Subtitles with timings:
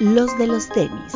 [0.00, 1.12] los de los tenis.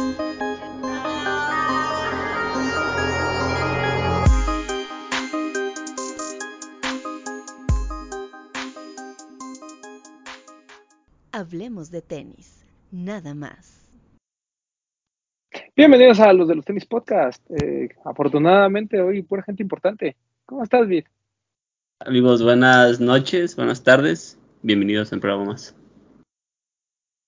[11.30, 13.88] Hablemos de tenis, nada más.
[15.76, 17.42] Bienvenidos a los de los tenis podcast.
[17.50, 20.16] Eh, afortunadamente hoy pura gente importante.
[20.44, 21.04] ¿Cómo estás, Vid?
[22.00, 24.38] Amigos, buenas noches, buenas tardes.
[24.62, 25.76] Bienvenidos al programa más.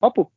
[0.01, 0.34] Papu.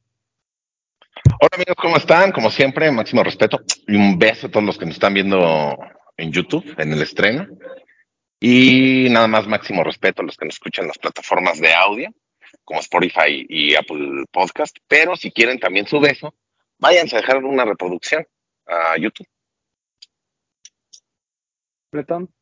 [1.39, 2.31] Hola amigos, ¿cómo están?
[2.31, 5.77] Como siempre, máximo respeto y un beso a todos los que nos están viendo
[6.17, 7.45] en YouTube, en el estreno.
[8.39, 12.09] Y nada más máximo respeto a los que nos escuchan en las plataformas de audio,
[12.63, 14.77] como Spotify y Apple Podcast.
[14.87, 16.33] Pero si quieren también su beso,
[16.79, 18.25] váyanse a dejar una reproducción
[18.65, 19.27] a YouTube.
[21.91, 22.33] Bretón.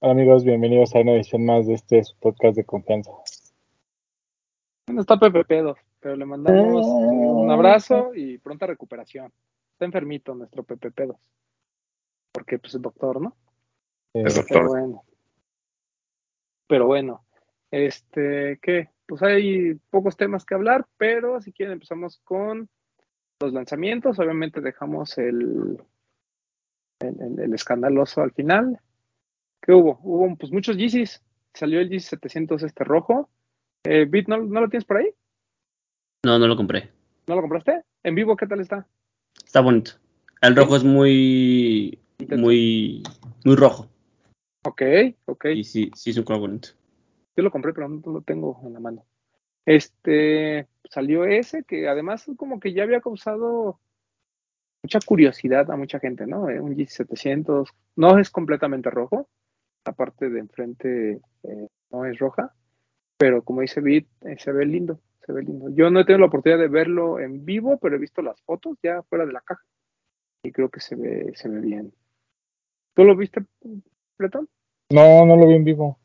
[0.00, 3.12] Hola amigos, bienvenidos a una edición más de este podcast de confianza.
[4.86, 9.32] Bueno, está Pepe Pedo, pero le mandamos un abrazo y pronta recuperación.
[9.72, 11.16] Está enfermito nuestro Pepe Pedos.
[12.32, 13.36] Porque pues es doctor, ¿no?
[14.14, 14.68] Es Pero doctor.
[14.68, 15.02] bueno.
[16.66, 17.24] Pero bueno,
[17.70, 18.90] este, ¿qué?
[19.06, 22.68] Pues hay pocos temas que hablar, pero si quieren empezamos con
[23.40, 24.18] los lanzamientos.
[24.18, 25.78] Obviamente dejamos el,
[27.00, 28.78] el, el- el escandaloso al final.
[29.60, 29.98] ¿Qué hubo?
[30.02, 31.22] Hubo pues muchos Yeezys.
[31.52, 33.28] Salió el Yeezy 700 este rojo.
[33.84, 35.10] Eh, Bit, ¿no, ¿no lo tienes por ahí?
[36.24, 36.90] No, no lo compré.
[37.26, 37.82] ¿No lo compraste?
[38.02, 38.86] ¿En vivo qué tal está?
[39.44, 39.92] Está bonito.
[40.42, 41.98] El rojo es muy,
[42.36, 43.02] muy,
[43.44, 43.88] muy rojo.
[44.64, 44.82] Ok,
[45.26, 45.46] ok.
[45.54, 46.68] Y sí, sí es un color bonito.
[47.36, 49.06] Yo lo compré, pero no lo tengo en la mano.
[49.64, 53.80] Este salió ese que además como que ya había causado
[54.82, 56.50] mucha curiosidad a mucha gente, ¿no?
[56.50, 59.28] Eh, Un G700 no es completamente rojo,
[59.84, 62.54] la parte de enfrente eh, no es roja,
[63.16, 65.68] pero como dice Bit, eh, se ve lindo, se ve lindo.
[65.70, 68.76] Yo no he tenido la oportunidad de verlo en vivo, pero he visto las fotos
[68.82, 69.64] ya fuera de la caja
[70.42, 71.92] y creo que se ve, se ve bien.
[72.94, 73.44] ¿Tú lo viste,
[74.18, 74.48] Bretón?
[74.90, 75.98] No, no lo vi en vivo.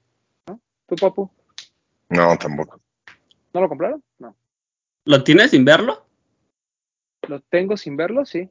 [0.88, 1.30] ¿Tú, Papu?
[2.10, 2.80] No, tampoco.
[3.54, 4.04] ¿No lo compraron?
[4.20, 4.36] No.
[5.06, 6.06] ¿Lo tienes sin verlo?
[7.28, 8.50] Lo tengo sin verlo, sí.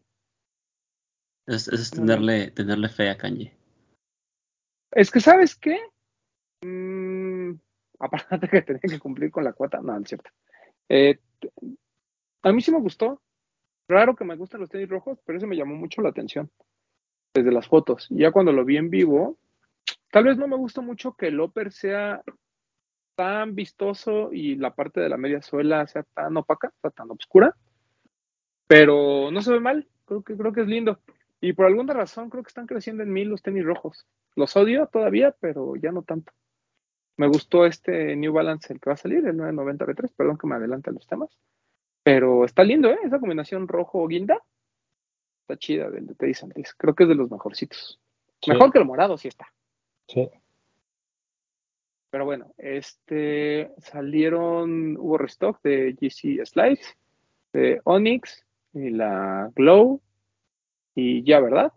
[1.47, 3.57] Es, es No, tenerle, tenerle fe a Kanye.
[4.91, 5.79] Es que, ¿sabes qué?
[6.65, 7.53] Mm,
[7.99, 10.31] aparte que tenía que cumplir con la cuota, no, no es cierto.
[10.89, 11.19] Eh,
[12.43, 13.21] a mí sí me gustó.
[13.89, 16.51] Raro que me gusten los tenis rojos, pero eso me llamó mucho la atención
[17.35, 18.07] desde las fotos.
[18.11, 19.37] Ya cuando lo vi en vivo,
[20.11, 22.23] tal vez no me gustó mucho que el upper sea
[23.15, 27.55] tan vistoso y la parte de la media suela sea tan opaca, sea, tan oscura,
[28.67, 29.89] pero no se ve mal.
[30.07, 31.01] Creo que creo que es lindo.
[31.41, 34.07] Y por alguna razón creo que están creciendo en mí los tenis rojos.
[34.35, 36.33] Los odio todavía, pero ya no tanto.
[37.17, 40.47] Me gustó este New Balance, el que va a salir, el 990 B3, perdón que
[40.47, 41.31] me adelante a los temas.
[42.03, 42.99] Pero está lindo, ¿eh?
[43.05, 44.43] Esa combinación rojo-guinda.
[45.43, 46.75] Está chida del de Teddy Santis.
[46.75, 48.01] Creo que es de los mejorcitos.
[48.43, 48.51] Sí.
[48.51, 49.47] Mejor que el morado, sí está.
[50.09, 50.29] Sí.
[52.11, 56.97] Pero bueno, este salieron, hubo restock de GC Slides,
[57.53, 60.01] de Onyx y la Glow.
[60.95, 61.73] Y ya, ¿verdad?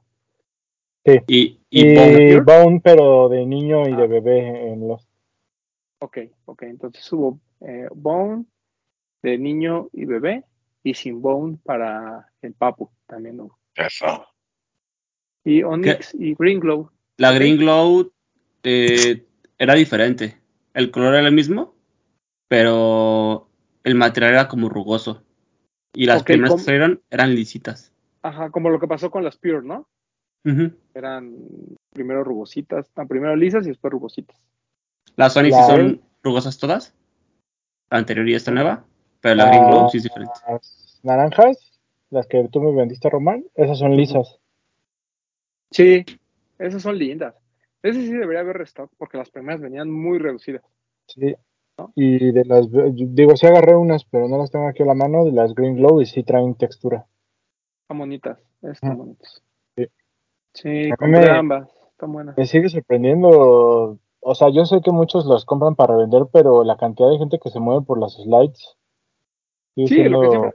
[1.06, 1.20] Sí.
[1.28, 2.42] Y, y Y,
[2.84, 3.98] pero de niño y Ah.
[3.98, 5.07] de bebé en los.
[6.00, 6.64] Ok, ok.
[6.64, 8.46] Entonces hubo eh, Bone
[9.24, 10.46] de niño y bebé
[10.84, 13.58] y sin Bone para el Papu también hubo.
[13.76, 14.28] Eso.
[15.44, 16.92] Y Onyx y Green Glow.
[17.18, 17.32] La.
[17.32, 18.12] Green Glow
[18.64, 19.26] eh,
[19.58, 20.38] era diferente.
[20.74, 21.74] El color era el mismo,
[22.48, 23.50] pero
[23.84, 25.24] el material era como rugoso.
[25.94, 27.92] Y las primeras que salieron eran lisitas.
[28.22, 29.88] Ajá, como lo que pasó con las Pure, ¿no?
[30.94, 31.36] Eran
[31.92, 34.40] primero rugositas, no, primero lisas y después rugositas.
[35.18, 36.96] Las Sonic La sí son rugosas todas.
[37.90, 38.86] La anterior y esta nueva.
[39.20, 40.34] Pero la Green Glow sí es diferente.
[40.48, 41.80] Las naranjas,
[42.12, 44.40] las que tú me vendiste, Román, esas son lisas.
[45.72, 46.06] Sí,
[46.60, 47.36] esas son lindas.
[47.82, 50.62] Ese sí debería haber restock porque las primeras venían muy reducidas.
[51.08, 51.36] Sí.
[51.96, 55.26] Y de las, digo, sí agarré unas, pero no las tengo aquí a la mano,
[55.26, 57.06] de las Green Glow y sí traen textura.
[57.84, 59.00] Están bonitas, están Ujú.
[59.00, 59.44] bonitas.
[59.76, 59.88] Sí.
[60.54, 62.38] Sí, compré me- ambas, están buenas.
[62.38, 66.76] Me sigue sorprendiendo, o sea, yo sé que muchos los compran para revender, pero la
[66.76, 68.78] cantidad de gente que se mueve por las slides.
[69.76, 70.52] Sí, lo que siendo- siempre,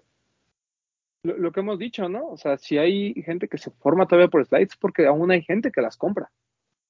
[1.25, 2.29] lo, lo que hemos dicho, ¿no?
[2.29, 5.73] O sea, si hay gente que se forma todavía por slides, porque aún hay gente
[5.73, 6.31] que las compra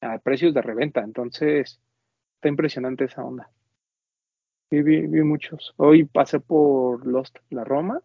[0.01, 1.03] a precios de reventa.
[1.03, 1.81] Entonces,
[2.37, 3.49] está impresionante esa onda.
[4.71, 5.75] Sí, vi, vi muchos.
[5.77, 8.01] Hoy pasé por Lost, la Roma,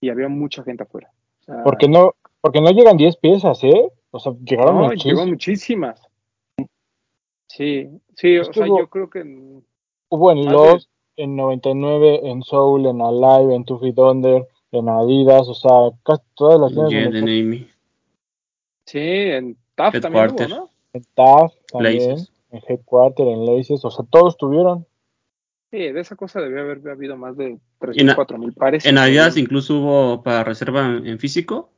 [0.00, 1.10] y había mucha gente afuera.
[1.40, 3.92] O sea, Porque no, porque no llegan 10 piezas, ¿eh?
[4.12, 5.18] O sea, llegaron no, muchísimas.
[5.18, 6.09] llegó muchísimas.
[7.50, 9.64] Sí, sí, o sea, yo creo que en-
[10.08, 15.48] Hubo en Lost, en 99, en Soul, en Alive, en Two Feet Under, en Adidas,
[15.48, 15.70] o sea,
[16.04, 17.68] casi todas las de and Amy.
[18.86, 20.48] Sí, en TAF también hubo.
[20.48, 20.70] ¿no?
[20.92, 22.32] en TAF también, Laces.
[22.50, 24.86] en Headquarter, en Laces, o sea, todos tuvieron.
[25.72, 28.86] Sí, de esa cosa debió haber habido más de Y 3.000, na- 4.000 pares.
[28.86, 31.70] En Adidas incluso hubo para reserva en, en físico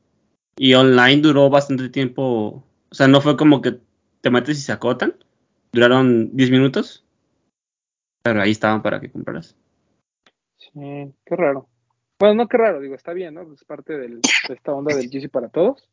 [0.56, 2.62] y online duró bastante tiempo.
[2.90, 3.78] O sea, no fue como que
[4.22, 5.14] te metes y se acotan.
[5.72, 7.04] Duraron 10 minutos.
[8.22, 9.56] Pero ahí estaban para que compraras.
[10.56, 10.70] Sí,
[11.24, 11.68] qué raro.
[12.20, 13.52] Bueno, no qué raro, digo, está bien, ¿no?
[13.52, 15.88] Es parte del- de esta onda del GC para todos.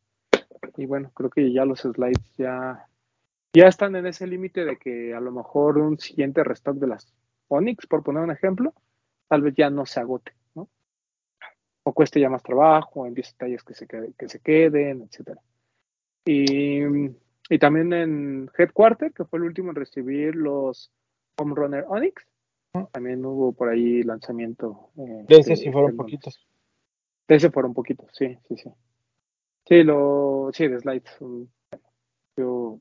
[0.76, 2.86] Y bueno, creo que ya los slides ya,
[3.52, 7.12] ya están en ese límite de que a lo mejor un siguiente restock de las
[7.48, 8.72] Onyx, por poner un ejemplo,
[9.28, 10.68] tal vez ya no se agote, ¿no?
[11.82, 15.40] O cueste ya más trabajo, en 10 detalles que se, que se queden, etcétera.
[16.24, 17.10] Y,
[17.50, 20.90] y también en Headquarter, que fue el último en recibir los
[21.36, 22.24] Home Runner Onyx,
[22.92, 24.90] también hubo por ahí lanzamiento.
[24.96, 26.46] eh, De ese sí fueron poquitos.
[27.26, 28.70] De ese fueron poquitos, sí, sí, sí.
[29.66, 31.16] Sí, lo, sí, de slides.
[32.36, 32.80] Yo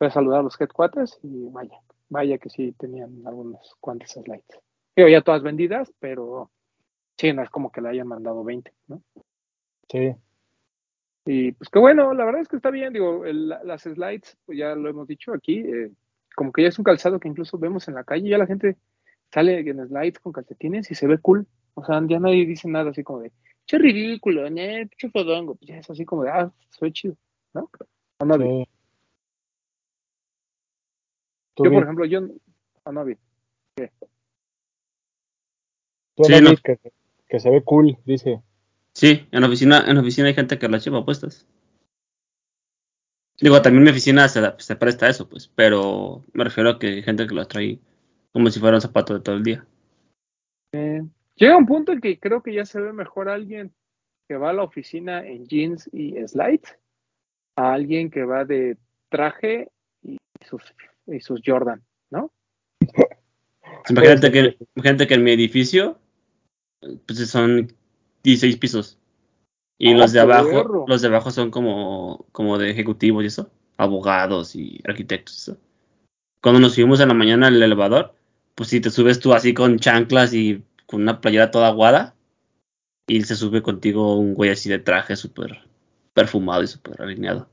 [0.00, 4.60] voy a saludar a los headquarters y vaya, vaya que sí tenían algunos cuantos slides.
[4.96, 6.50] Digo, ya todas vendidas, pero
[7.16, 9.02] sí, no es como que le hayan mandado 20, ¿no?
[9.88, 10.14] Sí.
[11.30, 14.56] Y pues qué bueno, la verdad es que está bien, digo, el- las slides, pues
[14.56, 15.90] ya lo hemos dicho aquí, eh,
[16.34, 18.78] como que ya es un calzado que incluso vemos en la calle, ya la gente
[19.30, 21.46] sale en slides con calcetines y se ve cool.
[21.74, 23.32] O sea, ya nadie dice nada así como de,
[23.66, 25.56] che ridículo, ne, che fodongo.
[25.56, 27.14] Pues ya es así como de, ah, ve chido,
[27.52, 27.68] ¿no?
[28.20, 28.64] ¿O no, Vi?
[28.64, 28.70] sí.
[31.62, 32.20] Yo, por ejemplo, yo,
[32.84, 33.18] ¿o no, Vi?
[36.16, 36.78] tú Sí, no, que,
[37.28, 38.42] que se ve cool, dice.
[38.98, 41.46] Sí, en la oficina, en la oficina hay gente que las lleva puestas.
[43.40, 46.88] Digo, también mi oficina se, se presta a eso, pues, pero me refiero a que
[46.88, 47.78] hay gente que las trae
[48.32, 49.64] como si fuera un zapato de todo el día.
[50.72, 51.04] Eh,
[51.36, 53.72] llega un punto en que creo que ya se ve mejor alguien
[54.26, 56.76] que va a la oficina en jeans y slides
[57.54, 58.78] a alguien que va de
[59.10, 59.70] traje
[60.02, 60.74] y sus,
[61.06, 62.32] y sus Jordan, ¿no?
[63.88, 66.00] Imagínate ser que, imagínate que en mi edificio
[67.06, 67.77] pues son
[68.22, 68.98] 16 pisos.
[69.78, 70.84] Y ¡Ah, los de abajo, perro!
[70.88, 75.36] los de abajo son como, como de ejecutivos y eso, abogados y arquitectos.
[75.36, 75.60] y Eso.
[76.42, 78.14] Cuando nos subimos en la mañana al elevador,
[78.54, 82.14] pues si te subes tú así con chanclas y con una playera toda aguada,
[83.06, 85.60] y se sube contigo un güey así de traje súper
[86.12, 87.48] perfumado y súper alineado.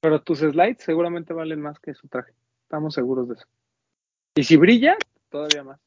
[0.00, 2.32] Pero tus slides seguramente valen más que su traje.
[2.62, 3.44] Estamos seguros de eso.
[4.36, 4.96] Y si brilla,
[5.30, 5.80] todavía más.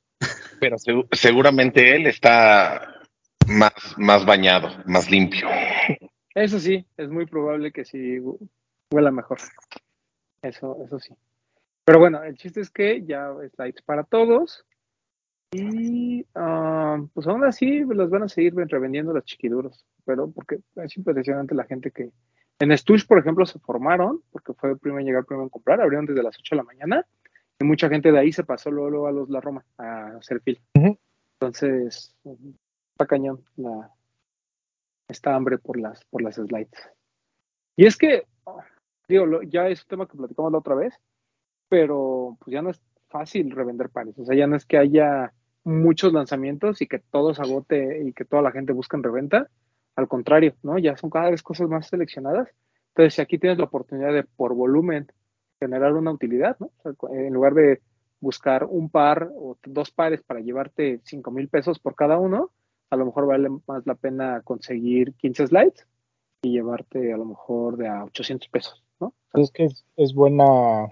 [0.60, 2.99] Pero segu- seguramente él está
[3.50, 5.48] más, más bañado, más limpio.
[6.36, 8.38] Eso sí, es muy probable que sí hu-
[8.92, 9.40] huela mejor.
[10.42, 11.14] Eso, eso sí.
[11.86, 14.66] Pero bueno, el chiste es que ya slides para todos.
[15.52, 19.86] Y ah, pues aún así los van a seguir revendiendo los chiquiduros.
[20.06, 22.12] Pero porque es impresionante la gente que.
[22.62, 25.80] En Stush, por ejemplo, se formaron, porque fue el primero en llegar, primero en comprar,
[25.82, 27.06] abrieron desde las 8 de la mañana.
[27.58, 30.42] Y mucha gente de ahí se pasó luego, luego a los La Roma a hacer
[30.42, 30.60] fila.
[31.40, 32.14] Entonces,
[33.00, 33.94] está cañón la,
[35.08, 36.70] esta hambre por las, por las slides.
[37.78, 38.24] Y es que,
[39.08, 40.94] digo, lo- ya es un tema que platicamos la otra vez,
[41.70, 44.18] pero pues ya no es fácil revender pares.
[44.20, 48.14] O sea, ya no es que haya muchos lanzamientos y que todo se agote y
[48.14, 49.50] que toda la gente busque en reventa.
[49.96, 50.78] Al contrario, ¿no?
[50.80, 52.50] Ya son cada vez cosas más seleccionadas.
[52.90, 55.08] Entonces, si aquí tienes la oportunidad de, por volumen,
[55.60, 56.72] generar una utilidad, ¿no?
[56.84, 57.82] O sea, en lugar de
[58.22, 62.52] buscar un par o dos pares para llevarte 5 mil pesos por cada uno,
[62.90, 65.88] a lo mejor vale más la pena conseguir 15 slides
[66.42, 69.14] y llevarte a lo mejor de a 800 pesos, ¿no?
[69.34, 70.88] Es que es, es buena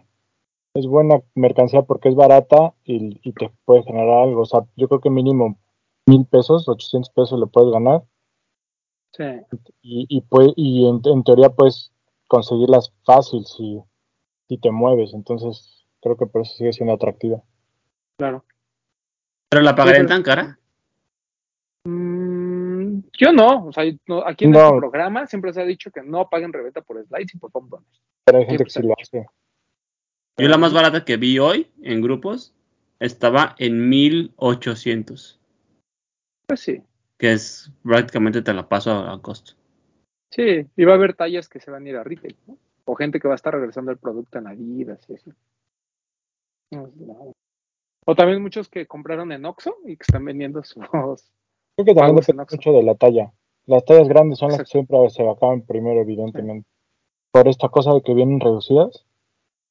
[0.74, 4.42] es buena mercancía porque es barata y, y te puede generar algo.
[4.42, 5.58] O sea, yo creo que mínimo
[6.06, 8.04] mil pesos, 800 pesos le puedes ganar
[9.14, 9.24] Sí,
[9.82, 11.92] y, y, puede- y en, en teoría puedes
[12.28, 13.82] conseguirlas fácil si,
[14.48, 15.14] si te mueves.
[15.16, 17.42] Entonces, creo que por eso sigue siendo atractiva.
[18.18, 18.44] claro.
[19.50, 20.60] ¿Pero la pagarían tan cara?
[23.18, 24.60] Yo no, o sea, no- aquí en No.
[24.68, 27.88] este programa siempre se ha dicho que no paguen reventa por slides y por pompones.
[28.24, 29.26] Pero hay gente que sí se lo ha hace.
[30.38, 32.54] Yo la más barata que vi hoy en grupos
[33.00, 35.40] estaba en 1800,
[36.48, 36.82] Pues sí,
[37.18, 39.54] que es prácticamente te la paso a, a costo.
[40.32, 42.58] sí, y va a haber tallas que se van a ir a retail, ¿no?
[42.86, 45.32] O gente que va a estar regresando el producto en Adidas y así.
[46.72, 47.34] No.
[48.06, 50.86] O también muchos que compraron en Oxxo y que están vendiendo sus...
[51.78, 53.32] Creo que también depende mucho de la talla.
[53.68, 56.68] Las tallas grandes son las que siempre se acaban primero, evidentemente.
[57.30, 59.06] Por esta cosa de que vienen reducidas,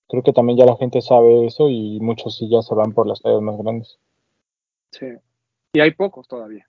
[0.07, 3.09] creo que también ya la gente sabe eso y muchos sí ya se van por
[3.09, 3.99] las tallas más grandes.
[4.93, 5.07] Sí.
[5.73, 6.69] Y hay pocos todavía.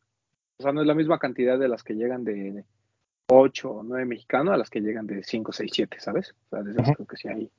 [0.58, 2.66] O sea, no es la misma cantidad de las que llegan de
[3.28, 6.34] 8 o 9 mexicanos a las que llegan de 5, 6, 7, ¿sabes?
[6.48, 6.96] O sea, de esas Ujú.
[6.96, 7.52] creo que sí hay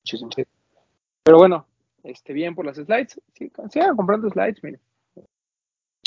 [0.00, 0.30] muchísimo.
[1.24, 1.66] Pero bueno,
[2.04, 3.20] este, bien por las slides.
[3.32, 4.80] Sí, sigan comprando slides, miren.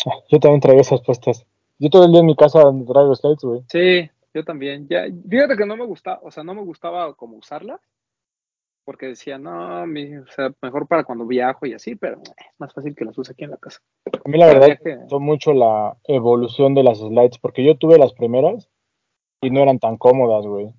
[0.06, 1.46] Ah, Yo también traigo esas puestas.
[1.78, 3.62] Yo todo el día en mi casa traigo slides, güey.
[3.70, 4.88] Sí, yo también.
[4.90, 7.80] Ya, fíjate que no me gustaba, o sea, no me gustaba como usarlas,
[8.86, 12.60] porque decía, no, mi- o sea, mejor para cuando viajo y así, pero eh, es
[12.60, 13.80] más fácil que las use aquí en la casa.
[14.26, 17.78] A mí la verdad me viaje, gustó mucho la evolución de las slides, porque yo
[17.78, 18.70] tuve las primeras
[19.42, 20.74] y no eran tan cómodas, güey.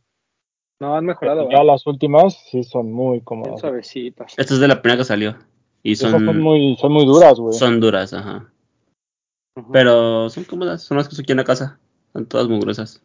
[0.81, 1.73] no han mejorado, Pero ya ¿verdad?
[1.73, 3.61] las últimas sí son muy cómodas.
[3.61, 4.35] suavecitas.
[4.39, 5.37] Esta es de la primera que salió.
[5.83, 7.55] Y son, son muy, son muy duras, güey.
[7.55, 8.50] son duras, ajá.
[9.73, 11.79] Pero son cómodas, son las que uso aquí en la casa.
[12.13, 13.03] Son todas muy gruesas.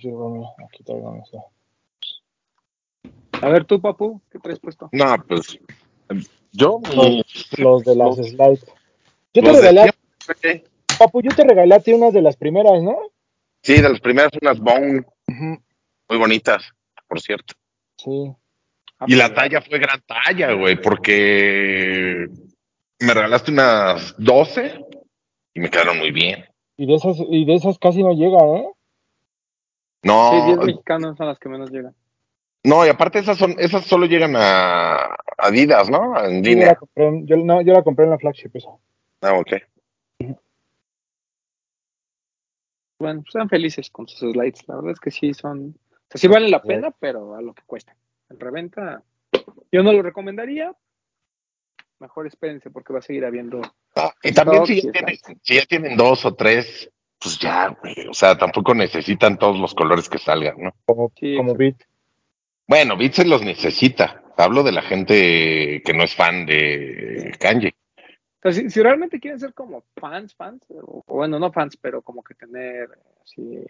[0.00, 1.38] Sí, bueno, aquí traigo esa.
[3.40, 4.88] A ver tú, papu, ¿qué traes puesto?
[4.92, 5.58] No, pues
[6.52, 8.64] yo Los, los de las los- slides.
[9.34, 9.92] Yo te regalé,
[10.98, 12.96] papu, yo te regalé a ti unas de las primeras, ¿no?
[13.62, 16.62] Sí, de las primeras unas Bone muy bonitas,
[17.08, 17.54] por cierto.
[17.98, 18.32] Sí.
[18.98, 22.28] Ah, Y la pues, talla fue gran talla, güey, porque
[23.00, 24.85] me regalaste unas 12
[25.56, 26.44] y me quedaron muy bien.
[26.76, 28.68] Y de esas, y de esas casi no llegan, ¿eh?
[30.02, 31.94] No, Sí, 10 mexicanos son las que menos llegan.
[32.62, 36.22] no, y aparte esas son, esas solo llegan a Adidas, ¿no?
[36.22, 38.68] En Sí, yo, la compré en, yo, no, yo la compré en la flagship esa.
[39.22, 39.54] Ah, ok.
[42.98, 44.68] Bueno, pues sean felices con sus slides.
[44.68, 47.54] La verdad es que sí son, o sea, sí valen la pena, pero a lo
[47.54, 47.96] que cuesta.
[48.28, 49.02] En reventa,
[49.72, 50.74] yo no lo recomendaría.
[51.98, 53.62] Mejor espérense porque va a seguir habiendo.
[53.94, 58.06] Ah, y también si ya, tienen, si ya tienen dos o tres, pues ya, güey.
[58.08, 60.72] O sea, tampoco necesitan todos los colores que salgan, ¿no?
[60.84, 61.54] Como, Sí, como.
[61.54, 61.76] Beat.
[62.66, 64.22] Bueno, Beat se los necesita.
[64.36, 67.32] Hablo de la gente que no es fan de.
[67.40, 71.76] O sea, si, si realmente quieren ser como fans, fans, o, o bueno, no fans,
[71.78, 72.90] pero como que tener
[73.22, 73.64] así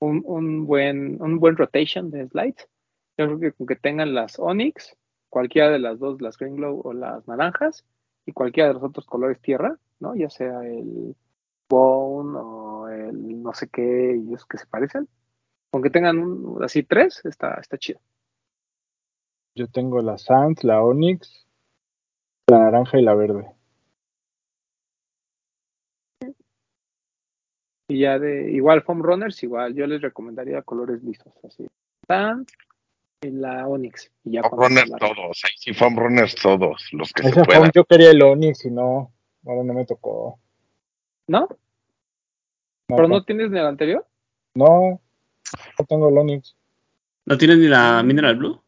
[0.00, 2.68] un, un buen un buen rotation de slides,
[3.16, 4.96] yo creo que con que tengan las Onyx,
[5.28, 7.84] cualquiera de las dos, las Green Glow o las naranjas,
[8.26, 10.14] y cualquiera de los otros colores tierra, ¿no?
[10.14, 11.16] Ya sea el
[11.68, 15.08] Bone o el no sé qué, y esos que se parecen.
[15.70, 18.00] Con que tengan un, así tres, está, está chido.
[19.54, 21.46] Yo tengo la Sans, la Onyx,
[22.48, 23.54] la naranja y la verde.
[27.90, 31.66] Y ya de igual Foam Runners, igual yo les recomendaría colores lisos, así.
[32.06, 32.44] Tan
[33.20, 34.10] y la Onyx.
[34.24, 37.70] Y ya runners la- todos, ahí sí, foam runners todos, los que se puedan.
[37.74, 39.12] yo quería el Onyx y no,
[39.46, 40.38] ahora no me tocó.
[41.26, 41.48] ¿No?
[42.88, 44.06] No, ¿Pero no tienes ni el anterior?
[44.54, 45.00] no,
[45.78, 46.56] no tengo el Onyx.
[47.26, 48.62] ¿No tienes ni la Mineral Blue?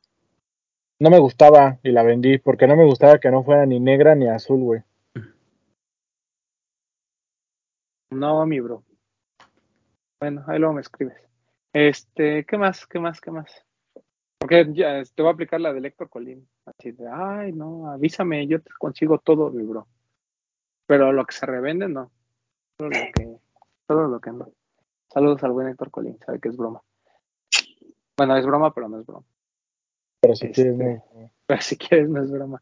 [0.99, 4.15] No me gustaba y la vendí porque no me gustaba que no fuera ni negra
[4.15, 4.83] ni azul, güey.
[8.11, 8.83] No, mi bro.
[10.21, 11.17] Bueno, ahí luego me escribes.
[11.73, 12.87] Este, ¿qué más?
[12.87, 13.21] ¿Qué más?
[13.21, 13.65] ¿Qué más?
[14.51, 16.49] Porque ya te voy a aplicar la de Héctor Colín.
[16.67, 19.87] Así de, ay, no, avísame, yo te consigo todo, mi bro.
[20.87, 22.11] Pero lo que se revende, no.
[22.77, 23.37] Solo lo que,
[23.87, 24.51] solo lo que no.
[25.09, 26.83] Saludos al buen Héctor Colín, sabe que es broma.
[28.17, 29.25] Bueno, es broma, pero no es broma.
[30.21, 31.31] Pero si Este, quieres, no.
[31.47, 32.61] Pero si quieres, no es broma.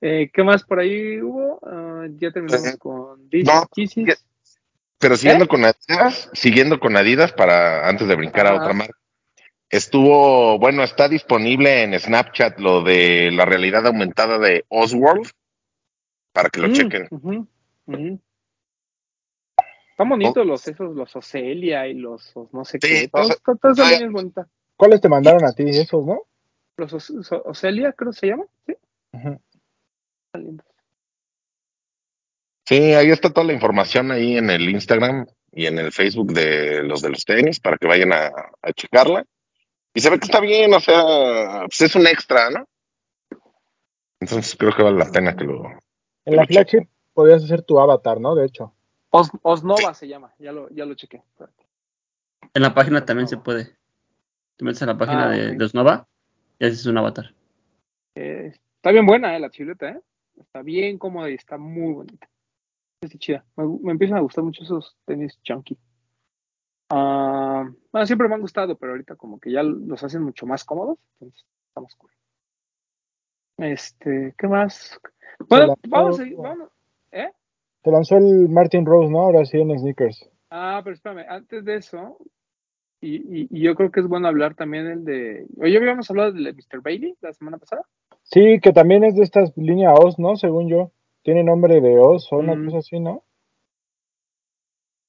[0.00, 1.60] Eh, ¿Qué más por ahí hubo?
[1.64, 3.68] Ah, ya terminamos Eh, con This no,
[4.98, 5.48] Pero siguiendo ¿Eh?
[5.48, 8.96] con Adidas, siguiendo con Adidas para antes de brincar a otra marca.
[9.68, 15.28] Estuvo, bueno, está disponible en Snapchat lo de la realidad aumentada de Oswald
[16.32, 17.08] para que lo Mm, chequen.
[19.90, 23.08] Están bonitos los esos, los Ocelia y los, los no sé Sí, qué.
[23.08, 24.48] Todos, ah, línea es bonita.
[24.76, 25.68] ¿Cuáles te mandaron a ti?
[25.68, 26.22] Esos, ¿no?
[26.76, 26.92] Los
[27.30, 28.44] Ocelia, creo que se llama.
[28.66, 28.76] Sí,
[29.12, 29.40] están
[30.44, 30.66] lindos.
[32.68, 36.82] Sí, ahí está toda la información ahí en el Instagram y en el Facebook de
[36.82, 38.26] los de los tenis para que vayan a,
[38.60, 39.24] a checarla.
[39.96, 42.68] Y se ve que está bien, o sea, pues es un extra, ¿no?
[44.20, 45.64] Entonces creo que vale la pena que lo...
[46.26, 48.34] En la flagship podías hacer tu avatar, ¿no?
[48.34, 48.74] De hecho.
[49.08, 51.22] Os, Osnova se llama, ya lo, ya lo chequé.
[52.52, 53.74] En la página también se puede.
[54.56, 55.56] Te metes a la página Ah, de, ok.
[55.56, 56.06] de Osnova
[56.58, 57.34] y haces un avatar.
[58.16, 60.00] Eh, está bien buena eh, la chuleta, ¿eh?
[60.38, 62.28] Está bien cómoda y está muy bonita.
[63.00, 63.44] Está chida.
[63.56, 65.78] Me, me empiezan a gustar mucho esos tenis chunky.
[66.90, 67.45] Ah,
[67.92, 70.98] bueno, siempre me han gustado, pero ahorita como que ya los hacen mucho más cómodos.
[71.20, 72.10] Entonces, estamos cool.
[73.58, 75.00] Este, ¿qué más?
[75.48, 76.70] Bueno, vamos a seguir, vamos.
[77.12, 77.30] ¿Eh?
[77.82, 79.20] Te lanzó el Martin Rose, ¿no?
[79.20, 80.28] Ahora sí en sneakers.
[80.50, 82.18] Ah, pero espérame, antes de eso,
[83.00, 85.46] y, y, y yo creo que es bueno hablar también el de.
[85.58, 86.80] Oye, habíamos hablado del de Mr.
[86.82, 87.82] Bailey la semana pasada.
[88.22, 90.36] Sí, que también es de esta línea Oz, ¿no?
[90.36, 90.90] Según yo.
[91.22, 92.66] Tiene nombre de Oz o una Mm.
[92.66, 93.24] cosa así, ¿no?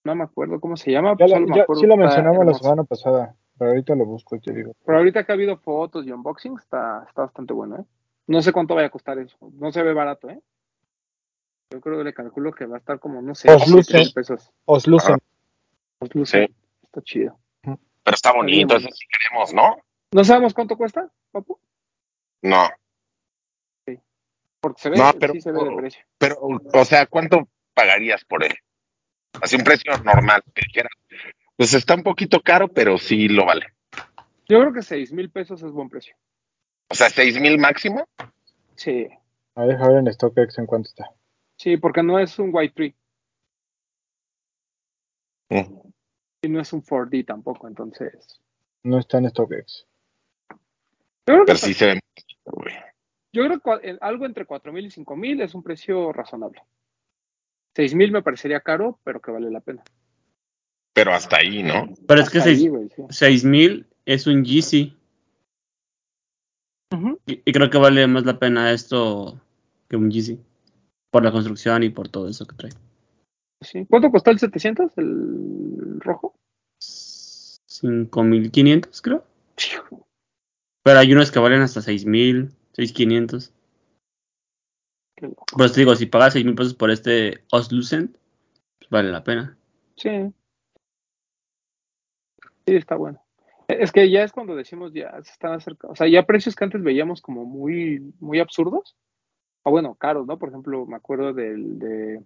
[0.08, 1.16] No me acuerdo cómo se llama.
[1.20, 4.06] Ya la- solo me ya- acuerdo sí lo mencionamos la semana pasada, pero ahorita lo
[4.06, 4.74] busco y te digo.
[4.86, 7.86] Pero ahorita que ha habido fotos y unboxing, está, está bastante bueno, ¿eh?
[8.28, 9.38] No sé cuánto vaya a costar eso.
[9.54, 10.40] No se ve barato, ¿eh?
[11.72, 13.84] Yo creo que le calculo que va a estar como, no sé, Pues luce.
[13.92, 14.52] 7 mil pesos.
[14.66, 15.18] Os lucen.
[16.00, 16.48] Pues luce.
[16.48, 16.56] Sí.
[16.84, 17.38] Está chido.
[17.62, 19.78] Pero está bonito, ese sí queremos, ¿no?
[20.14, 21.60] ¿No sabemos cuánto cuesta, papu?
[22.42, 22.68] No.
[24.62, 26.02] Porque se ve, No, pero- sí se ve de precio.
[26.18, 28.54] Pero, o sea, ¿cuánto pagarías por él?
[29.42, 30.42] Así un precio normal.
[31.56, 33.68] Pues está un poquito caro, pero sí lo vale.
[34.50, 36.16] Yo creo que 6 mil pesos es buen precio.
[36.90, 38.08] O sea, seis mil máximo.
[38.76, 39.08] Sí,
[39.56, 41.12] A ver, deja ver en StockX en cuánto está.
[41.58, 42.96] sí, porque no es un white tree
[45.50, 45.80] Mm.
[46.44, 48.42] y no es un 4D tampoco, entonces.
[48.84, 49.86] No está en StockX.
[50.50, 50.56] Yo
[51.26, 52.00] creo que, Pero sí se ve.
[52.46, 52.76] güey.
[53.34, 56.62] yo creo que algo entre 4 mil y 5 mil es un precio razonable.
[57.78, 59.84] 6 mil me parecería caro, pero que vale la pena.
[60.96, 61.94] Pero hasta ahí, ¿no?
[62.08, 63.04] Pero es que ahí, seis- sí.
[63.10, 64.98] 6000 es un Yeezy.
[66.92, 67.20] Ujú.
[67.28, 69.40] Y, y creo que vale más la pena esto
[69.88, 70.40] que un Yeezy.
[71.12, 72.72] Por la construcción y por todo eso que trae.
[73.62, 73.86] Sí.
[73.88, 76.34] ¿Cuánto costó el 700, el rojo?
[76.80, 79.24] 5500, creo.
[80.84, 83.54] Pero hay unos que valen hasta 6000, 6500.
[85.18, 85.46] Loco.
[85.58, 88.16] Pero te digo, si pagas 6000 pesos por este Oslucent,
[88.80, 89.58] pues vale la pena.
[89.96, 90.10] Sí.
[92.66, 93.22] Sí, está bueno.
[93.68, 95.94] Es que ya es cuando decimos ya se están acercando.
[95.94, 98.96] O sea, ya precios que antes veíamos como muy, muy absurdos.
[99.64, 100.38] O bueno, caros, ¿no?
[100.38, 102.24] Por ejemplo, me acuerdo del de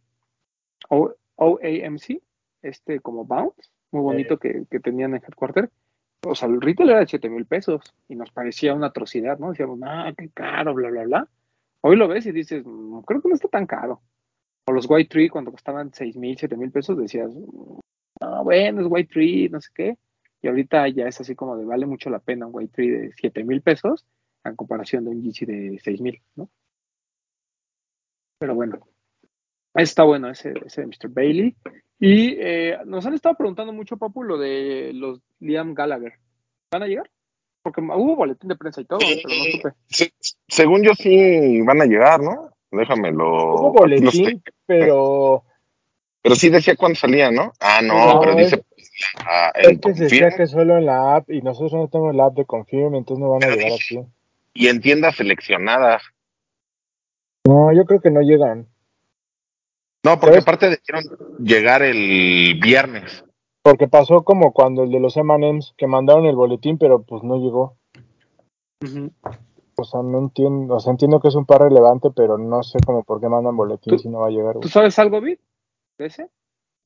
[0.89, 2.21] O- OAMC,
[2.61, 5.71] este como Bounce, muy bonito que, que tenían en Headquarter.
[6.23, 9.49] O sea, el retail era de 7 mil pesos y nos parecía una atrocidad, ¿no?
[9.49, 11.27] Decíamos, ah, qué caro, bla, bla, bla.
[11.81, 14.01] Hoy lo ves y dices, "Mm, creo que no está tan caro.
[14.67, 18.87] O los White Tree, cuando costaban 6 mil, 7 mil pesos, decías, no, bueno, es
[18.89, 19.97] White Tree, no sé qué.
[20.41, 23.11] Y ahorita ya es así como de vale mucho la pena un White Tree de
[23.15, 24.05] 7 mil pesos
[24.43, 26.49] en comparación de un Yeezy de 6 mil, ¿no?
[28.39, 28.79] Pero bueno,
[29.75, 31.09] está bueno ese, ese de Mr.
[31.09, 31.55] Bailey.
[31.99, 36.13] Y eh, nos han estado preguntando mucho, Papu, lo de los Liam Gallagher.
[36.71, 37.11] ¿Van a llegar?
[37.63, 39.69] Porque hubo boletín de prensa y todo, pero no supe.
[39.87, 40.11] Sí,
[40.47, 42.51] según yo sí van a llegar, ¿no?
[42.71, 43.53] Déjamelo.
[43.55, 45.43] Hubo boletín, pero
[46.23, 47.51] Pero sí decía cuándo salía, ¿no?
[47.59, 48.63] Ah, no, No, pero es- dice
[49.25, 52.25] ah, es que se decía que solo en la app y nosotros no tenemos la
[52.25, 53.99] app de Confirm, entonces no van a Pero llegar aquí.
[54.53, 56.01] y en tiendas seleccionadas.
[57.45, 58.67] No, yo creo que no llegan.
[60.03, 60.43] No, porque ¿Sabes?
[60.43, 63.23] aparte debieron llegar el viernes.
[63.63, 67.37] Porque pasó como cuando el de los M&M's que mandaron el boletín, pero pues no
[67.37, 67.77] llegó.
[69.77, 72.79] O sea, no entiendo, o sea, entiendo que es un par relevante, pero no sé
[72.85, 74.53] como por qué mandan boletín ¿Tú- si no va a llegar.
[74.53, 74.69] ¿Tú güey.
[74.69, 75.39] sabes algo, Vid?
[75.97, 76.29] ¿De ese?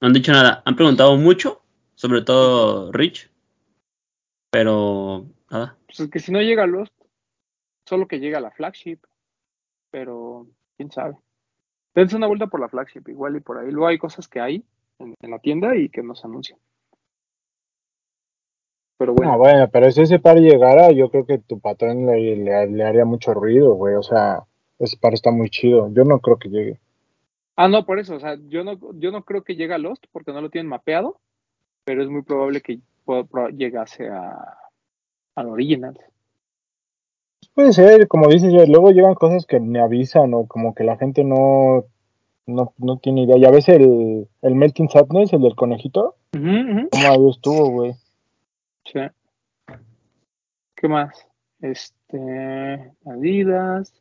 [0.01, 0.61] No han dicho nada.
[0.65, 1.61] Han preguntado mucho,
[1.95, 3.31] sobre todo Rich.
[4.51, 5.77] Pero nada.
[5.87, 6.93] Pues es que si no llega a Lost,
[7.85, 8.99] solo que llega a la flagship.
[9.91, 11.15] Pero, quién sabe.
[11.93, 13.71] Dense una vuelta por la flagship, igual y por ahí.
[13.71, 14.65] Luego hay cosas que hay
[14.99, 16.59] en, en la tienda y que no se anuncian.
[18.97, 22.35] Pero bueno, No, bueno, pero si ese par llegara, yo creo que tu patrón le,
[22.37, 23.95] le- le haría mucho ruido, güey.
[23.95, 24.45] O sea,
[24.79, 25.91] ese par está muy chido.
[25.93, 26.79] Yo no creo que llegue.
[27.55, 30.05] ah, no, por eso, o sea, yo no, yo no creo que llegue a Lost
[30.11, 31.19] porque no lo tienen mapeado,
[31.85, 32.81] pero es muy probable que
[33.55, 34.57] llegase a
[35.35, 35.99] al original.
[37.53, 41.23] Puede ser, como dices, luego llegan cosas que me avisan o como que la gente
[41.23, 41.85] no,
[42.45, 43.37] no, no tiene idea.
[43.37, 46.89] Ya ves el, el Melting Sadness, el del conejito, Ujú, ujú.
[46.91, 47.93] ¿cómo ahí estuvo, güey?
[48.85, 48.99] Sí.
[50.75, 51.27] ¿Qué más?
[51.61, 53.93] Este, Adidas,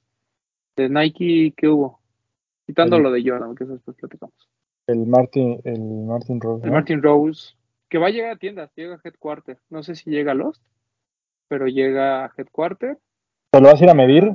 [0.76, 2.00] de Nike, ¿qué hubo?
[2.66, 4.35] Quitando lo de Jordan, que eso después platicamos.
[4.87, 6.64] El Martin, el Martin Rose.
[6.64, 6.76] El ¿no?
[6.76, 7.54] Martin Rose,
[7.88, 9.59] que va a llegar a tiendas, llega a Headquarter.
[9.70, 10.62] No sé si llega a Lost,
[11.48, 12.98] pero llega a Headquarter.
[13.50, 14.33] ¿Te lo vas a ir a medir?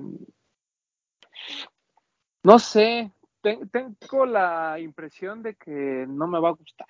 [2.44, 3.12] No sé,
[3.42, 6.88] tengo la impresión de que no me va a gustar.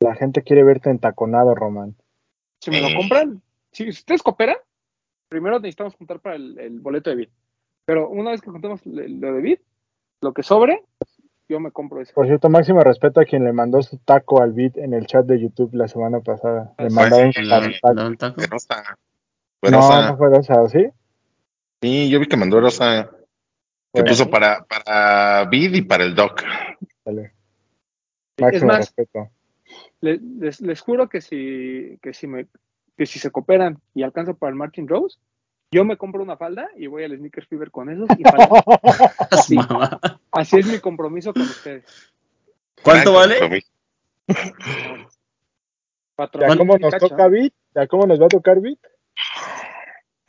[0.00, 1.96] La gente quiere verte entaconado, Román.
[2.60, 4.56] Si me lo compran, si ustedes cooperan,
[5.28, 7.30] primero necesitamos juntar para el, el boleto de Bit.
[7.84, 9.60] Pero una vez que juntemos lo de Bit,
[10.20, 10.84] lo que sobre,
[11.48, 12.12] yo me compro ese.
[12.12, 15.24] Por cierto, máximo respeto a quien le mandó su taco al beat en el chat
[15.24, 16.74] de YouTube la semana pasada.
[16.78, 18.40] Le mandaron su ¿Le taco.
[18.40, 18.82] Verosa.
[18.82, 18.96] No,
[19.62, 20.10] Verosa.
[20.10, 20.86] no fue Rosa, ¿sí?
[21.80, 23.10] Sí, yo vi que mandó Verosa.
[23.92, 26.42] Que Bueno, puso para, para Vid y para el Doc.
[28.36, 29.30] Es más, respeto.
[30.00, 32.46] les, les juro que si, que si me
[32.98, 35.18] que si se cooperan y alcanzo para el Martin Rose,
[35.70, 38.48] yo me compro una falda y voy al Sneakers Fever con esos y falda.
[40.32, 41.84] Así es mi compromiso con ustedes.
[42.82, 43.62] ¿Cuánto vale?
[46.16, 47.54] ¿Ya cómo nos cacho, toca Bit?
[47.74, 48.80] ¿Ya cómo nos va a tocar Bit?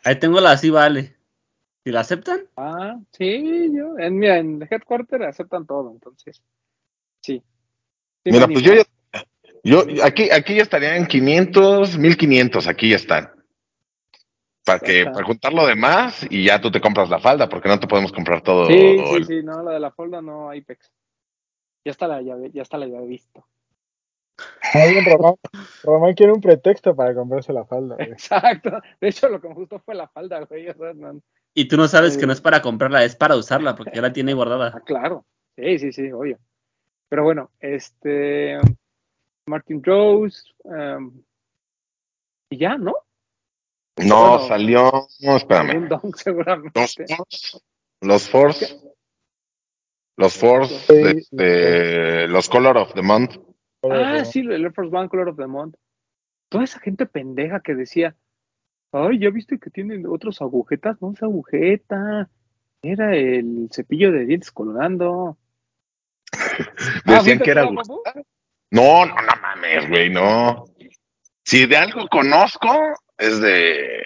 [0.03, 1.15] Ahí tengo la así vale.
[1.83, 6.43] Si la aceptan, Ah, sí, yo, en, mira, en Headquarter aceptan todo, entonces,
[7.21, 7.41] sí.
[8.23, 8.83] Sí, Mira, pues yo ya,
[9.63, 13.31] yo aquí, aquí ya estaría en 500, 1500, aquí ya están.
[14.65, 17.79] Para que, para juntar lo demás y ya tú te compras la falda, porque no
[17.79, 18.67] te podemos comprar todo.
[18.67, 20.91] Sí, sí, el- sí, no, la de la folda no hay pex.
[21.85, 23.47] Ya está la llave, ya está la llave visto.
[24.73, 25.35] Muy bien, Román.
[25.83, 27.95] Román quiere un pretexto para comprarse la falda.
[27.95, 28.11] güey.
[28.11, 28.71] Exacto.
[29.01, 30.67] De hecho, lo que me gustó fue la falda, güey.
[30.69, 31.21] O sea, no-
[31.53, 32.19] y tú no sabes Sí.
[32.19, 34.81] que no es para comprarla, es para usarla, porque ya la tiene Ah, guardada.
[34.85, 35.25] claro.
[35.55, 36.37] Sí, sí, sí, obvio.
[37.09, 38.57] Pero bueno, este.
[39.47, 40.43] Martin Rose.
[40.63, 41.11] em,
[42.51, 42.93] y ya, ¿no?
[43.97, 45.87] No, Bueno, salió, no, Un espérame.
[45.89, 46.79] don, seguramente.
[46.79, 47.59] Los Force,
[48.01, 48.79] los Force,
[50.17, 53.37] los Force, este, los Color of the Month.
[53.83, 55.75] Ah, sí, el Air Force One Color of the Month.
[56.49, 58.15] Toda esa gente pendeja que decía,
[58.91, 61.01] ay, ¿ya viste que tienen otros agujetas?
[61.01, 62.29] No es agujeta.
[62.81, 65.37] Era el cepillo de dientes colgando.
[66.31, 66.57] Ah,
[67.05, 68.13] Decían ¿fuiste que era agujeta.
[68.71, 70.65] No, no, no mames, güey, no.
[71.43, 72.69] Si de algo conozco,
[73.17, 74.03] es de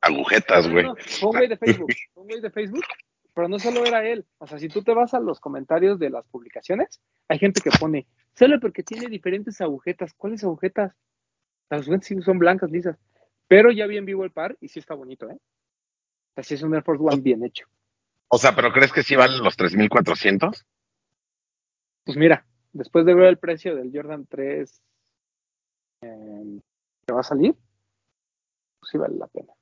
[0.00, 0.84] agujetas, güey.
[0.84, 1.92] no, fue un güey de Facebook.
[2.14, 2.84] Fue un güey de Facebook.
[3.34, 4.26] Pero no solo era él.
[4.38, 7.70] O sea, si tú te vas a los comentarios de las publicaciones, hay gente que
[7.70, 10.12] pone, solo porque tiene diferentes agujetas.
[10.14, 10.94] ¿Cuáles agujetas?
[11.70, 12.98] Las agujetas sí son blancas, lisas.
[13.52, 15.36] Pero ya vi en vivo el par y sí está bonito, ¿eh?
[15.36, 17.66] O sea, sí es un Air Force One bien hecho.
[18.28, 20.64] O sea, ¿pero crees que sí valen los 3400?
[22.02, 24.82] Pues mira, después de ver el precio del Jordan 3
[26.00, 26.60] eh,
[27.06, 27.54] que va a salir,
[28.80, 29.52] pues sí vale la pena.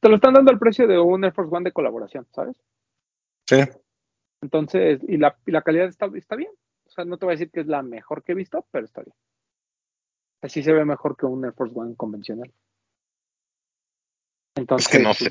[0.00, 2.56] Te lo están dando al precio de un Air Force One de colaboración, ¿sabes?
[3.48, 3.60] Sí.
[4.42, 6.50] Entonces, y la, y la calidad está, está bien.
[6.86, 8.84] O sea, no te voy a decir que es la mejor que he visto, pero
[8.84, 9.14] está bien.
[10.42, 12.52] Así se ve mejor que un Air Force One convencional.
[14.54, 15.28] Entonces, que no pues, sé.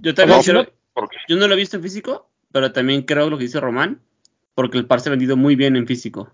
[0.00, 1.16] Yo también No, creo, no- ¿Por qué?
[1.28, 4.00] yo no lo he visto en físico, pero también creo lo que dice Román,
[4.54, 6.32] porque el par se ha vendido muy bien en físico.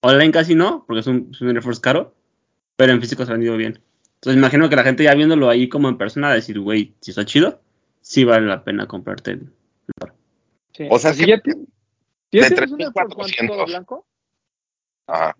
[0.00, 2.14] Online casi no, porque es un, es un Air Force caro,
[2.76, 3.82] pero en físico se ha vendido bien.
[4.14, 7.24] Entonces imagino que la gente ya viéndolo ahí como en persona, decir, güey, si está
[7.24, 7.60] chido,
[8.00, 10.14] sí vale la pena comprarte el, el par.
[10.74, 10.86] sí.
[10.90, 13.56] O sea, si es ya, ti- si ya de tienes un Air Force One 3,400.
[13.56, 14.06] todo blanco,
[15.10, 15.34] Ah,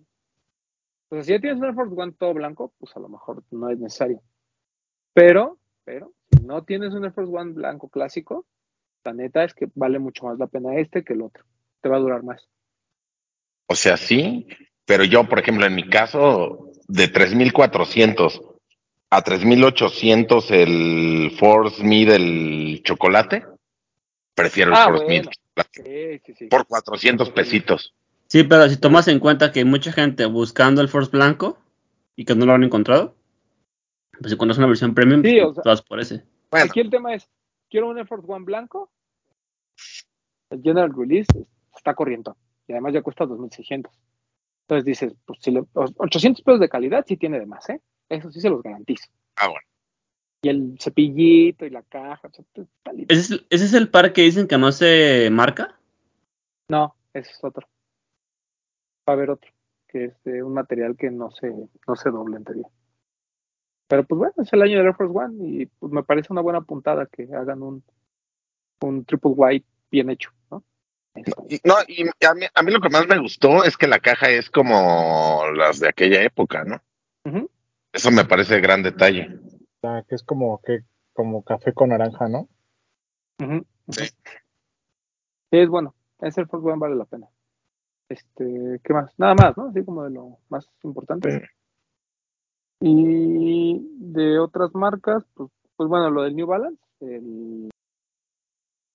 [1.09, 3.43] O sea, si ya tienes un Air Force One todo blanco, pues a lo mejor
[3.51, 4.21] no es necesario.
[5.13, 8.45] Pero, pero, si no tienes un Air Force One blanco clásico,
[9.03, 11.43] la neta es que vale mucho más la pena este que el otro.
[11.81, 12.47] Te va a durar más.
[13.67, 14.47] o sea, sí,
[14.85, 18.41] pero yo, por ejemplo, en mi caso, de 3400
[19.11, 23.45] a 3800 el Force Me del chocolate,
[24.35, 25.29] prefiero el Ah, Force bueno.
[25.29, 26.45] Me Sí, sí, sí.
[26.47, 27.93] por 400 pesitos.
[28.29, 31.57] Sí, pero si tomas en cuenta que hay mucha gente buscando el Force blanco
[32.15, 33.15] y que no lo han encontrado,
[34.19, 36.23] pues si cuando es una versión premium, Sí, pues, o sea- vas por ese.
[36.51, 37.27] Bueno, Aquí el tema es,
[37.69, 38.91] quiero un Air Force One blanco.
[40.51, 41.27] El General Release
[41.75, 42.37] está corriendo.
[42.67, 43.91] Y además ya cuesta 2.600.
[44.67, 47.81] Entonces dices, pues si le, 800 pesos de calidad sí tiene de más, ¿eh?
[48.09, 49.07] Eso sí se los garantizo.
[49.37, 49.65] ah, bueno.
[50.41, 52.27] Y el cepillito y la caja.
[52.27, 52.45] o sea.
[53.09, 55.77] ¿Ese es, ese es el par que dicen que no se marca?
[56.69, 57.67] No, ese es otro.
[59.09, 59.51] Va a haber otro,
[59.87, 61.51] que es de un material que no se,
[61.87, 62.67] no se dobla en teoría.
[63.87, 66.41] Pero pues bueno, es el año del Air Force One y pues me parece una
[66.41, 67.83] buena puntada que hagan un,
[68.81, 70.63] un triple white bien hecho, ¿no?
[71.15, 71.33] Eso.
[71.63, 74.29] No, y a mí, a mí lo que más me gustó es que la caja
[74.29, 76.79] es como las de aquella época, ¿no?
[77.91, 79.39] Eso me parece gran detalle.
[79.81, 82.47] Que es como que como café con naranja, ¿no?
[83.39, 84.05] Sí.
[84.05, 85.95] Sí, es bueno.
[86.21, 87.27] Ese Air Force One vale la pena.
[88.09, 89.13] Este, ¿qué más?
[89.19, 89.67] Nada más, ¿no?
[89.67, 91.31] Así como de lo más importante.
[91.31, 91.45] Sí.
[92.81, 97.69] Y de otras marcas, pues, pues bueno, lo del New Balance, el,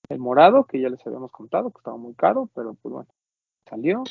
[0.09, 3.09] el morado, que ya les habíamos contado, que estaba muy caro, pero pues bueno,
[3.69, 4.03] salió.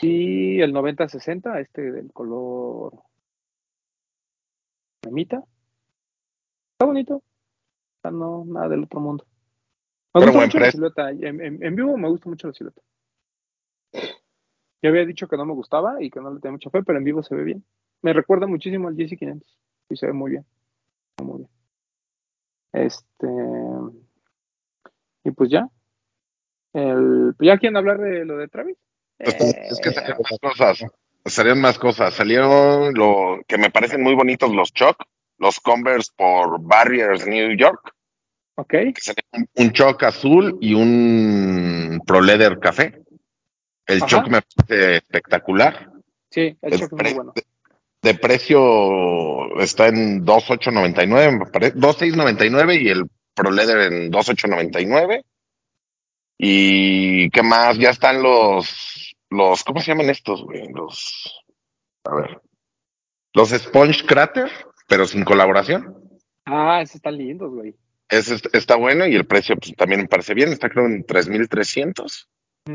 [0.00, 2.94] Y el 90-60, este del color
[5.02, 5.44] cremita.
[6.72, 7.22] Está bonito.
[8.10, 9.24] No, nada del otro mundo.
[10.14, 11.10] Me Pero gusta mucho la silueta.
[11.10, 12.80] En, en- en vivo me gusta mucho la silueta.
[14.82, 16.98] Ya había dicho que no me gustaba y que no le tenía mucha fe, pero
[16.98, 17.64] en vivo se ve bien.
[18.02, 19.42] Me recuerda muchísimo al GC500
[19.90, 20.46] y se ve muy bien.
[21.22, 21.50] Muy bien.
[22.72, 23.26] Este.
[25.24, 25.68] Y pues ya.
[26.72, 28.76] El, ¿Ya quieren hablar de lo de Travis?
[29.18, 30.84] Pues, Eh, es que salieron más cosas.
[31.26, 32.14] Salieron más cosas.
[32.14, 35.04] Salieron lo que me parecen muy bonitos los Choc,
[35.38, 37.94] los Converse por Barriers New York,
[38.54, 38.68] ok.
[38.68, 38.94] que
[39.56, 43.02] un, Choc azul y un Pro Leather café.
[43.90, 44.06] El Ajá.
[44.06, 45.90] Choc me parece espectacular.
[46.30, 47.32] Sí, el El Choc es muy bueno.
[48.02, 55.22] De precio está en 2.899, me parece, 2.699 y el Pro Leather en 2.899.
[56.38, 60.68] Y qué más, ya están los, los, ¿cómo se llaman estos, güey?
[60.72, 61.42] Los,
[62.04, 62.40] a ver,
[63.34, 64.50] los Sponge Crater,
[64.88, 65.94] pero sin colaboración.
[66.46, 67.74] Ah, esos están lindos, güey.
[68.08, 71.04] Ese est- está bueno y el precio pues, también me parece bien, está creo en
[71.04, 72.26] 3.300.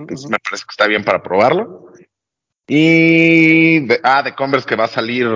[0.02, 0.32] Entonces ujú.
[0.32, 1.92] me parece que está bien para probarlo.
[2.68, 5.28] Y de, ah, de Converse que va a salir,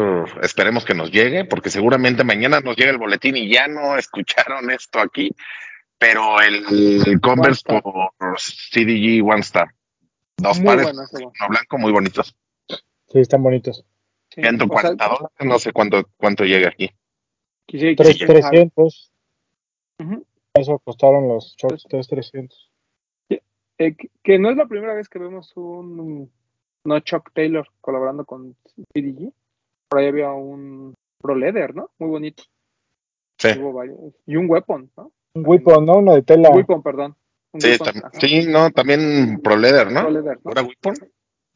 [0.41, 4.72] esperemos que nos llegue, porque seguramente mañana nos llega el boletín y ya no escucharon
[4.72, 5.30] esto aquí,
[6.00, 6.65] pero el,
[7.06, 9.67] el Converse por CDG One Star.
[10.38, 12.36] Dos Muy pares, uno blanco, muy bonitos.
[12.67, 13.86] Sí, están bonitos.
[14.34, 14.41] Sí.
[14.41, 16.89] 140 O sea, dólares, no sé cuánto, cuánto llega aquí.
[17.67, 19.12] quisiera- Tres, quisiera pensar- 300.
[20.00, 20.26] Ujú.
[20.54, 22.68] Eso costaron los shorts, 3, 300.
[23.80, 26.30] Eh, que, que no es la primera vez que vemos un
[26.84, 28.56] no Chuck Taylor colaborando con
[28.94, 29.32] CDG.
[29.89, 31.89] Por ahí había un Pro Leather, ¿no?
[31.98, 32.44] Muy bonito.
[33.38, 33.98] Sí, Hubo varios.
[34.26, 35.12] Y un Weapon, ¿no?
[35.34, 35.98] Un Weapon, ¿no?
[36.00, 36.50] Uno de tela.
[36.50, 37.15] Un Weapon, perdón.
[37.54, 38.20] Un sí, Weapon, tam- ajá.
[38.20, 40.02] sí, no, también Pro Leather, ¿no?
[40.02, 40.52] Pro Leather, ¿no?
[40.52, 40.96] ¿Era Weapon?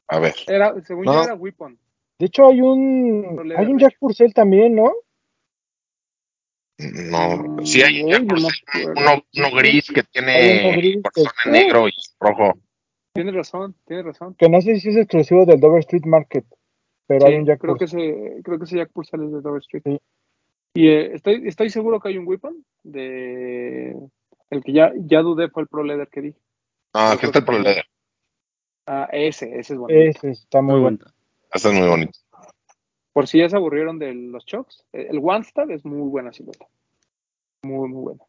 [0.08, 1.14] A ver, Era, según No.
[1.14, 1.78] yo era Weapon.
[2.20, 3.22] De hecho, hay un.
[3.48, 3.98] Leather, Hay un Jack.
[4.00, 4.92] Purcell también, ¿no?
[6.78, 8.48] No, sí hay no acuerdo.
[8.96, 12.54] uno, uno gris que tiene uno gris corazón que- en negro y rojo.
[13.14, 14.36] Tienes razón, tienes razón.
[14.36, 16.46] Que no sé si es exclusivo del Dover Street Market.
[17.06, 19.62] Pero hay un Jack creo que ese, creo que ese Jack Purcell es de Dover
[19.62, 19.84] Street.
[19.86, 20.00] Sí.
[20.76, 23.96] Y eh, estoy, estoy seguro que hay un Weapon de
[24.50, 26.40] el que ya, ya dudé fue el Pro Leather que dije.
[26.94, 27.60] Ah, creo está el Pro.
[27.60, 27.86] Leather.
[28.88, 30.00] Ah, ese, ese es bonito.
[30.00, 30.98] Ese está muy Muy bueno.
[30.98, 31.16] bonito.
[31.54, 32.20] Este es muy bonito.
[33.14, 36.34] Por si ya se aburrieron de los Chucks, eh, el One Star es muy buena
[36.34, 36.66] silueta.
[37.64, 38.24] Muy, muy buena.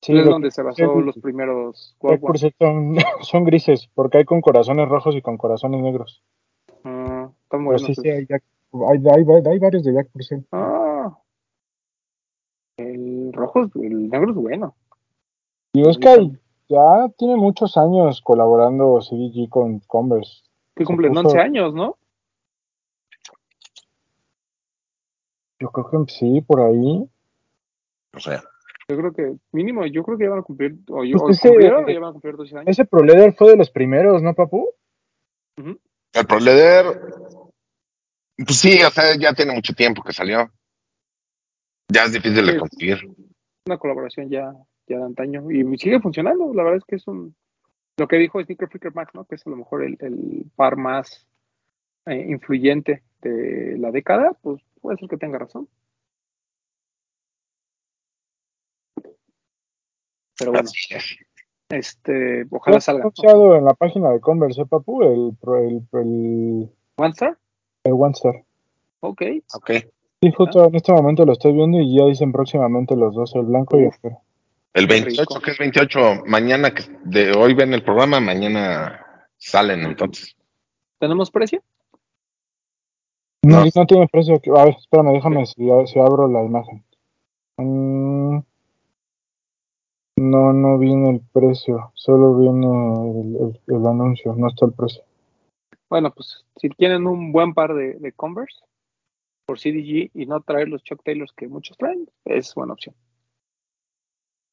[0.00, 1.96] Sí, es donde se basó los primeros
[2.58, 6.22] son, son grises, porque hay con corazones rojos y con corazones negros.
[6.84, 7.82] Ah, están buenos.
[7.84, 10.44] sí, sí, hay, Jack- hay, hay- hay varios de Jack Purcell.
[10.52, 11.18] Ah.
[12.76, 14.74] El rojo, el negro es bueno.
[15.72, 16.30] Y es que
[16.68, 20.42] ya tiene muchos años colaborando CDG con Converse.
[20.76, 21.96] Que cumplen puso- 11 años, ¿no?
[25.60, 27.08] Yo creo que sí, por ahí.
[28.14, 28.42] O sea,
[28.88, 31.30] Yo creo que, mínimo, yo creo que ya van a cumplir, o, yo, Pues o
[31.30, 32.68] ese- cumplieron o ya van a cumplir 12 años.
[32.68, 34.70] Ese Pro Leather fue de los primeros, ¿no, papu?
[35.56, 37.00] El Pro Leather,
[38.36, 40.50] pues sí, o sea, ya tiene mucho tiempo que salió.
[41.92, 42.98] Ya es difícil de conseguir.
[43.66, 44.52] Una colaboración ya,
[44.86, 45.50] ya de antaño.
[45.50, 46.52] Y sigue funcionando.
[46.54, 47.34] La verdad es que es un.
[47.98, 49.24] Lo que dijo Sneaker Freaker Max, ¿no?
[49.24, 51.26] Que es a lo mejor el, el par más
[52.06, 54.32] eh, influyente de la década.
[54.42, 55.68] Pues puede ser que tenga razón.
[60.38, 60.68] Pero bueno,
[61.70, 63.02] este, ojalá está salga.
[63.02, 67.36] anunciado en la página de Converse, ¿eh, papu, el, Pro- el, el, ¿One Star?
[67.84, 68.44] el One Star.
[69.00, 69.22] Ok.
[69.54, 69.70] Ok.
[70.20, 73.42] Sí, justo en este momento lo estoy viendo y ya dicen próximamente los dos, el
[73.42, 74.20] blanco y el negro.
[74.74, 75.40] El Qué 28, rico.
[75.40, 80.36] que es 28, mañana, que de hoy ven el programa, mañana salen entonces.
[80.98, 81.62] ¿Tenemos precio?
[83.48, 83.70] No, No.
[83.74, 84.34] no tiene precio.
[84.58, 85.54] A ver, espérame, déjame si,
[85.86, 86.84] si abro la imagen.
[87.56, 88.38] Mm,
[90.18, 95.02] no, no viene el precio, solo viene el, el- el anuncio, no está el precio.
[95.88, 98.58] Bueno, pues si quieren un buen par de, de Converse
[99.46, 102.94] por CDG y no traer los Chuck Taylors que muchos traen, es buena opción.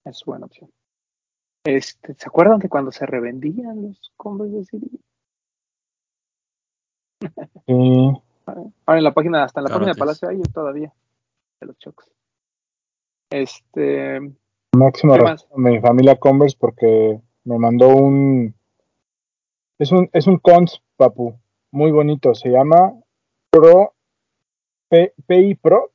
[0.05, 0.71] Es buena opción.
[1.65, 4.99] Este, ¿Se acuerdan que cuando se revendían los Converse de CDG?
[7.67, 10.93] Sí, Ahora en la página, hasta en la Claro página de Palacio hay todavía
[11.59, 12.11] de los Chucks.
[13.31, 14.19] Este,
[14.73, 18.53] máximo ¿Qué respeto a mi familia Converse porque me mandó un...
[19.79, 21.37] Es un, es un cons, papu,
[21.71, 22.93] muy bonito, se llama
[23.49, 23.93] Pro,
[24.89, 25.91] P- PI Pro,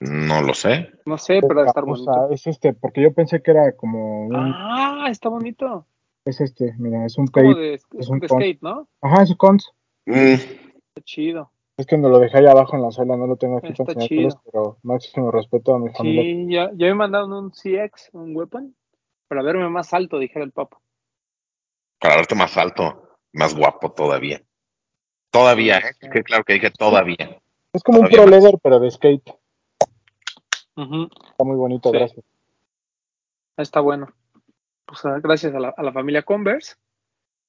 [0.00, 0.90] No lo sé.
[1.06, 2.12] no sé, pero debe estar O bonito.
[2.12, 5.86] sea, es este, porque yo pensé que era como un, Ah, está bonito.
[6.24, 8.88] Es este, mira, es un Como de, es un de con- skate, ¿no?
[9.00, 9.72] ajá, es un cons,
[10.06, 11.50] Mm, Está chido.
[11.76, 13.72] es que me lo dejé ahí abajo en la sala, no lo tengo aquí
[14.06, 14.40] chido.
[14.44, 16.22] pero máximo respeto a mi familia.
[16.22, 18.74] Sí, ya, ya me mandaron un CX, un weapon,
[19.28, 20.78] para verme más alto, dijera el Papa.
[22.00, 24.42] para verte más alto, más guapo todavía.
[25.30, 25.92] Todavía, ¿eh?
[26.12, 27.40] Que claro que dije todavía.
[27.72, 28.26] Es como un Pro.
[28.26, 29.30] Leather, pero de skate,
[30.76, 31.96] está muy bonito, Sí.
[31.96, 32.24] gracias.
[33.56, 34.08] Está bueno.
[34.92, 36.74] Pues ah, gracias a la, a la familia Converse.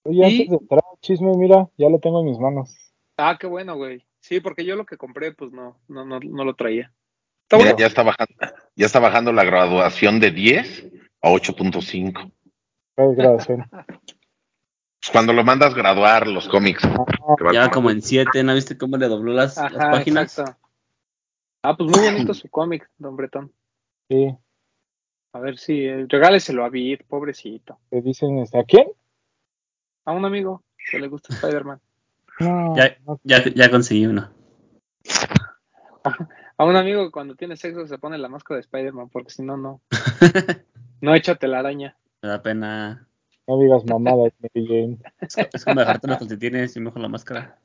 [0.06, 2.74] Oye, Y- antes de entrar chisme, mira, ya lo tengo en mis manos.
[3.18, 4.06] Ah, qué bueno, güey.
[4.22, 6.94] Sí, porque yo lo que compré, pues no, no, no, no lo traía.
[7.42, 7.80] Está Mira, bueno.
[7.80, 8.34] ya está bajando,
[8.78, 10.88] ya está bajando la graduación de 10
[11.22, 12.32] a 8.5.
[12.96, 13.70] Qué grabación.
[15.12, 16.86] cuando lo mandas graduar los cómics.
[16.86, 20.40] va Ya como en siete, ¿no viste cómo le dobló las, las Ajá, páginas?
[20.40, 20.58] exacto.
[21.62, 23.52] Ah, pues muy bonito su cómic, don Bretón.
[24.08, 24.34] Sí,
[25.34, 27.80] A ver si eh, regáleselo a Vid, pobrecito.
[27.89, 28.88] te dicen, este, ¿a quién?
[30.06, 31.80] A un amigo que le gusta Spider-Man.
[32.39, 34.30] No, Ya, ya, ya conseguí uno.
[36.56, 39.41] A un amigo que cuando tiene sexo se pone la máscara de Spider-Man, porque si
[39.43, 39.82] no, no.
[41.02, 41.98] No echa telaraña.
[42.22, 43.08] Me da pena.
[43.48, 44.98] no digas mamadas, Mary Jane.
[45.19, 47.60] Es, es como dejarte los calcetines y mejor la máscara.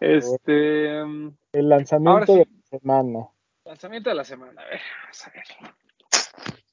[0.00, 1.04] Este.
[1.04, 2.38] mm, El lanzamiento sí.
[2.38, 3.28] de la semana.
[3.72, 4.60] Lanzamiento de la semana.
[4.60, 5.44] A ver, vamos a ver.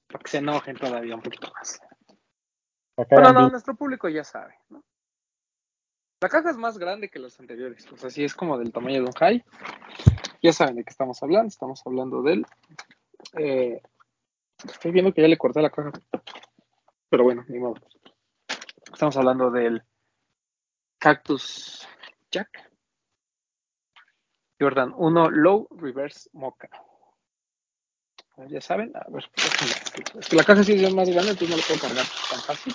[0.07, 1.79] Para que se enojen todavía un poquito más.
[3.09, 4.83] Bueno, no, nuestro público ya sabe, ¿no?
[6.19, 8.95] La caja es más grande que las anteriores, o sea, sí es como del tamaño
[8.95, 9.45] de un high.
[10.43, 12.45] Ya saben de qué estamos hablando, estamos hablando del...
[13.37, 13.81] eh,
[14.65, 15.93] estoy viendo que ya le corté la caja,
[17.07, 17.75] pero bueno, ni modo.
[18.91, 19.81] Estamos hablando del
[20.97, 21.87] Cactus
[22.29, 22.69] Jack
[24.59, 26.69] Jordan 1 Low Reverse Mocha.
[28.47, 31.57] Ya saben, a ver, déjenme- es que la caja sí es más grande, entonces no
[31.57, 32.73] lo puedo cargar tan fácil.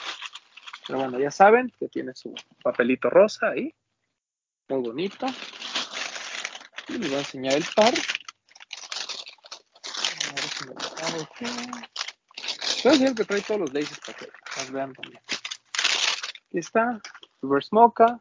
[0.87, 3.75] Pero bueno, ya saben que tiene su papelito rosa ahí.
[4.69, 5.27] Muy bonito.
[6.89, 7.95] Y les voy a enseñar el par.
[10.27, 11.47] A ver si me lo aquí.
[11.47, 14.27] Voy a enseñar que trae todos los laces para que
[14.59, 15.23] los vean también.
[15.27, 17.01] Aquí está.
[17.41, 18.21] Reverse Mocha.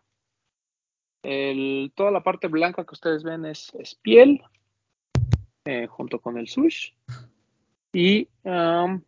[1.95, 4.41] Toda la parte blanca que ustedes ven es, es piel.
[5.65, 6.91] eh, junto con el sush.
[7.93, 9.01] Y um,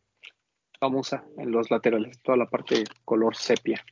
[0.80, 3.84] gamuza en los laterales, toda la parte color sepia.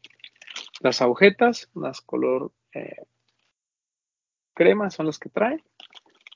[0.82, 3.04] Las agujetas, unas color eh,
[4.54, 5.64] crema son las que trae,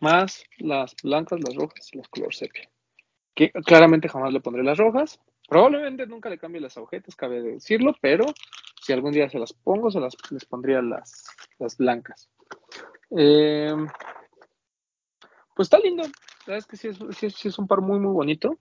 [0.01, 2.69] más las blancas, las rojas y las color sepia.
[3.35, 5.19] Que claramente jamás le pondré las rojas.
[5.47, 8.25] Probablemente nunca le cambie las agujetas, cabe de decirlo, pero
[8.81, 11.25] si algún día se las pongo, se las les pondría las,
[11.59, 12.29] las blancas.
[13.15, 13.75] Eh,
[15.55, 16.03] pues está lindo.
[16.47, 18.57] Verdad es que sí es, sí es- sí es un par muy, muy bonito.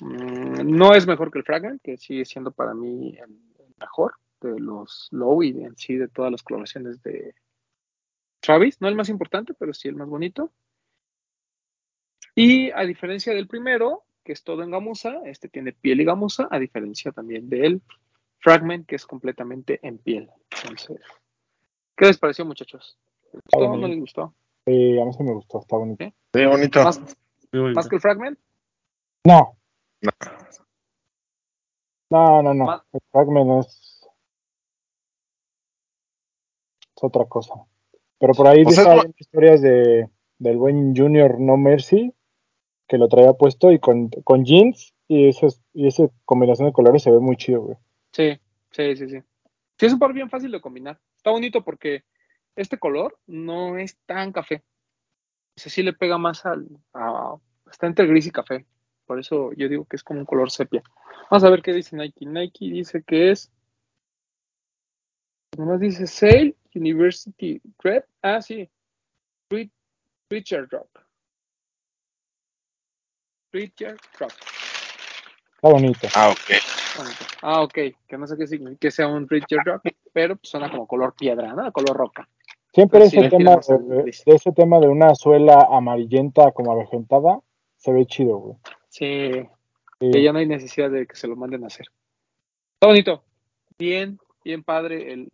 [0.00, 4.14] Mm, No es mejor que el Fragment, que sigue siendo para mí el, el mejor
[4.40, 7.34] de los low y en sí de todas las colaboraciones de
[8.40, 8.80] Travis.
[8.80, 10.50] No el más importante, pero sí el más bonito.
[12.34, 16.46] Y a diferencia del primero, que es todo en gamuza, este tiene piel y gamuza,
[16.50, 17.82] a diferencia también del
[18.38, 20.30] Fragment, que es completamente en piel.
[20.62, 21.00] Entonces,
[21.96, 22.96] ¿qué les pareció, muchachos?
[23.32, 24.34] ¿Les gustó o no les gustó?
[24.68, 26.04] Sí, a mí sí me gustó, está bonito.
[26.34, 26.84] Sí, bonito.
[26.84, 27.00] ¿Más,
[27.50, 27.74] bonito.
[27.74, 28.38] más que el Fragment?
[29.24, 29.56] No,
[32.10, 32.42] No.
[32.42, 34.08] no, no, El Fragment es,
[36.96, 37.54] es otra cosa.
[38.18, 42.12] Pero por ahí O sea, dice, es hay historias de, del buen Junior No Mercy,
[42.86, 47.02] que lo traía puesto y con, con jeans y, esas, y esa combinación de colores
[47.02, 47.76] se ve muy chido, güey.
[48.12, 48.38] Sí,
[48.70, 49.18] sí, sí, sí.
[49.78, 51.00] Sí, es un par bien fácil de combinar.
[51.16, 52.04] Está bonito porque
[52.60, 54.62] este color no es tan café.
[55.56, 56.66] O sea, sí le pega más al...
[56.94, 57.36] a-
[57.70, 58.66] está entre gris y café.
[59.06, 60.82] Por eso yo digo que es como un color sepia.
[61.30, 62.26] Vamos a ver qué dice Nike.
[62.26, 63.50] Nike dice que es...
[65.56, 68.04] Nomás dice Sale University Red.
[68.22, 68.68] Ah, sí.
[69.50, 69.70] Ri-
[70.30, 70.88] Richard Drop.
[73.52, 74.30] Richard Drop.
[74.30, 76.06] Está bonito.
[76.14, 76.50] Ah, ok.
[77.42, 77.74] Ah, ok.
[78.06, 81.14] Que no sé qué significa que sea un Richard Rock, pero pues suena como color
[81.14, 81.72] piedra, ¿no?
[81.72, 82.28] Color roca.
[82.78, 87.40] Siempre sí ese tema de, ese tema de una suela amarillenta como avejentada
[87.76, 88.56] se ve chido, güey.
[88.88, 89.48] Sí,
[90.00, 90.10] Sí.
[90.12, 91.88] que ya no hay necesidad de que se lo manden a hacer.
[92.74, 93.24] Está bonito.
[93.76, 95.28] Bien, bien padre el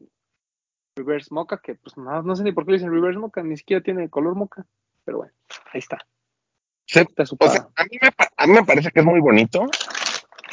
[0.96, 3.58] reverse mocha, que pues no, no sé ni por qué le dicen reverse mocha, ni
[3.58, 4.64] siquiera tiene color mocha.
[5.04, 5.32] Pero bueno,
[5.70, 5.98] ahí está.
[6.86, 9.20] Sí, Está su O sea, a mí, me, a mí me parece que es muy
[9.20, 9.66] bonito,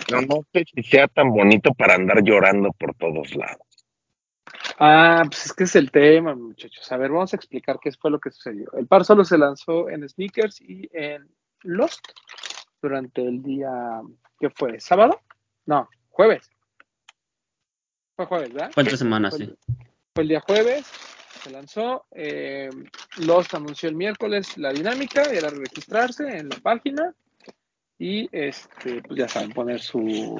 [0.09, 3.70] pero no sé si sea tan bonito para andar llorando por todos lados.
[4.83, 6.91] Ah, pues es que es el tema, muchachos.
[6.91, 8.65] A ver, vamos a explicar qué fue lo que sucedió.
[8.73, 11.29] El par solo se lanzó en Sneakers y en
[11.61, 12.03] Lost
[12.81, 13.69] durante el día,
[14.39, 14.79] ¿qué fue?
[14.79, 15.21] ¿Sábado?
[15.67, 16.49] No, jueves.
[18.15, 18.71] Fue jueves, ¿verdad?
[18.73, 19.55] Fue entre semanas, sí.
[20.15, 20.87] fue el día jueves,
[21.43, 22.07] se lanzó.
[22.09, 22.71] eh,
[23.17, 27.13] Lost anunció el miércoles la dinámica, era registrarse en la página
[27.99, 30.35] y este, pues ya saben, poner su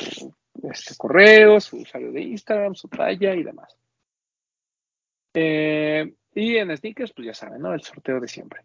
[0.64, 3.78] este, correo, su usuario de Instagram, su talla y demás.
[5.34, 7.74] Eh, y en Sneakers, pues ya saben, ¿no?
[7.74, 8.62] El sorteo de siempre.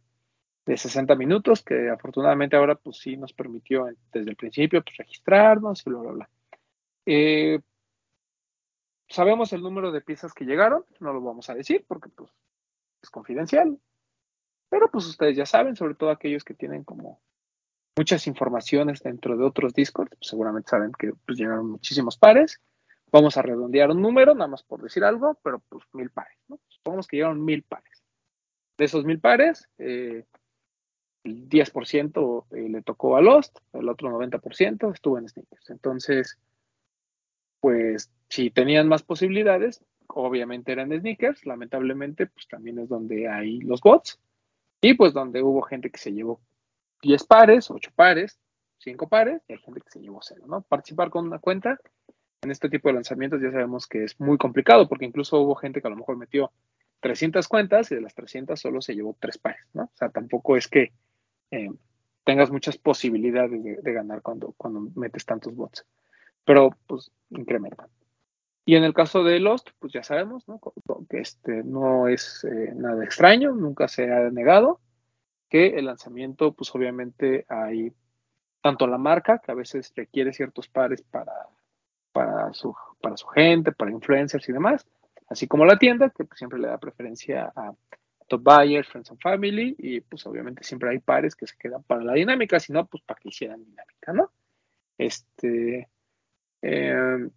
[0.65, 5.87] De 60 minutos, que afortunadamente ahora, pues sí nos permitió desde el principio, pues registrarnos
[5.87, 6.31] y bla, bla, bla.
[7.07, 7.61] Eh,
[9.09, 12.31] sabemos el número de piezas que llegaron, no lo vamos a decir porque, pues,
[13.03, 13.79] es confidencial.
[14.69, 17.21] Pero, pues, ustedes ya saben, sobre todo aquellos que tienen como
[17.97, 22.61] muchas informaciones dentro de otros Discord, pues seguramente saben que pues, llegaron muchísimos pares.
[23.13, 26.59] Vamos a redondear un número, nada más por decir algo, pero pues mil pares, ¿no?
[26.69, 28.03] Supongamos que llegaron mil pares.
[28.77, 30.25] De esos mil pares, eh,
[31.25, 35.71] el 10% eh, le tocó a Lost, el otro 90% estuvo en Sneakers.
[35.71, 36.39] Entonces,
[37.61, 43.81] pues si tenían más posibilidades, obviamente eran Sneakers, lamentablemente, pues también es donde hay los
[43.81, 44.21] bots,
[44.81, 46.41] y pues donde hubo gente que se llevó
[47.03, 48.39] 10 pares, 8 pares,
[48.79, 50.63] 5 pares, y hay gente que se llevó cero, ¿no?
[50.63, 51.79] Participar con una cuenta
[52.47, 55.81] en este tipo de lanzamientos ya sabemos que es muy complicado, porque incluso hubo gente
[55.81, 56.53] que a lo mejor metió
[57.01, 59.85] 300 cuentas y de las 300 solo se llevó 3 pares, ¿no?
[59.85, 60.93] O sea, tampoco es que
[61.51, 61.71] eh,
[62.25, 65.85] tengas muchas posibilidades de, de, ganar cuando, cuando metes tantos bots,
[66.45, 67.89] pero pues incrementan.
[68.65, 70.61] Y en el caso de Lost, pues ya sabemos, ¿no?
[71.09, 74.81] Que este no es eh, nada extraño, nunca se ha negado
[75.49, 77.93] que el lanzamiento, pues obviamente hay
[78.63, 81.33] tanto la marca, que a veces requiere ciertos pares para,
[82.17, 84.87] para, su, para su gente, para influencers y demás,
[85.29, 87.75] así como la tienda, que pues, siempre le da preferencia a
[88.27, 92.03] top buyers, friends and family, y pues obviamente siempre hay pares que se quedan para
[92.03, 94.33] la dinámica, si no, pues para que hicieran dinámica, ¿no?
[94.97, 95.91] Este,
[96.63, 97.29] eh,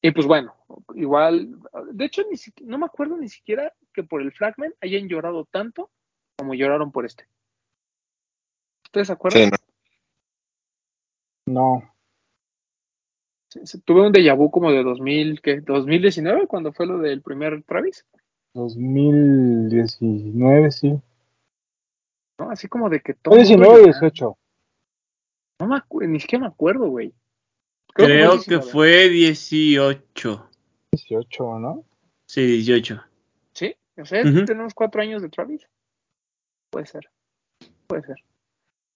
[0.00, 0.54] y pues bueno,
[0.94, 1.58] igual,
[1.92, 5.90] de hecho, ni no me acuerdo ni siquiera que por el Fragment hayan llorado tanto
[6.38, 7.28] como lloraron por este.
[8.86, 9.50] ¿Ustedes se acuerdan?
[9.50, 9.50] Sí,
[11.46, 11.82] no.
[11.82, 11.93] Sí,
[13.84, 15.60] tuve un déjà vu como de 2000, ¿qué?
[15.60, 18.04] 2019, cuando fue lo del primer Travis.
[18.54, 21.00] 2019, sí.
[22.38, 22.50] ¿No?
[22.50, 23.36] Así como de que todo.
[23.36, 24.38] 19 o 18.
[25.60, 27.12] No me ni siquiera me acuerdo, güey.
[27.94, 30.50] Creo, Creo que fue 18.
[30.92, 31.84] 18, ¿no?
[32.26, 33.02] Sí, 18.
[33.52, 34.46] Sí, o sea, uh -huh.
[34.46, 35.66] tenemos cuatro años de Travis.
[36.70, 37.08] Puede ser.
[37.86, 38.16] Puede ser.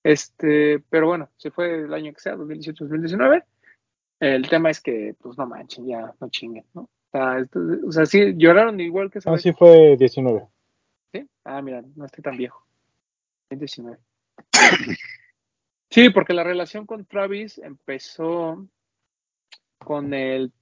[0.02, 3.44] Este, pero bueno, si fue el año que sea, 2018-2019.
[4.20, 6.82] El tema es que, pues no manchen, ya no chinguen, ¿no?
[6.82, 10.46] O sea, esto, o sea sí, lloraron igual que esa Ah, sí fue 19.
[11.12, 11.26] ¿Sí?
[11.44, 12.64] Ah, mira, no estoy tan viejo.
[13.50, 13.98] 19.
[15.90, 18.66] Sí, porque la relación con Travis empezó
[19.78, 20.52] con el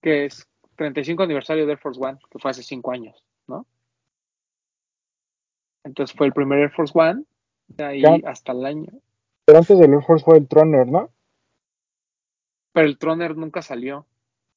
[0.00, 3.66] que es 35 aniversario de Air Force One, que fue hace 5 años, ¿no?
[5.84, 7.24] Entonces fue el primer Air Force One,
[7.68, 8.16] de ahí Ya.
[8.24, 8.86] hasta el año.
[9.44, 11.10] Pero antes del Air Force fue el Troner, ¿no?
[12.72, 14.06] Pero el Troner nunca salió.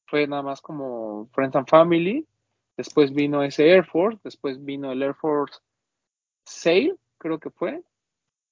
[0.07, 2.25] Fue nada más como Friends and Family.
[2.77, 4.19] Después vino ese Air Force.
[4.23, 5.59] Después vino el Air Force
[6.45, 7.81] Sail, creo que fue.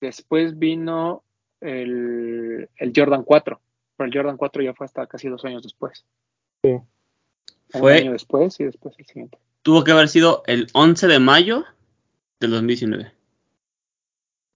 [0.02, 1.24] Después vino
[1.62, 3.62] el, el Jordan 4.
[3.96, 6.06] Pero el Jordan 4 ya fue hasta casi dos años después.
[6.64, 6.72] Sí.
[6.72, 9.38] Un Fue- año después y después el siguiente.
[9.62, 11.64] Tuvo que haber sido el 11 de mayo
[12.40, 13.12] del 2019.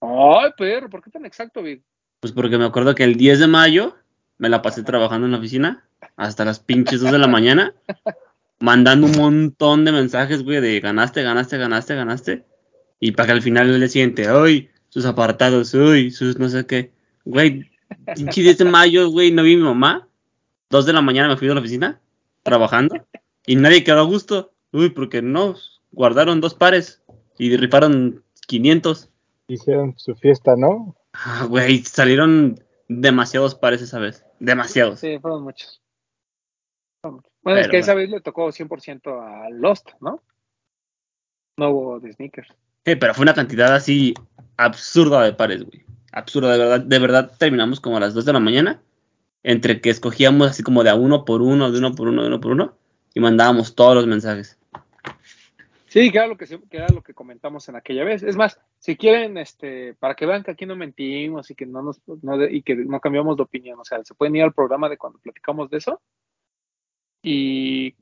[0.01, 1.81] Ay, perro, ¿por qué tan exacto, Vid?
[2.19, 3.95] Pues porque me acuerdo que el 10 de mayo
[4.37, 5.83] me la pasé trabajando en la oficina
[6.15, 7.73] hasta las pinches 2 de la mañana,
[8.59, 12.45] mandando un montón de mensajes, güey, de ganaste, ganaste, ganaste, ganaste.
[12.99, 16.91] Y para que al final día siguiente, uy, sus apartados, uy, sus no sé qué.
[17.25, 17.69] Güey,
[18.15, 20.07] pinche 10 de mayo, güey, no vi a mi mamá.
[20.69, 22.01] 2 de la mañana me fui de la oficina
[22.43, 22.95] trabajando
[23.45, 24.51] y nadie quedó a gusto.
[24.71, 25.55] Uy, porque no,
[25.91, 27.01] guardaron dos pares
[27.37, 29.09] y rifaron 500.
[29.47, 30.95] Hicieron su fiesta, ¿no?
[31.13, 32.59] Ah, güey, salieron
[32.89, 34.26] demasiados pares esa vez.
[34.39, 34.99] Demasiados.
[34.99, 35.81] Sí, fueron muchos.
[37.01, 37.31] Fueron muchos.
[37.41, 40.21] Bueno, es que esa vez le tocó 100% a Lost, ¿no?
[41.57, 42.49] No hubo de sneakers.
[42.85, 44.13] Sí, pero fue una cantidad así
[44.57, 45.85] absurda de pares, güey.
[46.11, 46.79] Absurda, de verdad.
[46.81, 48.81] De verdad terminamos como a las 2 de la mañana.
[49.43, 52.27] Entre que escogíamos así como de a uno por uno, de uno por uno, de
[52.27, 52.77] uno por uno.
[53.13, 54.56] Y mandábamos todos los mensajes.
[55.99, 58.21] Sí, que era lo que, que era lo que comentamos en aquella vez.
[58.23, 61.81] Es más, si quieren, este, para que vean que aquí no mentimos y que no
[61.81, 64.53] nos, no de- y que no cambiamos de opinión, o sea, se pueden ir al
[64.53, 66.01] programa de cuando platicamos de eso.
[67.21, 67.95] Y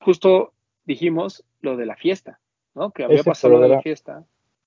[0.00, 0.52] justo
[0.84, 2.40] dijimos lo de la fiesta,
[2.74, 2.90] ¿no?
[2.90, 3.82] Que había Ese pasado lo de la programa.
[3.82, 4.24] fiesta.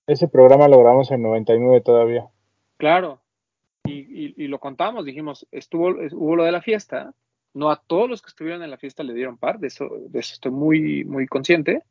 [0.08, 2.28] Ese programa lo grabamos en 99 todavía.
[2.78, 3.22] Claro.
[3.86, 7.14] Y, y- y lo contamos, dijimos, estuvo, es- hubo lo de la fiesta.
[7.54, 10.20] No a todos los que estuvieron en la fiesta le dieron par, de eso, de
[10.20, 11.84] eso estoy muy, muy consciente.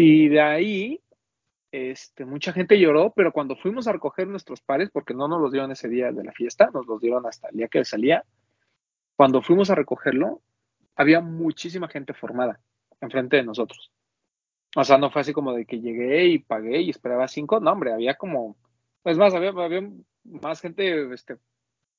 [0.00, 1.00] Y de ahí,
[1.72, 5.50] este, mucha gente lloró, pero cuando fuimos a recoger nuestros pares, porque no nos los
[5.50, 8.24] dieron ese día de la fiesta, nos los dieron hasta el día que salía.
[9.16, 10.40] Cuando fuimos a recogerlo,
[10.94, 12.60] había muchísima gente formada
[13.00, 13.90] enfrente de nosotros.
[14.76, 17.58] O sea, no fue así como de que llegué y pagué y esperaba cinco.
[17.58, 18.56] No, hombre, había como.
[19.02, 19.52] Es más, había,
[20.22, 21.38] más gente este,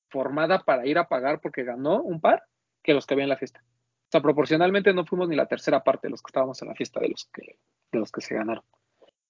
[0.08, 2.44] formada para ir a pagar porque ganó un par
[2.82, 3.62] que los que había en la fiesta.
[4.10, 6.74] O sea, proporcionalmente no fuimos ni la tercera parte de los que estábamos en la
[6.74, 7.60] fiesta de los que,
[7.92, 8.64] de los que se ganaron.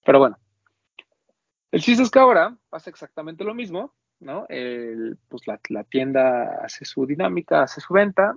[0.06, 0.38] Pero bueno.
[1.70, 4.46] El chiste es que ahora pasa exactamente lo mismo, ¿no?
[4.48, 8.36] El, pues la, la tienda hace su dinámica, hace su venta,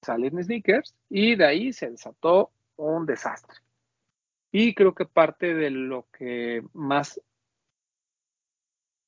[0.00, 3.58] salen sneakers y de ahí se desató un desastre.
[4.52, 7.20] Y creo que parte de lo que más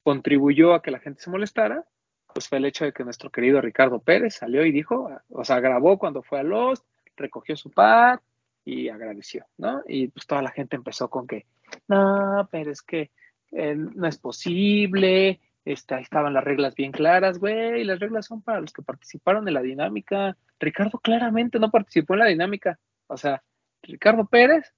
[0.03, 1.87] contribuyó a que la gente se molestara,
[2.33, 5.61] pues fue el hecho de que nuestro querido Ricardo Pérez salió y dijo, o sea,
[5.61, 6.85] grabó cuando fue a Lost,
[7.17, 8.21] recogió su par
[8.65, 9.83] y agradeció, ¿no?
[9.87, 11.47] Y pues toda la gente empezó con que,
[11.89, 13.11] no, pero es que
[13.53, 18.43] eh, no es posible, este, ahí estaban las reglas bien claras, güey, las reglas son
[18.43, 20.37] para los que participaron en la dinámica.
[20.59, 23.43] Ricardo claramente no participó en la dinámica, o sea,
[23.83, 24.73] Ricardo Pérez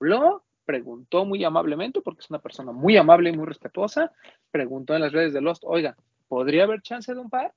[0.00, 4.12] habló, preguntó muy amablemente, porque es una persona muy amable y muy respetuosa,
[4.50, 5.96] preguntó en las redes de Lost, oiga,
[6.30, 7.52] ¿podría haber chance de un par?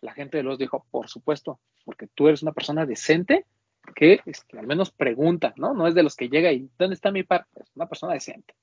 [0.00, 3.46] La gente de Lost dijo, por supuesto, porque tú eres una persona decente
[3.94, 5.72] que este, al menos pregunta, ¿no?
[5.72, 7.46] No es de los que llega y, ¿dónde está mi par?
[7.54, 8.54] Es una persona decente.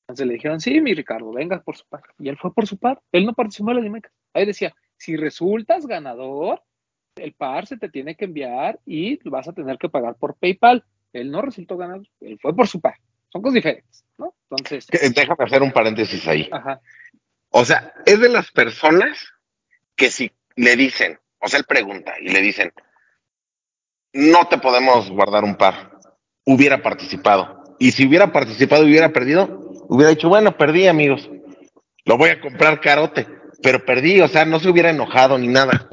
[0.00, 2.02] Entonces le dijeron, sí, mi Ricardo, venga por su par.
[2.18, 3.02] Y él fue por su par.
[3.12, 4.10] Él no participó en la dinámica.
[4.32, 6.62] Ahí decía, si resultas ganador,
[7.16, 10.84] el par se te tiene que enviar y vas a tener que pagar por PayPal.
[11.12, 12.94] Él no resultó ganador, él fue por su par.
[13.28, 14.34] Son cosas diferentes, ¿no?
[14.48, 14.86] Entonces.
[15.14, 16.48] Déjame hacer un paréntesis ahí.
[16.50, 16.80] Ajá.
[17.50, 19.32] O sea, es de las personas
[19.96, 22.72] que si le dicen, o sea, él pregunta y le dicen,
[24.12, 25.98] no te podemos guardar un par,
[26.44, 27.62] hubiera participado.
[27.78, 31.28] Y si hubiera participado y hubiera perdido, hubiera dicho, bueno, perdí, amigos,
[32.04, 33.26] lo voy a comprar carote,
[33.62, 35.88] pero perdí, o sea, no se hubiera enojado ni nada.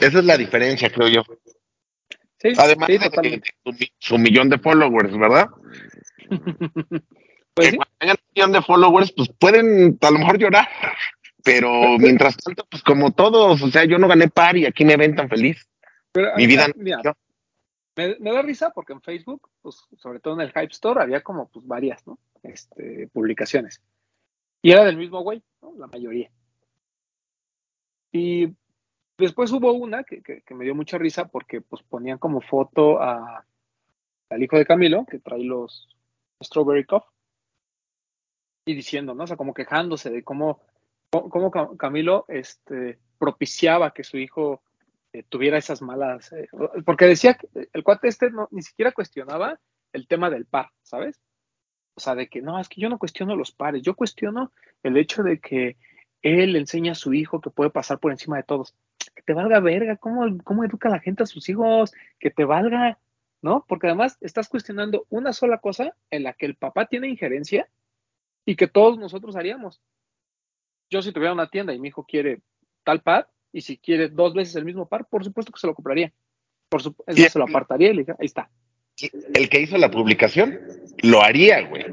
[0.00, 1.22] Esa es la diferencia, creo yo.
[2.38, 5.48] Sí, Además sí, de, su, su millón de followers, ¿verdad?
[7.56, 7.78] Pues que sí,
[8.34, 10.68] millón de followers, pues pueden a lo mejor llorar.
[11.42, 14.96] Pero mientras tanto, pues como todos, o sea, yo no gané par y aquí me
[14.96, 15.68] ven tan feliz.
[16.12, 16.68] pero Mi vida a-
[17.02, 17.12] no
[17.96, 21.20] me, me da risa porque en Facebook, pues, sobre todo en el Hype Store, había
[21.20, 22.18] como pues varias, ¿no?
[22.42, 23.80] Este, publicaciones.
[24.62, 25.74] Y era del mismo güey, ¿no?
[25.78, 26.30] La mayoría.
[28.12, 28.48] Y
[29.18, 33.00] después hubo una que, que- que me dio mucha risa porque pues ponían como foto
[33.02, 33.44] a,
[34.30, 35.88] al hijo de Camilo, que trae los
[36.42, 37.04] Strawberry Cup,
[38.64, 39.24] y diciendo, ¿no?
[39.24, 40.60] O sea, como quejándose de cómo,
[41.10, 44.62] cómo, cómo Ca- Camilo este, propiciaba que su hijo
[45.12, 46.48] eh, tuviera esas malas, eh,
[46.84, 49.58] porque decía que el cuate este no, ni siquiera cuestionaba
[49.92, 51.20] el tema del par, ¿sabes?
[51.94, 54.50] O sea, de que no, es que yo no cuestiono los pares, yo cuestiono
[54.82, 55.76] el hecho de que
[56.22, 58.74] él enseña a su hijo que puede pasar por encima de todos.
[59.14, 61.92] Que te valga verga, ¿cómo, cómo educa la gente a sus hijos?
[62.18, 62.98] Que te valga,
[63.42, 63.64] ¿no?
[63.68, 67.68] Porque además estás cuestionando una sola cosa en la que el papá tiene injerencia
[68.44, 69.80] y que todos nosotros haríamos.
[70.90, 72.42] Yo si tuviera una tienda y mi hijo quiere
[72.84, 75.74] tal par, y si quiere dos veces el mismo par, por supuesto que se lo
[75.74, 76.12] compraría.
[76.68, 78.50] Por supuesto, se lo apartaría y le ahí está.
[79.34, 80.60] El que hizo la publicación
[81.02, 81.84] lo haría, güey.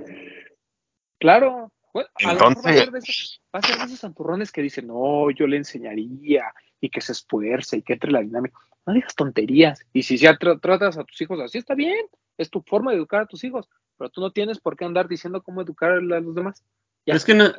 [1.20, 1.72] Claro.
[1.94, 4.00] Bueno, a lo mejor va a ser de esos, Entonces, va a ser de esos
[4.00, 6.46] santurrones que dicen, no, yo le enseñaría
[6.80, 8.58] y que se esfuerce y que entre la dinámica.
[8.86, 9.86] No digas tonterías.
[9.94, 12.06] Y si ya tra- tratas a tus hijos así, está bien.
[12.38, 13.70] Es tu forma de educar a tus hijos.
[14.02, 16.64] Pero tú no tienes por qué andar diciendo cómo educar a los demás.
[17.06, 17.54] Ya, Es que no,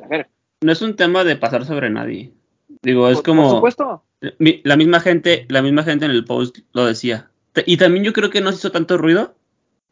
[0.59, 2.33] no es un tema de pasar sobre nadie.
[2.81, 3.43] Digo, es por, como...
[3.43, 4.03] por supuesto.
[4.39, 7.31] La misma gente, la misma gente en el post lo decía.
[7.65, 9.37] Y también yo creo que no se hizo tanto ruido.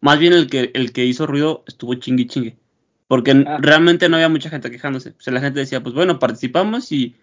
[0.01, 2.57] Más bien el que, el que hizo ruido estuvo chingue chingue.
[3.07, 3.57] Porque Ah.
[3.61, 5.11] realmente no había mucha gente quejándose.
[5.11, 7.15] O sea, la gente decía, pues bueno, participamos y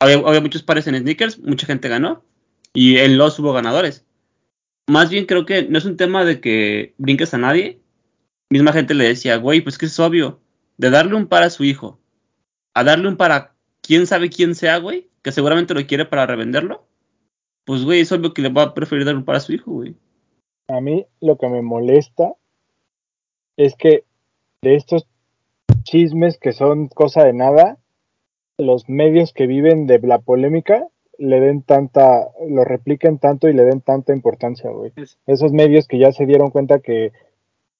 [0.00, 2.24] había, había muchos pares en sneakers, mucha gente ganó.
[2.72, 4.04] Y en los hubo ganadores.
[4.88, 7.78] Más bien creo que no es un tema de que brinques a nadie.
[8.54, 10.38] Misma gente le decía, güey, pues que es obvio.
[10.78, 11.98] De darle un par a su hijo.
[12.72, 13.52] A darle un par a
[13.82, 15.08] quién sabe quién sea, güey.
[15.22, 16.86] Que seguramente lo quiere para revenderlo.
[17.64, 19.72] Pues, güey, es obvio que le va a preferir dar un par a su hijo,
[19.72, 19.96] güey.
[20.68, 22.34] A mí lo que me molesta
[23.56, 24.04] es que
[24.62, 25.08] de estos
[25.82, 27.78] chismes que son cosa de nada,
[28.56, 30.86] los medios que viven de la polémica
[31.18, 34.92] le den tanta, lo repliquen tanto y le den tanta importancia, güey.
[34.94, 37.12] Es- Esos medios que ya se dieron cuenta que,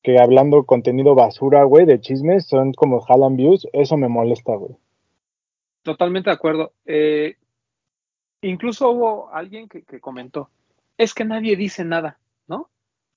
[0.05, 4.77] que hablando contenido basura, güey, de chismes, son como jalan views, eso me molesta, güey.
[5.83, 6.73] Totalmente de acuerdo.
[6.85, 7.37] Eh,
[8.43, 10.51] incluso hubo alguien que, que comentó,
[10.99, 12.69] es que nadie dice nada, ¿no?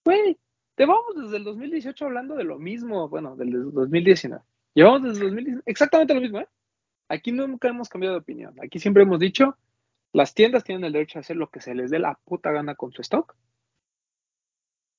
[0.06, 0.38] Güey,
[0.76, 4.42] te vamos desde el 2018 hablando de lo mismo, bueno, del 2019.
[4.74, 6.48] Llevamos desde el 2019, exactamente lo mismo, ¿eh?
[7.10, 8.56] Aquí nunca hemos cambiado de opinión.
[8.64, 9.58] Aquí siempre hemos dicho,
[10.14, 12.76] las tiendas tienen el derecho a hacer lo que se les dé la puta gana
[12.76, 13.36] con su stock.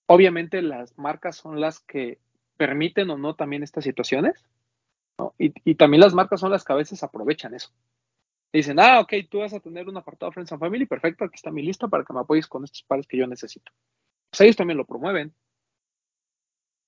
[0.09, 2.19] Obviamente las marcas son las que
[2.57, 4.45] permiten o no también estas situaciones.
[5.19, 5.35] ¿no?
[5.39, 7.71] Y, también las marcas son las que a veces aprovechan eso.
[8.53, 11.51] Dicen, ah, ok, tú vas a tener un apartado Friends and Family, perfecto, aquí está
[11.51, 13.71] mi lista para que me apoyes con estos pares que yo necesito.
[14.31, 15.35] Pues ellos también lo promueven.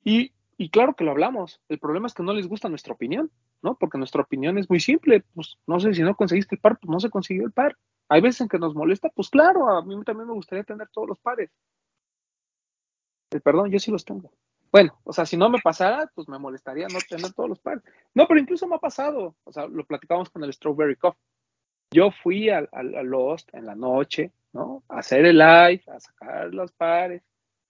[0.02, 1.60] Y, y claro que lo hablamos.
[1.68, 3.30] El problema es que no les gusta nuestra opinión.
[3.62, 3.76] ¿no?
[3.76, 6.90] Porque nuestra opinión es muy simple, pues no sé si no conseguiste el par, pues
[6.90, 7.76] no se consiguió el par.
[8.08, 11.08] Hay veces en que nos molesta, pues claro, a mí también me gustaría tener todos
[11.08, 11.50] los pares.
[13.38, 14.30] Perdón, yo sí los tengo.
[14.72, 17.82] Bueno, o sea, si no me pasara, pues me molestaría no tener todos los pares.
[18.14, 21.20] No, pero incluso me ha pasado, o sea, lo platicamos con el Strawberry Coffee.
[21.92, 22.68] Yo fui al
[23.02, 24.84] Lost en la noche, ¿no?
[24.88, 27.22] A hacer el live, a sacar los pares,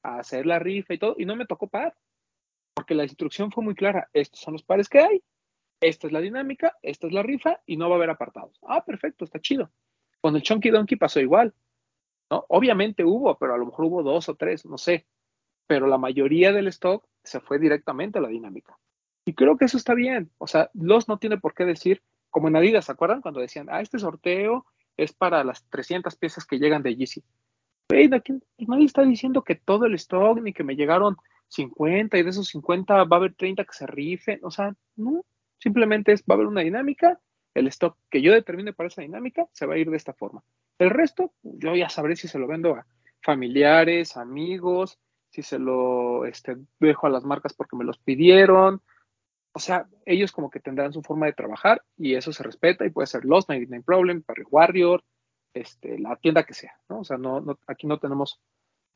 [0.02, 1.96] a hacer la rifa y todo, y no me tocó par,
[2.74, 5.22] porque la instrucción fue muy clara, estos son los pares que hay,
[5.80, 8.58] esta es la dinámica, esta es la rifa y no va a haber apartados.
[8.62, 9.70] Ah, perfecto, está chido.
[10.20, 11.54] Con el Chunky Donkey pasó igual,
[12.30, 12.44] ¿no?
[12.48, 15.06] Obviamente hubo, pero a lo mejor hubo dos o tres, no sé,
[15.71, 18.77] pero la mayoría del stock se fue directamente a la dinámica.
[19.25, 22.49] Y creo que eso está bien, o sea, los no tiene por qué decir, como
[22.49, 23.21] en Adidas, ¿se acuerdan?
[23.21, 24.66] Cuando decían, ah, este sorteo
[24.97, 27.23] es para las 300 piezas que llegan de Yeezy.
[27.89, 31.16] nadie está diciendo que todo el stock, ni que me llegaron
[31.47, 34.41] 50 y de esos 50 va a haber 30 que se rifen.
[34.43, 35.25] O sea, no.
[35.59, 37.21] Simplemente es, va a haber una dinámica.
[37.55, 40.43] El stock que yo determine para esa dinámica se va a ir de esta forma.
[40.81, 42.87] El resto, yo ya sabré si se lo vendo a
[43.23, 44.99] familiares, amigos,
[45.31, 48.83] si se lo este, dejo a las marcas porque me los pidieron,
[49.53, 52.91] o sea, ellos como que tendrán su forma de trabajar y eso se respeta y
[52.91, 55.03] puede ser Lost, 99 Problem, Parry Warrior,
[55.55, 57.01] este, la tienda que sea, ¿no?
[57.01, 58.41] O sea, no, no aquí no tenemos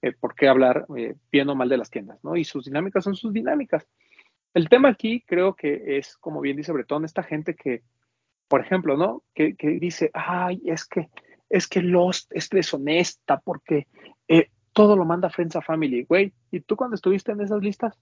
[0.02, 2.36] eh, por qué hablar eh, bien o mal de las tiendas, ¿no?
[2.36, 3.86] Y sus dinámicas son sus dinámicas.
[4.52, 7.82] El tema aquí creo que es, como bien dice Bretón, esta gente que,
[8.46, 9.24] por ejemplo, ¿no?
[9.34, 11.08] Que, que dice, ay, es que,
[11.48, 13.88] es que Lost es deshonesta porque
[14.28, 16.34] eh, todo lo manda Friends a Family, güey.
[16.50, 17.98] ¿Y tú cuando estuviste en esas listas?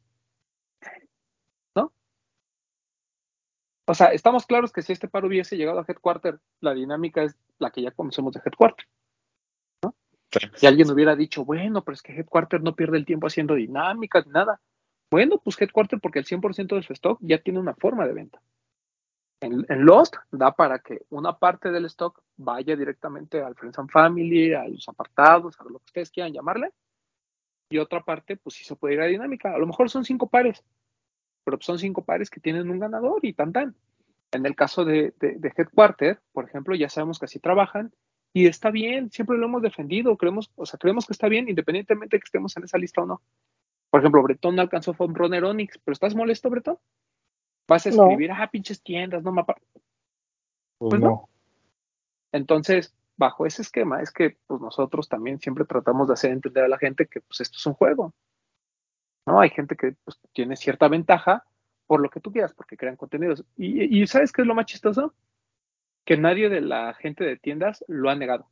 [3.86, 7.36] O sea, estamos claros que si este paro hubiese llegado a Headquarter, la dinámica es
[7.58, 8.86] la que ya conocemos de Headquarter.
[9.82, 9.94] ¿no?
[10.54, 14.26] Si alguien hubiera dicho, bueno, pero es que Headquarter no pierde el tiempo haciendo dinámicas
[14.26, 14.60] ni nada.
[15.10, 18.40] Bueno, pues Headquarter, porque el 100% de su stock ya tiene una forma de venta.
[19.42, 24.54] En, Lost da para que una parte del stock vaya directamente al Friends and Family,
[24.54, 26.70] a los apartados, a lo que ustedes quieran llamarle.
[27.68, 29.52] Y otra parte, pues sí se puede ir a dinámica.
[29.52, 30.62] A lo mejor son cinco pares,
[31.44, 33.74] pero son cinco pares que tienen un ganador y tan tan.
[34.30, 37.92] En el caso de, de, Headquarter, por ejemplo, ya sabemos que así trabajan
[38.32, 42.16] y está bien, siempre lo hemos defendido, creemos, o sea, creemos que está bien independientemente
[42.16, 43.20] de que estemos en esa lista o no.
[43.90, 46.78] Por ejemplo, Bretón no alcanzó Runner Onyx, pero ¿estás molesto, Bretón?
[47.68, 48.36] Vas a escribir, no.
[48.38, 49.54] ah, pinches tiendas, no mapa.
[50.78, 51.08] Pues, pues no.
[51.08, 51.28] no.
[52.32, 56.68] Entonces, bajo ese esquema, es que pues nosotros también siempre tratamos de hacer entender a
[56.68, 58.14] la gente que pues esto es un juego.
[59.26, 59.40] ¿no?
[59.40, 61.44] Hay gente que pues, tiene cierta ventaja
[61.86, 63.44] por lo que tú quieras, porque crean contenidos.
[63.56, 65.14] Y, y, ¿sabes qué es lo más chistoso?
[66.04, 68.48] Que nadie de la gente de tiendas lo ha negado.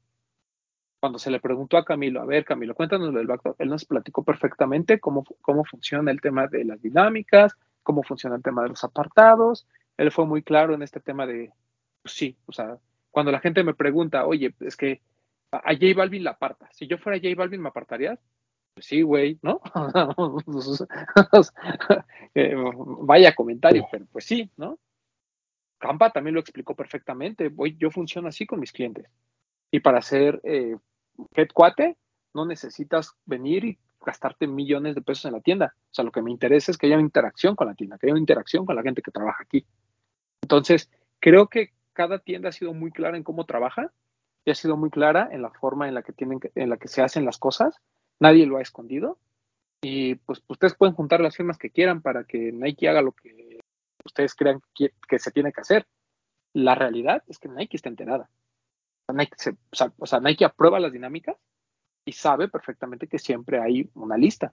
[1.00, 4.22] Cuando se le preguntó a Camilo, a ver, Camilo, cuéntanos del backdoor, él nos platicó
[4.22, 8.84] perfectamente cómo, cómo funciona el tema de las dinámicas, cómo funciona el tema de los
[8.84, 9.66] apartados.
[9.96, 11.52] Él fue muy claro en este tema de,
[12.02, 12.78] pues sí, o sea,
[13.10, 15.00] cuando la gente me pregunta, oye, es que
[15.52, 16.68] a J Balvin la aparta.
[16.72, 18.18] Si yo fuera J Balvin, ¿me apartarías?
[18.74, 19.60] Pues sí, güey, ¿no?
[22.32, 22.54] Eh,
[23.02, 24.78] vaya comentario, pero pues sí, ¿no?
[25.78, 27.48] Campa también lo explicó perfectamente.
[27.48, 29.06] Voy, yo funciono así con mis clientes.
[29.72, 30.76] Y para hacer eh,
[31.34, 31.96] head cuate,
[32.34, 35.74] no necesitas venir y gastarte millones de pesos en la tienda.
[35.76, 38.06] O sea, lo que me interesa es que haya una interacción con la tienda, que
[38.06, 39.66] haya una interacción con la gente que trabaja aquí.
[40.42, 40.90] Entonces,
[41.20, 43.92] creo que cada tienda ha sido muy clara en cómo trabaja
[44.44, 46.88] y ha sido muy clara en la forma en la que tienen en la que
[46.88, 47.80] se hacen las cosas
[48.20, 49.18] nadie lo ha escondido.
[49.82, 53.58] Y pues ustedes pueden juntar las firmas que quieran para que Nike haga lo que
[54.04, 55.86] ustedes crean que, se tiene que hacer.
[56.52, 58.30] La realidad es que Nike está enterada.
[59.12, 59.56] Nike se,
[59.98, 61.36] o, sea, Nike aprueba las dinámicas
[62.10, 64.52] y sabe perfectamente que siempre hay una lista,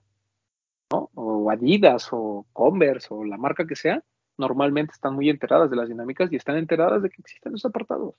[0.92, 1.10] ¿no?
[1.14, 4.00] O Adidas o Converse o la marca que sea,
[4.36, 8.14] normalmente están muy enteradas de las dinámicas y están enteradas de que existen esos apartados.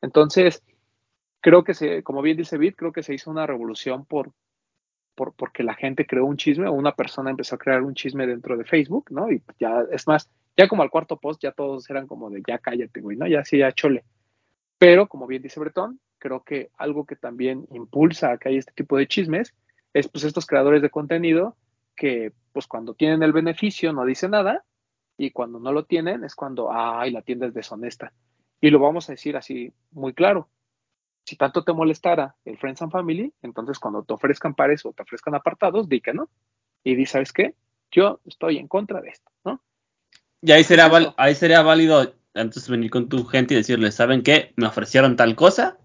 [0.00, 0.64] Entonces,
[1.42, 4.32] creo que se, como bien dice Bit, creo que se hizo una revolución por,
[5.14, 8.26] por, porque la gente creó un chisme o una persona empezó a crear un chisme
[8.26, 9.30] dentro de Facebook, ¿no?
[9.30, 12.56] Y ya, es más, ya como al cuarto post ya todos eran como de ya
[12.56, 13.26] cállate, güey, ¿no?
[13.26, 14.02] Ya sí, ya chole.
[14.78, 18.72] Pero, como bien dice Bretón, creo que algo que también impulsa a que haya este
[18.72, 19.54] tipo de chismes
[19.92, 21.56] es pues estos creadores de contenido
[21.94, 24.64] que pues cuando tienen el beneficio no dicen nada
[25.16, 28.12] y cuando no lo tienen es cuando, ay, la tienda es deshonesta.
[28.60, 30.48] Y lo vamos a decir así muy claro
[31.26, 35.02] si tanto te molestara el Friends and Family, entonces cuando te ofrezcan pares o te
[35.02, 36.30] ofrezcan apartados, di que no.
[36.84, 37.54] Y di, ¿sabes qué?
[37.90, 39.60] Yo estoy en contra de esto, ¿no?
[40.40, 44.52] Y ahí sería, ahí sería válido entonces venir con tu gente y decirles, ¿saben qué?
[44.54, 45.78] Me ofrecieron tal cosa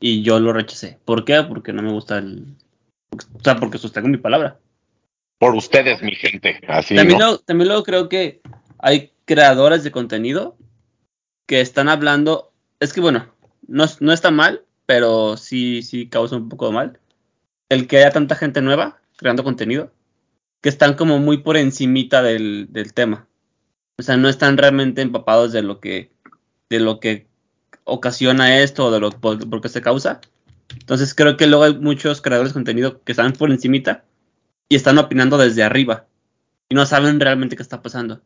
[0.00, 0.98] y yo lo rechacé.
[1.04, 1.42] ¿Por qué?
[1.42, 2.56] Porque no me gusta el...
[3.34, 4.58] O sea, porque sostengo mi palabra.
[5.38, 6.60] Por ustedes, mi gente.
[6.66, 7.38] Así, también, ¿no?
[7.38, 8.40] también luego creo que
[8.78, 10.56] hay creadores de contenido
[11.46, 12.52] que están hablando.
[12.78, 13.32] Es que bueno,
[13.66, 17.00] no, no está mal, pero sí, sí causa un poco de mal.
[17.68, 19.92] El que haya tanta gente nueva creando contenido
[20.60, 23.26] que están como muy por encimita del, del tema.
[23.98, 26.10] O sea, no están realmente empapados de lo que,
[26.68, 27.26] de lo que
[27.84, 30.20] ocasiona esto o de lo por, qué se causa.
[30.72, 34.04] Entonces creo que luego hay muchos creadores de contenido que están por encimita
[34.68, 36.06] y están opinando desde arriba
[36.68, 38.22] y no saben realmente qué está pasando.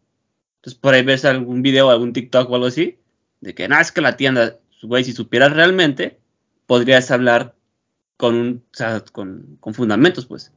[0.57, 2.99] Entonces por ahí ves algún video, algún TikTok o algo así,
[3.41, 6.19] de que, nada, es que la tienda, güey, si supieras realmente,
[6.67, 7.55] podrías hablar
[8.17, 8.65] con un,
[9.13, 10.53] con, con fundamentos, pues.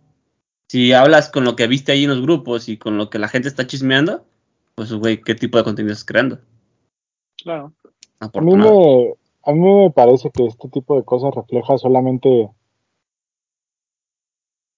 [0.70, 3.30] Si hablas con lo que viste ahí en los grupos y con lo que la
[3.30, 4.26] gente está chismeando,
[4.76, 6.40] pues, güey, ¿qué tipo de contenido estás creando?
[7.42, 7.74] Claro.
[8.20, 9.14] A mí, me,
[9.44, 12.50] a mí me parece que este tipo de cosas refleja solamente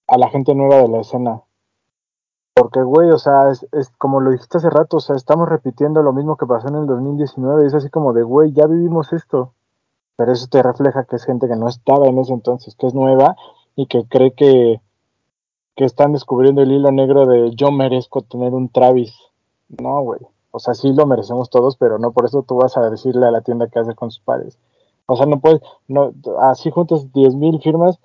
[0.06, 1.42] a la gente nueva de la escena.
[2.54, 6.02] Porque, güey, o sea, es, es, como lo dijiste hace rato, o sea, estamos repitiendo
[6.02, 7.66] lo mismo que pasó en el 2019.
[7.66, 9.54] Es así como de, güey, ya vivimos esto.
[10.16, 12.94] Pero eso te refleja que es gente que no estaba en ese entonces, que es
[12.94, 13.36] nueva
[13.74, 14.82] y que cree que,
[15.76, 19.14] que están descubriendo el hilo negro de yo merezco tener un Travis.
[19.68, 20.20] No, güey.
[20.52, 23.30] O sea, sí lo merecemos todos, pero no por eso tú vas a decirle a
[23.30, 24.58] la tienda que hace con sus pares.
[25.06, 27.98] O sea, no puedes, no, así juntos 10.000 firmas,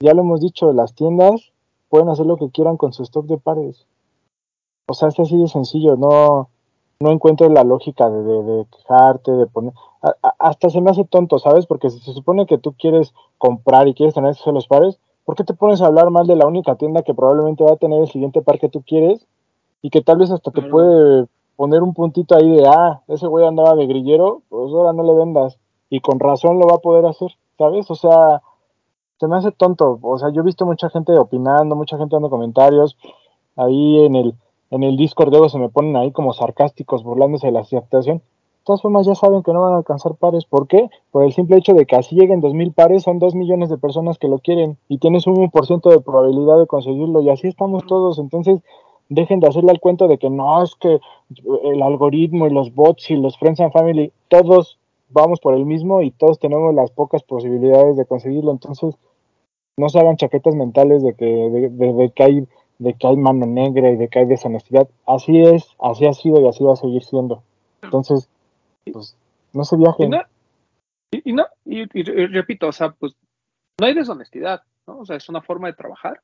[0.00, 1.52] ya lo hemos dicho, las tiendas
[1.88, 3.86] pueden hacer lo que quieran con su stock de pares.
[4.88, 6.48] O sea, es así de sencillo, no,
[7.00, 9.72] no encuentro la lógica de, de, de quejarte, de poner...
[10.02, 11.66] A, a, hasta se me hace tonto, ¿sabes?
[11.66, 15.34] Porque si se supone que tú quieres comprar y quieres tener esos los pares, ¿por
[15.34, 18.00] qué te pones a hablar mal de la única tienda que probablemente va a tener
[18.00, 19.26] el siguiente par que tú quieres?
[19.82, 21.26] Y que tal vez hasta te puede
[21.56, 25.14] poner un puntito ahí de, ah, ese güey andaba de grillero, pues ahora no le
[25.14, 25.58] vendas.
[25.90, 27.90] Y con razón lo va a poder hacer, ¿sabes?
[27.90, 28.42] O sea,
[29.18, 29.98] se me hace tonto.
[30.02, 32.96] O sea, yo he visto mucha gente opinando, mucha gente dando comentarios.
[33.56, 34.34] Ahí en el,
[34.70, 38.18] en el Discord luego se me ponen ahí como sarcásticos, burlándose de la aceptación.
[38.18, 40.44] De todas formas ya saben que no van a alcanzar pares.
[40.44, 40.90] ¿Por qué?
[41.12, 43.78] Por el simple hecho de que así lleguen dos mil pares, son dos millones de
[43.78, 47.86] personas que lo quieren y tienes un 1% de probabilidad de conseguirlo y así estamos
[47.86, 48.18] todos.
[48.18, 48.60] Entonces,
[49.08, 51.00] dejen de hacerle al cuento de que no, es que
[51.64, 54.78] el algoritmo y los bots y los friends and family, todos
[55.10, 58.50] vamos por el mismo y todos tenemos las pocas posibilidades de conseguirlo.
[58.50, 58.96] Entonces,
[59.76, 62.48] no se hagan chaquetas mentales de que, de, que hay
[62.78, 64.88] de que hay mano negra y de que hay deshonestidad.
[65.06, 67.42] Así es, así ha sido y así va a seguir siendo.
[67.82, 68.28] Entonces,
[68.90, 69.16] pues,
[69.52, 70.12] no se viajen.
[71.12, 73.14] Y no, y, y, y, repito, o sea, pues,
[73.80, 74.98] no hay deshonestidad, ¿no?
[74.98, 76.20] O sea, es una forma de trabajar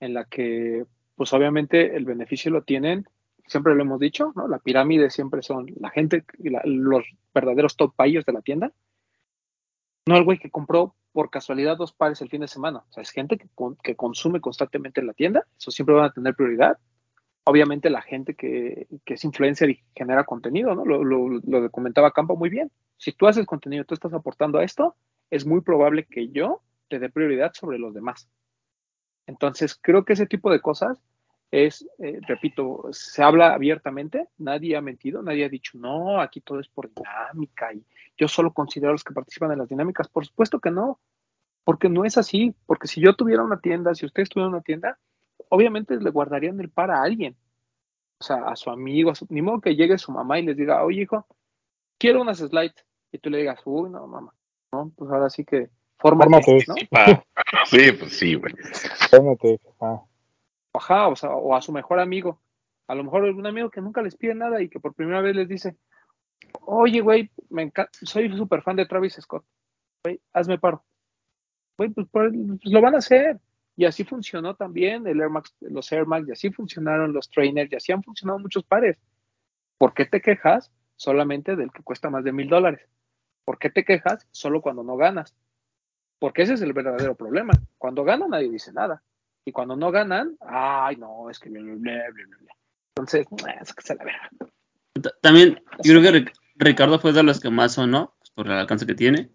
[0.00, 0.84] en la que,
[1.18, 3.06] pues, obviamente el beneficio lo tienen,
[3.46, 4.46] siempre lo hemos dicho, ¿no?
[4.46, 7.04] La pirámide siempre son la gente, la, los
[7.34, 8.72] verdaderos top payers de la tienda,
[10.06, 12.78] no el güey que compró por casualidad dos pares el fin de semana.
[12.88, 16.04] O sea, es gente que, con, que consume constantemente en la tienda, eso siempre van
[16.04, 16.78] a tener prioridad.
[17.44, 20.84] Obviamente la gente que, que es influencer y genera contenido, ¿no?
[20.84, 22.70] Lo, lo, lo, comentaba Campo muy bien.
[22.96, 24.94] Si tú haces contenido, tú estás aportando a esto,
[25.30, 28.28] es muy probable que yo te dé prioridad sobre los demás.
[29.28, 30.98] Entonces, creo que ese tipo de cosas
[31.50, 36.60] es, eh, repito, se habla abiertamente, nadie ha mentido, nadie ha dicho, no, aquí todo
[36.60, 37.84] es por dinámica y
[38.16, 40.08] yo solo considero a los que participan en las dinámicas.
[40.08, 40.98] Por supuesto que no,
[41.62, 44.98] porque no es así, porque si yo tuviera una tienda, si ustedes tuvieran una tienda,
[45.50, 47.36] obviamente le guardarían el par a alguien,
[48.20, 50.56] o sea, a su amigo, a su, ni modo que llegue su mamá y les
[50.56, 51.26] diga, oye hijo,
[51.98, 54.32] quiero unas slides, y tú le digas, uy, no, mamá,
[54.72, 55.68] no, pues ahora sí que
[55.98, 56.74] fórmate, ¿no?
[57.66, 58.54] Sí, pues sí, güey.
[59.10, 60.02] Fórmate, ah
[60.78, 62.40] ajá, o, sea, o a su mejor amigo.
[62.86, 65.36] A lo mejor algún amigo que nunca les pide nada y que por primera vez
[65.36, 65.76] les dice,
[66.62, 69.44] oye, güey, me encanta, soy súper fan de Travis Scott,
[70.02, 70.84] güey, hazme paro.
[71.76, 72.32] Güey, pues, pues,
[72.64, 73.38] lo van a hacer.
[73.76, 77.70] Y así funcionó también el Air Max, los Air Max, y así funcionaron los trainers,
[77.70, 78.98] y así han funcionado muchos pares.
[79.76, 82.88] ¿Por qué te quejas solamente del que cuesta más de mil dólares?
[83.44, 85.36] ¿Por qué te quejas solo cuando no ganas?
[86.18, 87.52] Porque ese es el verdadero problema.
[87.76, 89.02] Cuando gana nadie dice nada.
[89.44, 92.54] Y cuando no ganan, ay, no, es que bla, bla, bla, bla.
[92.96, 93.26] Entonces,
[93.62, 94.04] es que se la.
[95.22, 98.86] También, yo creo que Ricardo fue de los que más sonó, pues, por el alcance
[98.86, 99.30] que tiene.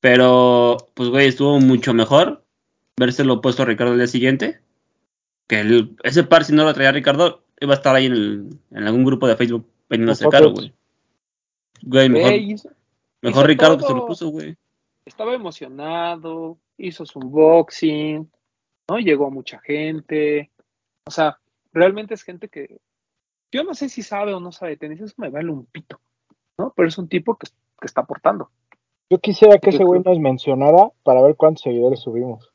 [0.00, 2.44] Pero, pues, güey, estuvo mucho mejor
[2.98, 4.60] verse lo opuesto a Ricardo el día siguiente.
[5.46, 8.58] Que el, ese par, si no lo traía Ricardo, iba a estar ahí en, el,
[8.70, 10.74] en algún grupo de Facebook vendiéndose caro, güey.
[11.82, 12.68] Güey, mejor, hizo,
[13.22, 13.86] mejor hizo Ricardo todo.
[13.86, 14.56] que se lo puso, güey.
[15.04, 18.30] Estaba emocionado, hizo su unboxing,
[18.88, 18.98] ¿no?
[18.98, 20.50] Llegó mucha gente.
[21.06, 21.38] O sea,
[21.72, 22.78] realmente es gente que
[23.50, 26.00] yo no sé si sabe o no sabe tenis, eso me vale un pito,
[26.58, 26.72] ¿no?
[26.76, 27.48] Pero es un tipo que,
[27.80, 28.50] que está aportando.
[29.10, 32.50] Yo quisiera que ese güey nos mencionara para ver cuántos seguidores subimos.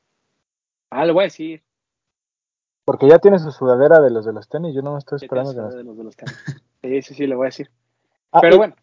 [0.89, 1.61] Ah, le voy a decir.
[2.83, 5.51] Porque ya tiene su sudadera de los de los tenis, yo no me estoy esperando
[5.53, 5.75] que nos...
[5.75, 6.35] de los de los tenis.
[6.81, 7.69] Sí, sí, sí, le voy a decir.
[8.31, 8.75] Ah, Pero y- bueno,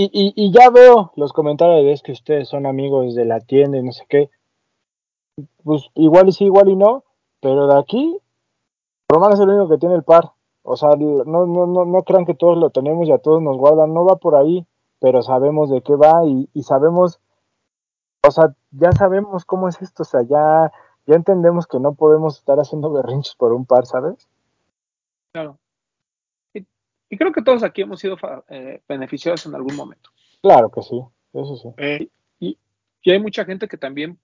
[0.00, 3.78] Y, y, y ya veo los comentarios de que ustedes son amigos de la tienda
[3.78, 4.30] y no sé qué.
[5.64, 7.02] Pues igual y sí, igual y no,
[7.40, 8.16] pero de aquí,
[9.08, 10.30] Román es el único que tiene el par.
[10.62, 13.56] O sea, no, no, no, no crean que todos lo tenemos y a todos nos
[13.56, 14.64] guardan, no va por ahí,
[15.00, 17.18] pero sabemos de qué va y, y sabemos,
[18.24, 20.70] o sea, ya sabemos cómo es esto, o sea, ya,
[21.08, 24.28] ya entendemos que no podemos estar haciendo berrinches por un par, ¿sabes?
[25.32, 25.58] claro.
[27.10, 30.10] Y, creo que todos aquí hemos sido fa- eh, beneficiados en algún momento.
[30.42, 31.00] Claro que sí,
[31.32, 31.68] eso sí.
[31.78, 32.58] Eh, y,
[33.02, 34.18] y hay mucha gente que también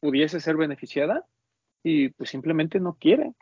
[0.00, 1.26] pudiese ser beneficiada
[1.82, 3.34] y pues simplemente no quiere.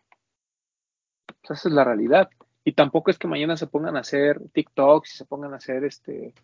[1.44, 2.28] Sea, esa es la realidad.
[2.64, 5.84] Y tampoco es que mañana se pongan a hacer TikToks y se pongan a hacer
[5.84, 6.34] este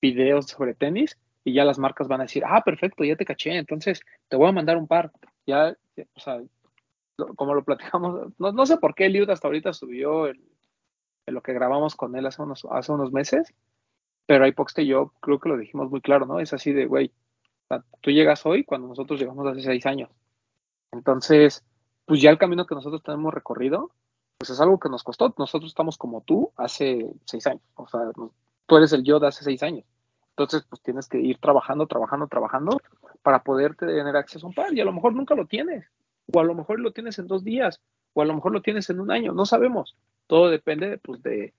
[0.00, 3.56] videos sobre tenis y ya las marcas van a decir, ah, perfecto, ya te caché,
[3.56, 5.10] entonces te voy a mandar un par.
[5.46, 6.42] Ya, ya, o sea,
[7.16, 10.53] lo- como lo platicamos, no, no sé por qué Eliud hasta ahorita subió el, el
[11.26, 13.54] lo que grabamos con él hace unos, hace unos meses,
[14.26, 16.40] pero Ipoxte y yo creo que lo dijimos muy claro, ¿no?
[16.40, 17.12] Es así de, güey,
[18.00, 20.10] tú llegas hoy cuando nosotros llegamos hace seis años.
[20.92, 21.64] Entonces,
[22.06, 23.90] pues ya el camino que nosotros tenemos recorrido,
[24.38, 25.34] pues es algo que nos costó.
[25.38, 27.62] Nosotros estamos como tú hace seis años.
[27.74, 28.00] O sea,
[28.66, 29.84] tú eres el yo de hace seis años.
[30.30, 32.80] Entonces, pues tienes que ir trabajando, trabajando, trabajando
[33.22, 34.74] para poder tener acceso a un par.
[34.74, 35.86] Y a lo mejor nunca lo tienes.
[36.32, 37.80] O a lo mejor lo tienes en dos días.
[38.14, 39.32] O a lo mejor lo tienes en un año.
[39.32, 39.96] No sabemos.
[40.26, 41.52] Todo depende, pues, de,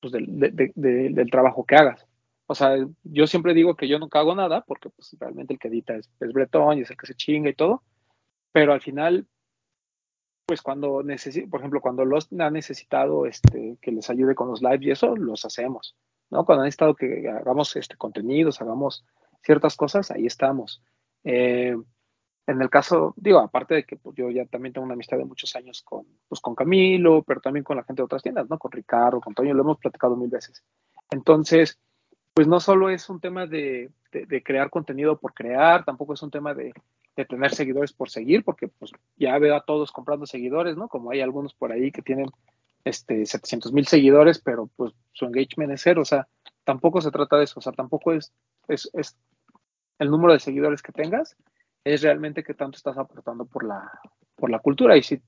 [0.00, 2.06] pues, del, de- de- de- del trabajo que hagas.
[2.46, 5.68] O sea, yo siempre digo que yo nunca hago nada porque pues realmente el que
[5.68, 7.82] edita es, es Bretón y es el que se chinga y todo.
[8.52, 9.26] Pero al final,
[10.46, 14.62] pues cuando necesito, por ejemplo, cuando los han necesitado este, que les ayude con los
[14.62, 15.94] lives y eso, los hacemos.
[16.30, 16.46] ¿no?
[16.46, 19.04] Cuando han necesitado que hagamos este, contenidos, hagamos
[19.42, 20.82] ciertas cosas, ahí estamos.
[21.24, 21.76] Eh,
[22.48, 25.26] en el caso, digo, aparte de que pues, yo ya también tengo una amistad de
[25.26, 28.58] muchos años con, pues, con Camilo, pero también con la gente de otras tiendas, ¿no?
[28.58, 30.64] Con Ricardo, con Toño, lo hemos platicado mil veces.
[31.10, 31.78] Entonces,
[32.32, 36.22] pues no solo es un tema de, de, de crear contenido por crear, tampoco es
[36.22, 36.72] un tema de,
[37.16, 40.88] de, tener seguidores por seguir, porque pues ya veo a todos comprando seguidores, ¿no?
[40.88, 42.30] Como hay algunos por ahí que tienen
[42.82, 46.26] este 700 mil seguidores, pero pues su engagement es cero, o sea,
[46.64, 48.32] tampoco se trata de eso, o sea, tampoco es,
[48.68, 49.18] es, es
[49.98, 51.36] el número de seguidores que tengas,
[51.84, 53.90] es realmente que tanto estás aportando por la,
[54.36, 55.20] por la cultura y si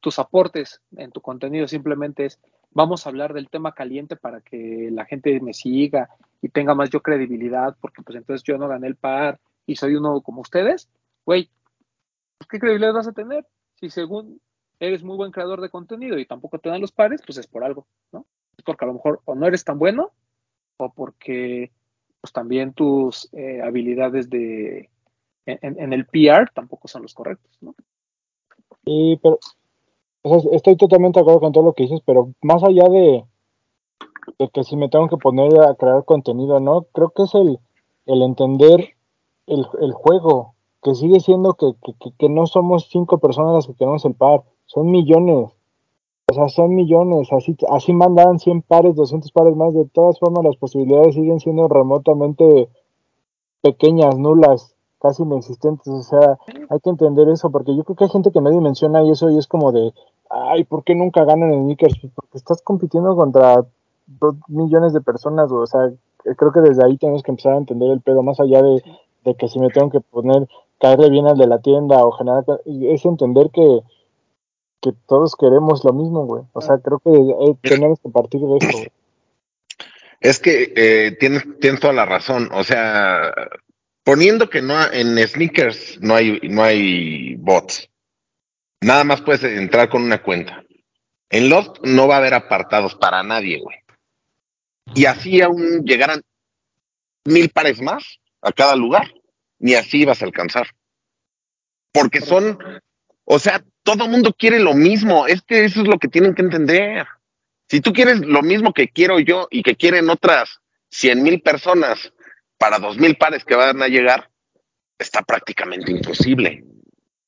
[0.00, 2.40] tus aportes en tu contenido simplemente es
[2.70, 6.08] vamos a hablar del tema caliente para que la gente me siga
[6.40, 9.94] y tenga más yo credibilidad, porque pues entonces yo no gané el par y soy
[9.94, 10.88] uno como ustedes,
[11.24, 11.50] güey,
[12.48, 13.46] ¿qué credibilidad vas a tener?
[13.76, 14.40] Si según
[14.80, 17.64] eres muy buen creador de contenido y tampoco te dan los pares, pues es por
[17.64, 18.26] algo, ¿no?
[18.56, 20.12] Es porque a lo mejor o no eres tan bueno
[20.76, 21.72] o porque
[22.20, 24.90] pues también tus eh, habilidades de
[25.62, 27.74] en, el PR tampoco son los correctos, ¿no?
[28.84, 29.38] Y pero
[30.22, 33.24] o sea, estoy totalmente de acuerdo con todo lo que dices, pero más allá de,
[34.52, 36.86] que si me tengo que poner a crear contenido, ¿no?
[36.92, 37.58] Creo que es el,
[38.06, 38.94] el entender
[39.46, 43.74] el, el juego, que sigue siendo que, que, que, no somos cinco personas las que
[43.74, 45.50] tenemos el par, son millones.
[46.30, 50.44] O sea, son millones, así, así mandan 100 pares, 200 pares más, de todas formas
[50.44, 52.68] las posibilidades siguen siendo remotamente
[53.62, 56.38] pequeñas, nulas, casi inexistentes, o sea,
[56.68, 59.30] hay que entender eso, porque yo creo que hay gente que no dimensiona y eso
[59.30, 59.92] y es como de,
[60.30, 61.98] ay, ¿por qué nunca ganan en Sneakers?
[62.14, 63.64] Porque estás compitiendo contra
[64.06, 65.92] dos millones de personas, o sea,
[66.36, 68.82] creo que desde ahí tenemos que empezar a entender el pedo, más allá de,
[69.24, 70.48] de que si me tengo que poner,
[70.80, 73.80] caerle bien al de la tienda o generar, es entender que,
[74.80, 78.56] que todos queremos lo mismo, güey, o sea, creo que eh, tenemos que partir de
[78.56, 78.88] eso, güey.
[80.20, 82.50] Es que eh, tienes, tienes toda la razón.
[82.52, 83.32] O sea,
[84.08, 87.90] poniendo que no en sneakers no hay, no hay bots.
[88.80, 90.64] Nada más puedes entrar con una cuenta.
[91.28, 93.76] En Lost no va a haber apartados para nadie, güey.
[94.94, 96.22] Y así aún llegaran
[97.26, 99.12] mil pares más a cada lugar.
[99.58, 100.68] Ni así vas a alcanzar.
[101.92, 102.58] Porque son,
[103.26, 105.26] o sea, todo mundo quiere lo mismo.
[105.26, 107.06] Es que eso es lo que tienen que entender.
[107.68, 112.10] Si tú quieres lo mismo que quiero yo y que quieren otras cien mil personas
[112.58, 114.30] para dos mil pares que van a llegar,
[114.98, 116.64] está prácticamente imposible.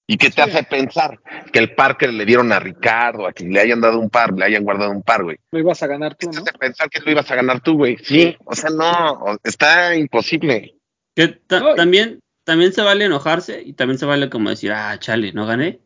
[0.07, 0.51] ¿Y qué te sí.
[0.51, 1.21] hace pensar
[1.53, 4.33] que el par que le dieron a Ricardo, a quien le hayan dado un par,
[4.37, 5.37] le hayan guardado un par, güey?
[5.53, 6.43] Lo ibas a ganar tú, ¿Qué ¿no?
[6.43, 7.97] te hace pensar que lo ibas a ganar tú, güey?
[8.03, 10.75] Sí, o sea, no, está imposible.
[11.15, 15.33] Que ta también, también se vale enojarse y también se vale como decir, ah, chale,
[15.33, 15.79] no gané.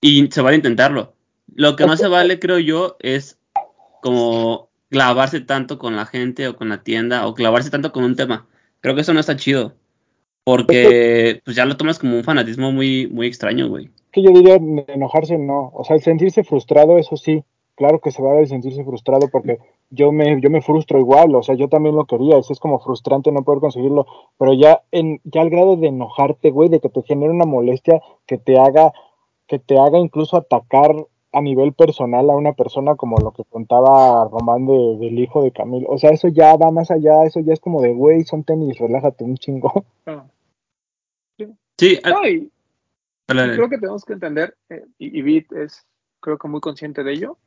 [0.00, 1.14] Y se vale intentarlo.
[1.54, 3.38] Lo que no se vale, creo yo, es
[4.02, 8.16] como clavarse tanto con la gente o con la tienda o clavarse tanto con un
[8.16, 8.48] tema.
[8.84, 9.72] Creo que eso no está chido.
[10.44, 13.88] Porque pues ya lo tomas como un fanatismo muy, muy extraño, güey.
[14.12, 15.72] Que yo diría enojarse no.
[15.72, 17.42] O sea, el sentirse frustrado, eso sí.
[17.76, 19.58] claro que se va a sentirse frustrado porque
[19.88, 22.78] yo me, yo me frustro igual, o sea, yo también lo quería, eso es como
[22.78, 24.06] frustrante no poder conseguirlo,
[24.38, 28.02] pero ya en, ya al grado de enojarte, güey, de que te genere una molestia
[28.26, 28.92] que te haga,
[29.46, 30.94] que te haga incluso atacar
[31.34, 35.52] a nivel personal a una persona como lo que contaba Román de, del hijo de
[35.52, 35.88] Camilo.
[35.88, 38.78] O sea, eso ya va más allá, eso ya es como de, güey, son tenis,
[38.78, 39.84] relájate un chingo.
[40.06, 40.26] Ah.
[41.76, 42.50] Sí, ah, No, y,
[43.26, 43.54] dale, y dale.
[43.56, 45.84] creo que tenemos que entender, eh, y, y Bit es
[46.20, 47.38] creo que muy consciente de ello.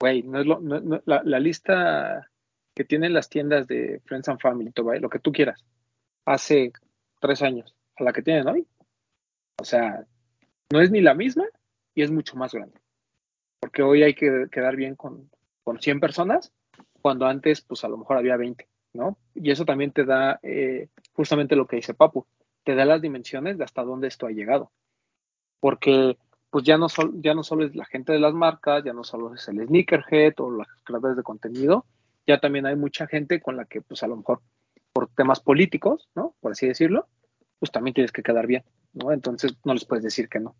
[0.00, 2.28] Güey, no es lo, no- no- la, la lista
[2.74, 5.64] que tienen las tiendas de Friends and Family, Tobay, lo que tú quieras,
[6.26, 6.72] hace
[7.20, 8.66] tres años, a la que tienen hoy.
[9.58, 10.04] O sea,
[10.70, 11.44] no es ni la misma
[11.94, 12.78] y es mucho más grande.
[13.60, 15.30] Porque hoy hay que quedar bien con,
[15.64, 16.52] con 100 personas,
[17.02, 19.16] cuando antes, pues a lo mejor había 20, ¿no?
[19.34, 22.26] Y eso también te da eh, justamente lo que dice Papu,
[22.64, 24.70] te da las dimensiones de hasta dónde esto ha llegado.
[25.60, 26.16] Porque
[26.50, 29.04] pues ya no, sol- ya no solo es la gente de las marcas, ya no
[29.04, 31.84] solo es el sneakerhead o los creadores de contenido,
[32.26, 34.40] ya también hay mucha gente con la que pues a lo mejor
[34.92, 36.34] por temas políticos, ¿no?
[36.40, 37.06] Por así decirlo,
[37.58, 39.12] pues también tienes que quedar bien, ¿no?
[39.12, 40.56] Entonces no les puedes decir que no.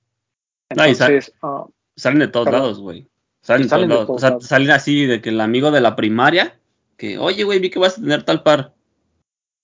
[0.75, 1.67] No, y sa- Entonces, ah,
[1.97, 3.09] Salen de todos lados, güey.
[3.43, 4.23] Salen, salen de todos lados.
[4.23, 6.59] todos O sea, salen así de que el amigo de la primaria,
[6.97, 8.75] que, oye, güey, vi que vas a tener tal par.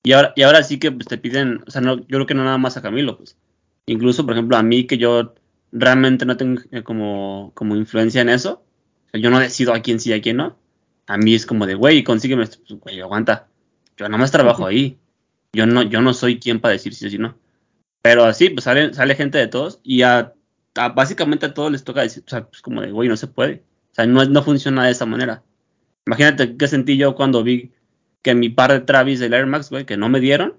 [0.03, 2.35] Y ahora, y ahora sí que pues, te piden, o sea, no, yo creo que
[2.35, 3.37] no nada más a Camilo, pues.
[3.87, 5.35] Incluso, por ejemplo, a mí que yo
[5.73, 8.65] realmente no tengo eh, como, como influencia en eso.
[9.07, 10.57] O sea, yo no decido a quién sí y a quién no.
[11.07, 12.59] A mí es como de, güey, consígueme esto.
[12.67, 13.49] Pues, güey, aguanta.
[13.97, 14.99] Yo nada más trabajo ahí.
[15.53, 17.37] Yo no, yo no soy quien para decir sí o sí no.
[18.03, 20.33] Pero así, pues sale, sale gente de todos y a,
[20.75, 23.65] básicamente a todos les toca decir, o sea, pues como de, güey, no se puede.
[23.93, 25.43] O sea, no, no funciona de esa manera.
[26.07, 27.73] Imagínate qué sentí yo cuando vi
[28.23, 30.57] que mi par de Travis del Air Max, güey, que no me dieron,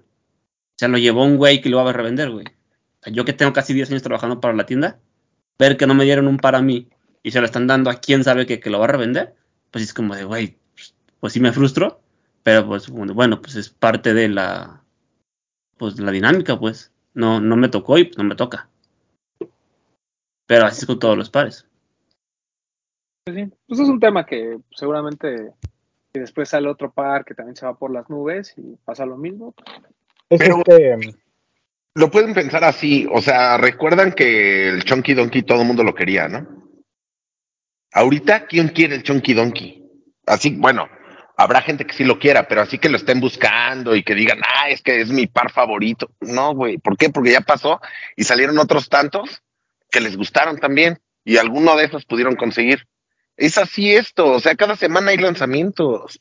[0.76, 2.46] se lo llevó un güey que lo iba a revender, güey.
[2.46, 5.00] O sea, yo que tengo casi 10 años trabajando para la tienda,
[5.58, 6.88] ver que no me dieron un par a mí
[7.22, 9.34] y se lo están dando a quien sabe que, que lo va a revender,
[9.70, 12.02] pues es como de, güey, pues, pues sí me frustro,
[12.42, 14.84] pero pues bueno, pues es parte de la,
[15.78, 16.92] pues la dinámica, pues.
[17.14, 18.68] No, no me tocó y pues no me toca.
[20.46, 21.66] Pero así es con todos los pares.
[23.24, 25.52] pues sí, pues es un tema que seguramente
[26.12, 29.16] si después sale otro par que también se va por las nubes y pasa lo
[29.16, 29.54] mismo,
[30.28, 31.16] Es Pero- este,
[31.96, 35.94] Lo pueden pensar así, o sea, recuerdan que el Chunky Donkey todo el mundo lo
[35.94, 36.46] quería, ¿no?
[37.92, 39.88] Ahorita, ¿quién quiere el Chunky Donkey?
[40.26, 40.88] Así, bueno,
[41.36, 44.40] habrá gente que sí lo quiera, pero así que lo estén buscando y que digan,
[44.42, 46.10] ah, es que es mi par favorito.
[46.20, 47.10] No, güey, ¿por qué?
[47.10, 47.80] Porque ya pasó
[48.16, 49.43] y salieron otros tantos
[49.94, 52.80] que les gustaron también y alguno de esos pudieron conseguir.
[53.36, 56.20] Es así esto, o sea, cada semana hay lanzamientos.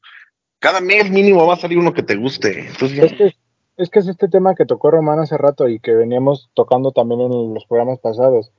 [0.60, 2.68] Cada mes mínimo va a salir uno que te guste.
[2.70, 3.34] Es que,
[3.78, 7.22] es que es este tema que tocó Román hace rato y que veníamos tocando también
[7.22, 8.52] en los programas pasados.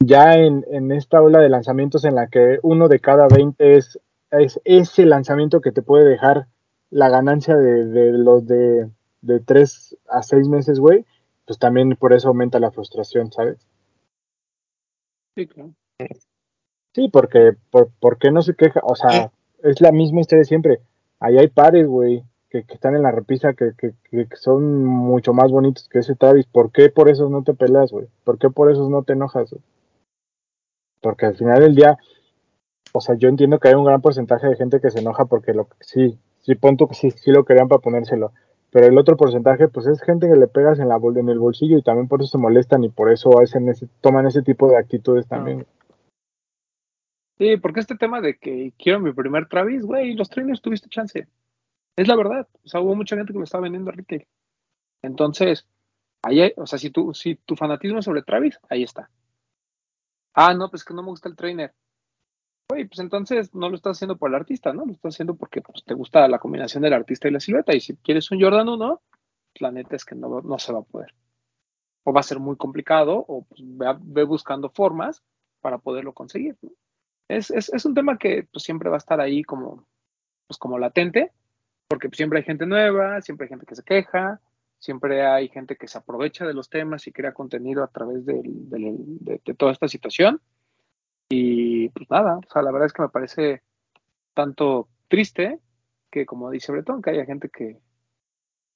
[0.00, 4.00] Ya en, en esta ola de lanzamientos en la que uno de cada 20 es,
[4.32, 6.48] es ese lanzamiento que te puede dejar
[6.90, 8.90] la ganancia de, de los de,
[9.22, 11.04] de 3 a 6 meses, güey,
[11.46, 13.56] pues también por eso aumenta la frustración, ¿sabes?
[15.36, 15.72] Sí, claro.
[16.94, 18.80] Sí, porque por, ¿por qué no se queja?
[18.82, 19.30] O sea,
[19.62, 20.80] es la misma historia siempre.
[21.20, 23.94] Ahí hay pares, güey, que, que están en la repisa que, que,
[24.36, 26.46] son mucho más bonitos que ese Travis.
[26.46, 28.06] ¿Por qué por esos no te peleas, güey?
[28.24, 29.54] ¿Por qué por esos no te enojas?
[31.00, 31.98] Porque al final del día,
[32.92, 35.52] o sea, yo entiendo que hay un gran porcentaje de gente que se enoja porque
[35.52, 38.32] lo sí, sí, pon tú que sí, sí lo querían para ponérselo.
[38.76, 41.38] Pero el otro porcentaje, pues es gente que le pegas en la bol en el
[41.38, 44.68] bolsillo y también por eso se molestan y por eso hacen ese, toman ese tipo
[44.68, 45.66] de actitudes también.
[47.38, 51.26] Sí, porque este tema de que quiero mi primer Travis, güey, los trainers tuviste chance.
[51.96, 52.46] Es la verdad.
[52.66, 54.26] O sea, hubo mucha gente que me estaba vendiendo a retail.
[55.00, 55.66] Entonces,
[56.22, 59.08] ahí, hay- o sea, si tu, si tu fanatismo es sobre Travis, ahí está.
[60.34, 61.72] Ah, no, pues que no me gusta el trainer.
[62.68, 64.84] Güey, pues entonces no lo estás haciendo por el artista, ¿no?
[64.84, 67.74] Lo estás haciendo porque pues, te gusta la combinación del artista y la silueta.
[67.74, 69.02] Y si quieres un Jordan 1,
[69.60, 71.14] la neta es que no, no se va a poder.
[72.02, 75.22] O va a ser muy complicado, o pues, ve, buscando formas
[75.60, 76.56] para poderlo conseguir,
[77.28, 79.86] es, es, un tema que pues, siempre va a estar ahí como,
[80.46, 81.32] pues, como latente,
[81.88, 84.40] porque pues, siempre hay gente nueva, siempre hay gente que se queja,
[84.78, 88.40] siempre hay gente que se aprovecha de los temas y crea contenido a través de,
[88.44, 90.40] de toda esta situación.
[91.28, 93.62] Y pues nada, o sea, la verdad es que me parece
[94.34, 95.58] tanto triste
[96.10, 97.78] que, como dice Bretón, que haya gente que,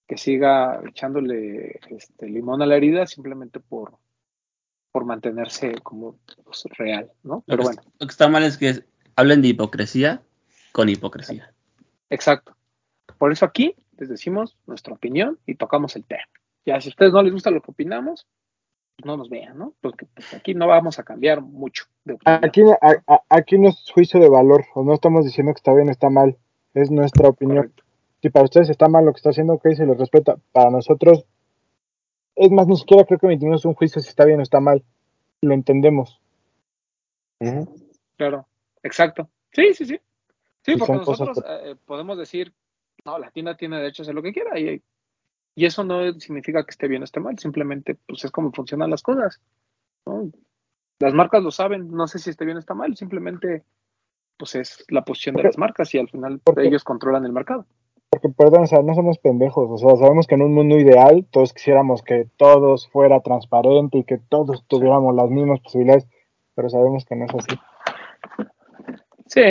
[0.06, 3.98] que siga echándole este, limón a la herida simplemente por,
[4.90, 7.44] por mantenerse como pues, real, ¿no?
[7.46, 7.82] Pero bueno.
[7.98, 8.84] lo que está mal es que
[9.14, 10.22] hablen de hipocresía
[10.72, 11.52] con hipocresía.
[12.08, 12.56] Exacto.
[13.18, 16.24] Por eso aquí les decimos nuestra opinión y tocamos el tema.
[16.64, 18.26] Ya si a ustedes no les gusta lo que opinamos,
[19.04, 19.74] no nos vean, ¿no?
[19.80, 22.44] Porque pues, aquí no vamos a cambiar mucho de opinión.
[22.44, 25.74] Aquí, a- a- aquí no es juicio de valor, o no estamos diciendo que está
[25.74, 26.36] bien o está mal,
[26.74, 27.58] es nuestra opinión.
[27.64, 27.84] Correcto.
[28.22, 30.36] Si para ustedes está mal lo que está haciendo, ok, se les respeta.
[30.52, 31.24] Para nosotros,
[32.36, 34.84] es más, ni siquiera creo que emitimos un juicio si está bien o está mal.
[35.40, 36.20] Lo entendemos.
[38.16, 38.46] Claro,
[38.82, 39.28] exacto.
[39.52, 40.00] Sí, sí, sí.
[40.62, 42.52] Sí, porque nosotros eh, podemos decir,
[43.06, 44.82] no, la tienda tiene derecho a hacer lo que quiera y,
[45.54, 48.90] y eso no significa que esté bien o esté mal, simplemente pues es como funcionan
[48.90, 49.40] las cosas.
[50.06, 50.30] ¿no?
[51.00, 53.64] Las marcas lo saben, no sé si esté bien o está mal, simplemente
[54.36, 57.66] pues es la posición de las marcas y al final porque- ellos controlan el mercado.
[58.12, 59.68] Porque, perdón, o sea, no somos pendejos.
[59.70, 64.04] O sea, sabemos que en un mundo ideal todos quisiéramos que todos fuera transparente y
[64.04, 66.08] que todos tuviéramos las mismas posibilidades,
[66.56, 67.60] pero sabemos que no es así.
[69.26, 69.42] Sí,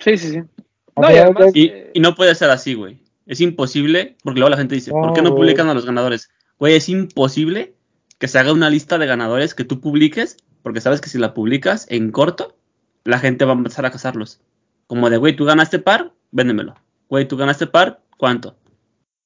[0.00, 0.36] sí, sí, sí.
[0.36, 3.00] Al No, y final, además, Y, y no puede ser así, güey.
[3.28, 6.30] Es imposible, porque luego la gente dice, ¿por qué no No, publican a los ganadores?
[6.58, 7.74] Güey, es imposible
[8.18, 11.34] que se haga una lista de ganadores que tú publiques, porque sabes que si la
[11.34, 12.56] publicas en corto,
[13.04, 14.40] la gente va a empezar a cazarlos.
[14.86, 16.74] Como de, güey, tú ganaste par, véndemelo.
[17.10, 18.56] Güey, tú ganaste par, ¿cuánto?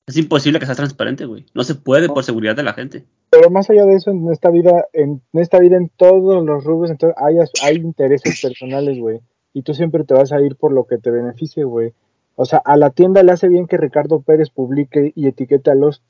[0.07, 1.46] Es imposible que sea transparente, güey.
[1.55, 3.05] No se puede por seguridad de la gente.
[3.30, 6.90] Pero más allá de eso, en esta vida, en esta vida, en todos los rubros,
[6.90, 9.20] entonces hay, hay intereses personales, güey.
[9.55, 11.94] Y tú siempre te vas a ir por lo que te beneficie, güey.
[12.37, 15.74] O sea, a la tienda le hace bien que Ricardo Pérez publique y etiquete a
[15.74, 16.03] Lost.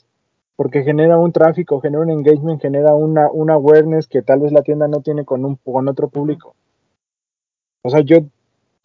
[0.55, 4.62] Porque genera un tráfico, genera un engagement, genera una, una awareness que tal vez la
[4.62, 6.55] tienda no tiene con, un, con otro público.
[7.83, 8.27] O sea, yo, yo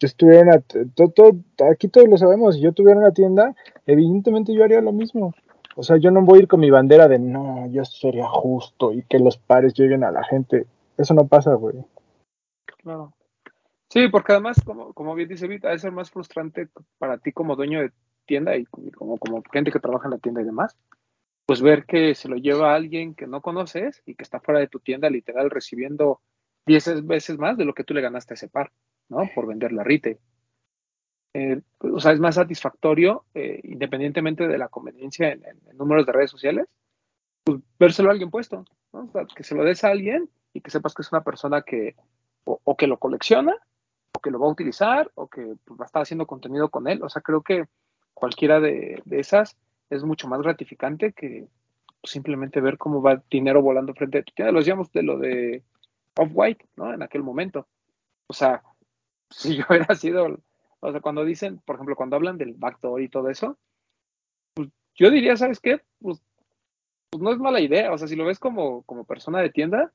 [0.00, 1.36] estuviera en la, to- to-
[1.70, 3.54] aquí todos lo sabemos, si yo tuviera una tienda,
[3.86, 5.34] evidentemente yo haría lo mismo.
[5.76, 8.92] O sea, yo no voy a ir con mi bandera de no, yo sería justo
[8.92, 10.66] y que los pares lleguen a la gente.
[10.96, 11.76] Eso no pasa, güey.
[12.82, 13.12] Claro.
[13.98, 16.68] Sí, porque además, como, como bien dice Vita, es ser más frustrante
[16.98, 17.92] para ti como dueño de
[18.26, 20.76] tienda y como, como gente que trabaja en la tienda y demás,
[21.46, 24.60] pues ver que se lo lleva a alguien que no conoces y que está fuera
[24.60, 26.20] de tu tienda literal recibiendo
[26.66, 28.72] 10 veces más de lo que tú le ganaste a ese par,
[29.08, 29.30] ¿no?
[29.34, 30.18] Por vender la retail.
[31.34, 36.06] Eh, o sea, es más satisfactorio, eh, independientemente de la conveniencia en, en- en números
[36.06, 36.66] de redes sociales,
[37.44, 39.06] pues vérselo a alguien puesto, ¿no?
[39.06, 41.62] O sea, que se lo des a alguien y que sepas que es una persona
[41.62, 41.96] que
[42.44, 43.56] o, o que lo colecciona,
[44.20, 47.02] que lo va a utilizar, o que pues, va a estar haciendo contenido con él.
[47.02, 47.66] O sea, creo que
[48.14, 49.56] cualquiera de, esas
[49.90, 51.46] es mucho más gratificante que
[52.00, 54.52] pues, simplemente ver cómo va dinero volando frente a tu tienda.
[54.52, 55.62] Lo decíamos de lo de
[56.16, 56.92] Off-White, ¿no?
[56.92, 57.66] En aquel momento.
[58.26, 58.62] O sea,
[59.30, 60.38] si yo hubiera sido,
[60.80, 63.58] o sea, cuando dicen, por ejemplo, cuando hablan del backdoor y todo eso,
[64.54, 65.80] pues yo diría, ¿sabes qué?
[66.00, 66.22] Pues,
[67.10, 67.92] pues no es mala idea.
[67.92, 69.92] O sea, si lo ves como, como persona de tienda,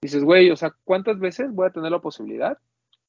[0.00, 2.58] dices, güey, o sea, ¿cuántas veces voy a tener la posibilidad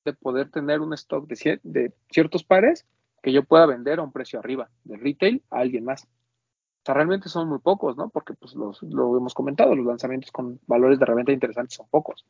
[0.08, 2.86] de poder tener un stock de, cier- de ciertos pares
[3.22, 6.04] que yo pueda vender a un precio arriba de retail a alguien más?
[6.04, 8.10] O sea, realmente son muy pocos, ¿no?
[8.10, 12.26] Porque pues los, lo hemos comentado, los lanzamientos con valores de reventa interesantes son pocos.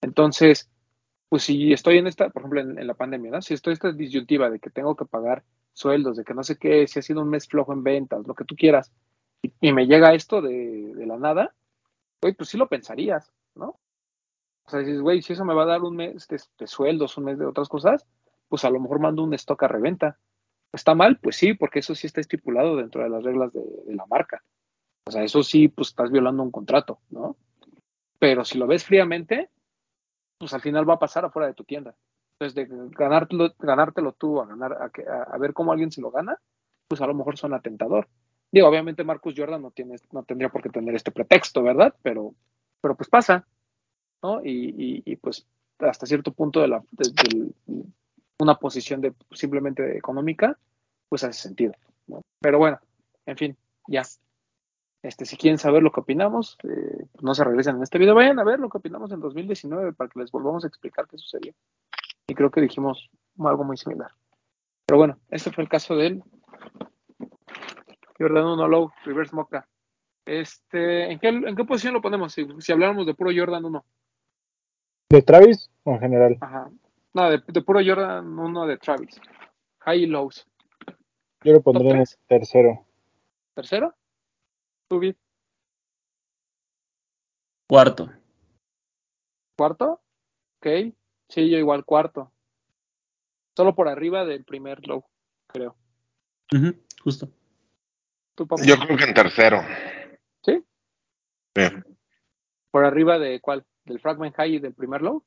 [0.00, 0.70] Entonces,
[1.28, 3.42] pues si estoy en esta, por ejemplo, en, la pandemia, ¿no?
[3.42, 6.56] Si estoy en esta disyuntiva de que tengo que pagar sueldos, de que no sé
[6.56, 8.90] qué, si ha sido un mes flojo en ventas, lo que tú quieras,
[9.42, 11.54] y, me llega esto de, la nada,
[12.20, 13.78] güey, pues sí lo pensarías, ¿no?
[14.68, 17.24] O sea, dices, güey, si eso me va a dar un mes de, sueldos, un
[17.24, 18.06] mes de otras cosas,
[18.48, 20.18] pues a lo mejor mando un stock a reventa.
[20.74, 21.18] ¿Está mal?
[21.22, 23.64] Pues sí, porque eso sí está estipulado dentro de las reglas de,
[23.94, 24.44] la marca.
[25.06, 27.38] O sea, eso sí, pues estás violando un contrato, ¿no?
[28.18, 29.48] Pero si lo ves fríamente,
[30.36, 31.94] pues al final va a pasar afuera de tu tienda.
[32.38, 36.02] Entonces, de ganártelo, ganártelo tú a, ganar, a, que- a- a ver cómo alguien se
[36.02, 36.38] lo gana,
[36.88, 38.06] pues a lo mejor suena tentador.
[38.52, 41.94] Digo, obviamente Marcus Jordan no, tiene, no tendría por qué tener este pretexto, ¿verdad?
[42.02, 42.34] Pero,
[42.82, 43.46] pero pues pasa,
[44.22, 44.44] ¿no?
[44.44, 45.46] Y, y- y, pues
[45.78, 46.82] hasta cierto punto de, la,
[48.40, 50.58] una posición de simplemente económica,
[51.08, 51.72] pues hace sentido.
[52.40, 52.78] Pero bueno,
[53.26, 54.02] en fin, ya.
[55.02, 58.16] Este, si quieren saber lo que opinamos, eh, pues no se regresen en este video,
[58.16, 61.16] vayan a ver lo que opinamos en 2019 para que les volvamos a explicar qué
[61.18, 61.54] sucedió.
[62.26, 63.08] Y creo que dijimos
[63.38, 64.10] algo muy similar.
[64.86, 66.22] Pero bueno, este fue el caso del
[68.18, 69.66] Jordan 1 Low, Reverse Mocha.
[70.26, 72.32] Este, ¿en qué, ¿En qué posición lo ponemos?
[72.32, 73.84] Si, si habláramos de puro Jordan 1.
[75.10, 76.36] ¿De Travis o en general?
[76.40, 76.70] Ajá.
[77.14, 79.20] No, de, de puro Jordan 1 de Travis.
[79.80, 80.46] High y lows.
[81.42, 82.86] Yo lo pondría en el tercero.
[83.54, 83.94] ¿Tercero?
[84.88, 85.00] ¿Tú?
[87.66, 88.10] Cuarto.
[89.56, 90.00] ¿Cuarto?
[90.58, 90.94] Ok.
[91.28, 92.32] Sí, yo igual cuarto.
[93.56, 95.04] Solo por arriba del primer low,
[95.46, 95.76] creo.
[97.02, 97.28] Justo.
[98.34, 98.62] ¿Tú, papá?
[98.64, 99.60] Yo creo que en tercero.
[100.44, 100.64] ¿Sí?
[101.56, 101.62] Sí.
[102.70, 103.66] ¿Por arriba de cuál?
[103.88, 105.22] ¿Del Fragment High y del primer low?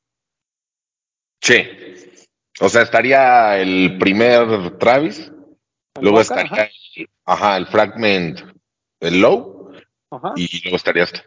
[1.40, 1.62] Sí.
[2.60, 5.32] O sea, estaría el primer Travis,
[5.94, 6.64] ¿El luego estaría
[6.96, 8.40] el, ajá, el Fragment,
[9.00, 9.70] el Low,
[10.10, 10.28] Ajá.
[10.28, 10.34] Ajá.
[10.36, 11.20] y luego estaría este.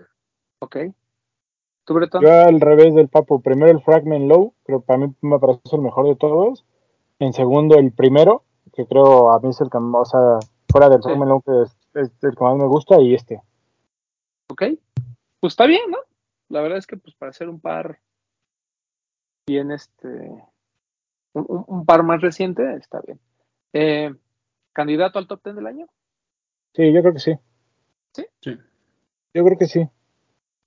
[0.60, 0.78] Ok.
[1.86, 2.24] ¿Tú, Bretón?
[2.24, 5.62] Yo al revés del Papo, primero el Fragment Low, creo que para mí me parece
[5.74, 6.66] el mejor de todos.
[7.20, 8.44] En segundo el primero,
[8.74, 10.40] que creo a mí es el que, o sea,
[10.70, 11.10] fuera del Sí.
[11.10, 13.42] Fragment Low que es, es el que más me gusta y este.
[14.50, 14.64] Ok.
[15.40, 15.98] Pues está bien, ¿no?
[16.50, 18.00] La verdad es que pues para hacer un par
[19.48, 20.08] bien este
[21.34, 23.20] un, un- par más reciente está bien.
[23.74, 24.14] Eh,
[24.74, 25.88] ¿Candidato al top 10 del año?
[26.74, 27.34] Sí, yo creo que sí.
[28.14, 28.26] Sí.
[28.42, 28.58] Sí.
[29.34, 29.88] Yo creo que sí.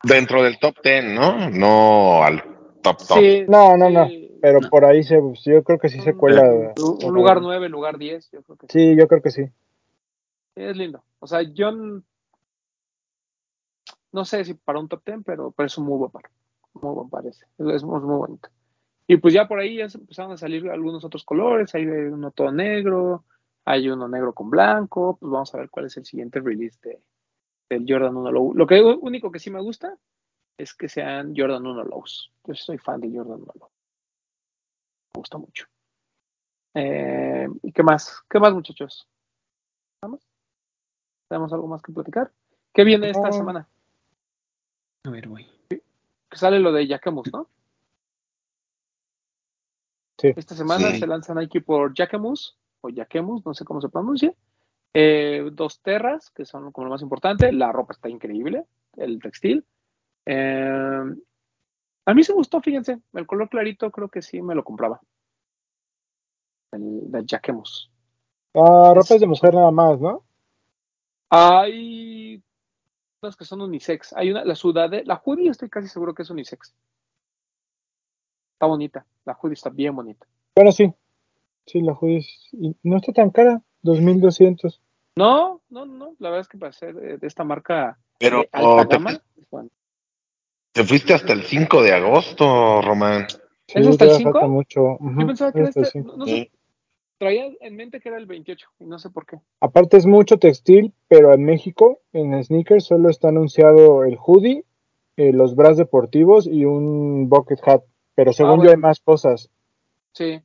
[0.03, 1.51] Dentro del top 10, ¿no?
[1.51, 2.43] No al
[2.83, 3.19] top top.
[3.19, 3.45] Sí.
[3.49, 4.07] No, no, no.
[4.07, 4.39] sí.
[4.41, 4.69] Pero No.
[4.69, 6.43] por ahí se, yo creo que sí se cuela.
[6.77, 8.79] Un, un lugar 9, lugar 10, yo creo que sí.
[8.79, 9.43] Sí, yo creo que sí.
[10.55, 11.03] Es lindo.
[11.19, 11.71] O sea, yo
[14.13, 16.31] no sé si para un top 10, pero, pero es un muy buen par.
[16.75, 17.47] Muy buen par ese.
[17.59, 18.49] Es, es muy bonito.
[19.07, 21.75] Y pues ya por ahí ya empezaron a salir algunos otros colores.
[21.75, 23.25] Hay uno todo negro,
[23.65, 25.17] hay uno negro con blanco.
[25.19, 27.01] Pues vamos a ver cuál es el siguiente release de,
[27.71, 28.55] del Jordan 1 Low.
[28.55, 29.97] Lo que único que sí me gusta
[30.59, 32.33] es que sean Jordan 1 Lows.
[32.45, 33.71] Yo soy fan de Jordan 1 Low.
[35.15, 35.67] Me gusta mucho.
[36.75, 38.23] Eh, ¿Y qué más?
[38.29, 39.09] ¿Qué más, muchachos?
[40.03, 40.21] ¿Vamos?
[41.29, 42.31] ¿Tenemos algo más que platicar?
[42.73, 43.69] ¿Qué viene esta semana?
[45.09, 45.47] A ver, güey.
[45.71, 47.49] Que sale lo de Jacquemus, ¿no?
[50.19, 50.35] Sí.
[50.37, 50.99] Esta semana Sí.
[50.99, 54.35] se lanza Nike por Jacquemus, o Jacquemus, no sé cómo se pronuncia.
[54.93, 57.53] Eh, dos terras, que son como lo más importante.
[57.53, 58.67] La ropa está increíble,
[58.97, 59.65] el textil.
[60.27, 61.05] Eh,
[62.05, 63.01] a mí se gustó, fíjense.
[63.15, 65.01] El color clarito creo que sí me lo compraba.
[66.73, 67.91] El de Jacquemus.
[68.55, 70.23] Ah, ropa es de mujer nada más, ¿no?
[71.31, 72.43] Hay
[73.23, 74.13] unas que son unisex.
[74.15, 76.75] Hay una, la sudade, la hoodie estoy casi seguro que es unisex.
[78.55, 79.07] Está bonita.
[79.25, 80.27] La hoodie está bien bonita.
[80.55, 80.93] Bueno, sí.
[81.67, 84.81] Sí, la hoodie es- y no está tan cara, 2200.
[85.17, 86.15] No, no, no.
[86.19, 88.97] La verdad es que para ser de, de esta marca Pero de alta oh, te,
[88.97, 89.69] gama, es bueno.
[90.73, 93.27] te fuiste hasta el 5 de agosto, Román.
[93.67, 94.33] Sí, ¿Es hasta el todavía 5?
[94.33, 94.81] falta mucho.
[95.01, 96.13] Ujú, Yo pensaba que era hasta el este, cinco.
[96.13, 96.51] no, no sé,
[97.19, 99.39] traía en mente que era el 28 y no sé por qué.
[99.61, 104.65] Aparte es mucho textil, pero en México, en sneakers, solo está anunciado el hoodie,
[105.17, 107.83] eh, los bras deportivos y un bucket hat.
[108.15, 108.71] Pero según yo bueno.
[108.71, 109.51] hay más cosas.
[110.13, 110.41] Sí.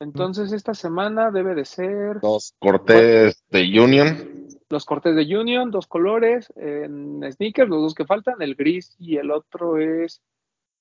[0.00, 4.46] Entonces esta semana debe de ser Dos cortes de Union.
[4.70, 9.16] los cortes de Union, dos colores, en sneakers, los dos que faltan, el gris y
[9.16, 10.20] el otro es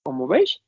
[0.03, 0.59] como beige.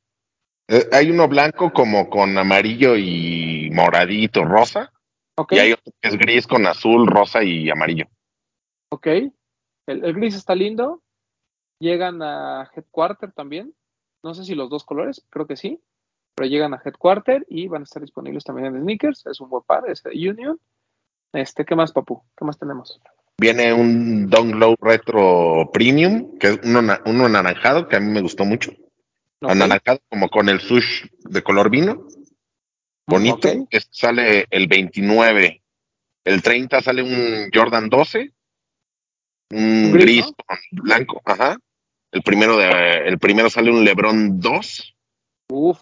[0.71, 4.93] Eh, hay uno blanco como con amarillo y moradito, rosa.
[5.49, 8.05] Y hay otro que es gris con azul, rosa y amarillo.
[8.91, 9.07] ok.
[9.87, 11.01] El, el gris está lindo.
[11.79, 13.73] Llegan a Headquarter también.
[14.23, 15.81] No sé si los dos colores, creo que sí.
[16.35, 19.25] Pero llegan a Headquarter y van a estar disponibles también en sneakers.
[19.25, 20.59] Es un buen par, es Union.
[21.33, 22.21] Este, ¿qué más, Papu?
[22.37, 23.01] ¿Qué más tenemos?
[23.39, 28.21] Viene un Don Low Retro Premium, que es uno, uno anaranjado, que a mí me
[28.21, 28.71] gustó mucho.
[29.41, 32.06] Ok, Anaranjado como con el sush de color vino.
[33.07, 33.36] Bonito.
[33.49, 33.68] ok.
[33.72, 35.61] Este sale el 29.
[36.26, 38.34] El 30 sale un Jordan 12.
[39.52, 41.22] Un Gris, gris, con blanco.
[41.26, 41.57] Ajá.
[42.11, 44.95] El primero, de, el primero sale un Lebron 2.
[45.52, 45.80] Uf,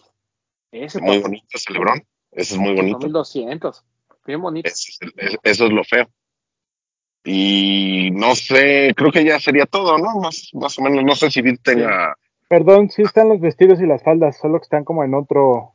[0.72, 2.02] ese Muy bonito ese Lebron.
[2.30, 2.98] Ese es muy bonito.
[3.00, 3.84] 5200.
[4.26, 4.68] Bien bonito.
[4.68, 6.08] Ese es el- es- eso es lo feo.
[7.24, 10.14] Y no sé, creo que ya sería todo, ¿no?
[10.20, 12.16] Más, más o menos, no sé si Vid tenga.
[12.48, 15.74] Perdón, sí están los vestidos y las faldas, solo que están como en otro,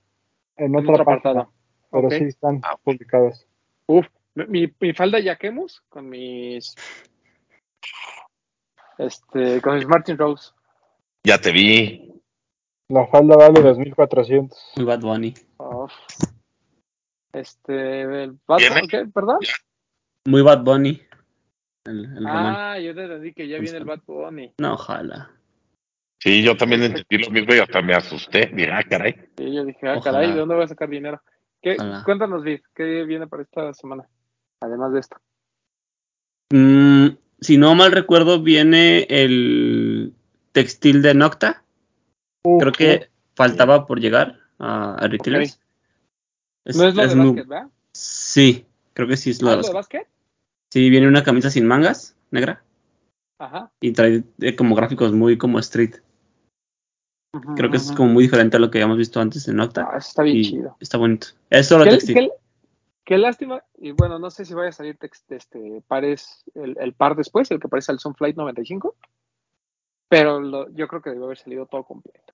[0.58, 1.32] en En otra página.
[1.32, 1.54] apartado.
[1.92, 3.46] Pero sí están Ah, publicados.
[3.86, 6.76] Uf, mi, mi falda Yaquemus con mis.
[8.98, 10.52] Este, con mis Martin Rose.
[11.24, 12.10] Ya te vi.
[12.90, 14.74] La falda vale 2400.
[14.76, 15.34] Muy Bad Bunny.
[15.58, 15.92] Uf.
[17.34, 18.60] Este, el Bad.
[18.70, 19.06] Bunny, ¿qué?
[19.14, 19.40] ¿Perdón?
[20.26, 21.02] Muy Bad Bunny.
[21.86, 22.56] El, el Román.
[22.58, 24.54] Ah, yo te entendí que ya viene el Bad Bunny.
[24.58, 25.32] No, ojalá.
[26.24, 28.50] Sí, yo también entendí lo mismo y hasta me asusté.
[28.54, 29.14] Mira, caray.
[29.38, 30.20] Y yo dije, ah, Ojalá.
[30.20, 31.22] caray, ¿de dónde voy a sacar dinero?
[31.62, 31.74] ¿Qué?
[31.74, 32.02] Ojalá.
[32.06, 34.08] Cuéntanos, Vid, ¿qué viene para esta semana?
[34.62, 35.18] Además de esto.
[36.54, 40.14] Mm, si no mal recuerdo, viene el
[40.54, 41.66] textil de Nocta.
[42.58, 45.60] Creo que faltaba por llegar a, a retailers.
[46.64, 47.68] Es- no es lo es de muy- básquet, ¿verdad?
[47.94, 50.02] Sí, creo que sí es lo ¿Ah, de lo de básquet.
[50.04, 50.14] básquet?
[50.72, 52.64] Sí, viene una camisa sin mangas, negra,
[53.40, 53.74] Ajá.
[53.82, 55.96] y trae eh, como gráficos muy como street.
[57.56, 59.90] Creo que es como muy diferente a lo que habíamos visto antes en Nocta.
[59.92, 60.78] Ah, está bien chido.
[60.80, 61.28] Está bonito.
[61.50, 62.14] Es solo ¿Qué, textil.
[62.16, 62.32] qué-
[63.06, 66.94] qué lástima, y bueno, no sé si vaya a salir text- este, pares, el, el
[66.94, 68.96] par después, el que parece al Sunflight 95,
[70.08, 72.34] pero lo- yo creo que debe haber salido todo completo.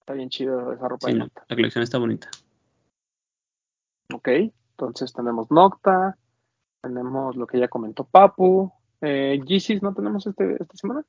[0.00, 1.44] Está bien chido esa ropa Sí, de no, Nocta.
[1.48, 2.30] la colección está bonita.
[4.12, 6.16] Ok, entonces tenemos Nocta,
[6.82, 8.72] tenemos lo que ya comentó Papu,
[9.02, 11.04] eh, Yeezys no tenemos este, esta semana.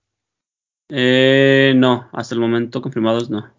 [0.89, 3.51] Eh, no, hasta el momento confirmados no.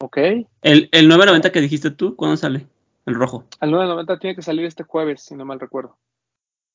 [0.00, 0.16] Ok.
[0.62, 2.66] El, el 990 que dijiste tú, ¿cuándo sale?
[3.06, 3.44] El rojo.
[3.60, 5.98] Al 9.90 tiene que salir este jueves, si no mal recuerdo.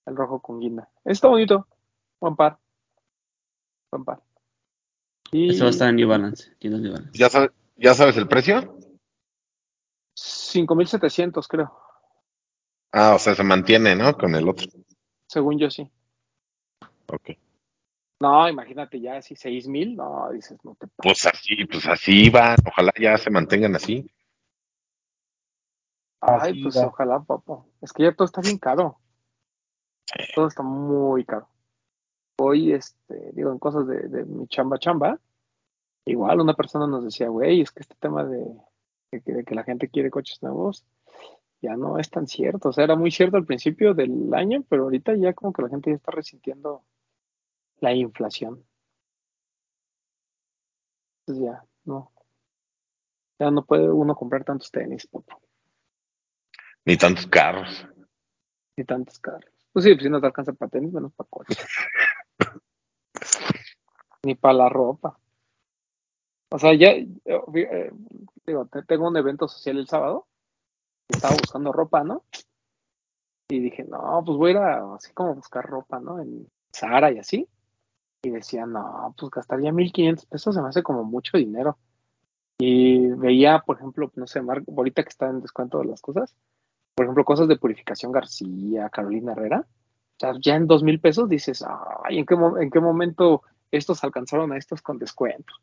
[0.06, 0.90] El rojo con guinda.
[1.04, 1.68] Está bonito.
[2.22, 2.58] Buen par.
[3.92, 4.22] Buen par.
[5.32, 6.54] Y Eso va a estar en New Balance.
[6.60, 7.18] tiendas New Balance.
[7.18, 8.78] ¿Ya, sabe- ¿Ya sabes el precio?
[10.18, 11.78] 5.700 creo.
[12.94, 14.16] Ah, o sea, se mantiene, ¿no?
[14.18, 14.66] Con el otro.
[15.28, 15.90] Según yo sí.
[17.08, 17.32] Ok.
[18.20, 19.96] No, imagínate ya así 6.000.
[19.96, 20.98] No, dices, no te pases.
[20.98, 22.58] Pues así, pues así van.
[22.66, 24.10] Ojalá ya se mantengan así.
[26.20, 26.88] Ay, Así pues va.
[26.88, 27.64] ojalá, papá.
[27.82, 29.00] Es que ya todo está bien caro.
[30.34, 31.48] Todo está muy caro.
[32.40, 35.20] Hoy, este, digo, en cosas de, de mi chamba chamba,
[36.06, 38.46] igual una persona nos decía, güey, es que este tema de,
[39.12, 40.86] de que, de que la gente quiere coches nuevos
[41.62, 42.70] ya no es tan cierto.
[42.70, 45.70] O sea, era muy cierto al principio del año, pero ahorita ya como que la
[45.70, 46.84] gente ya está resintiendo
[47.80, 48.64] la inflación.
[51.26, 52.12] Entonces ya, no.
[53.40, 55.38] Ya no puede uno comprar tantos tenis, papá.
[56.86, 57.86] Ni tantos carros.
[58.78, 59.52] Ni tantos carros.
[59.74, 61.58] Pues sí, pues si no te alcanza para tenis, menos para coches.
[64.24, 65.20] Ni para la ropa.
[66.50, 67.92] O sea, ya, eh, eh,
[68.46, 70.28] digo, te- tengo un evento social el sábado.
[71.10, 72.24] Estaba buscando ropa, ¿no?
[73.50, 76.20] Y dije, no, pues voy a ir a, así como a buscar ropa, ¿no?
[76.20, 77.48] En Zara y así.
[78.28, 81.78] Y decía, no, pues gastaría 1500 pesos, se me hace como mucho dinero.
[82.60, 86.36] Y veía, por ejemplo, no sé, Marco, ahorita que está en descuento de las cosas,
[86.96, 91.30] por ejemplo, cosas de Purificación García, Carolina Herrera, o sea, ya en dos mil pesos
[91.30, 91.64] dices,
[92.04, 95.54] ay, ¿en qué, ¿en qué momento estos alcanzaron a estos con descuento?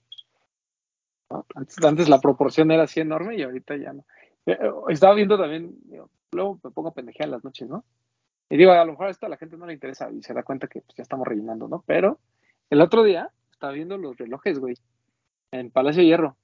[1.54, 4.04] Antes, antes la proporción era así enorme y ahorita ya no.
[4.46, 5.76] Eh, eh, Estaba viendo también,
[6.32, 7.84] luego me pongo a en las noches, ¿no?
[8.48, 10.42] Y digo, a lo mejor esto a la gente no le interesa y se da
[10.42, 11.82] cuenta que pues, ya estamos rellenando, ¿no?
[11.86, 12.20] Pero
[12.70, 14.76] el otro día estaba viendo los relojes, güey,
[15.50, 16.36] en Palacio de Hierro.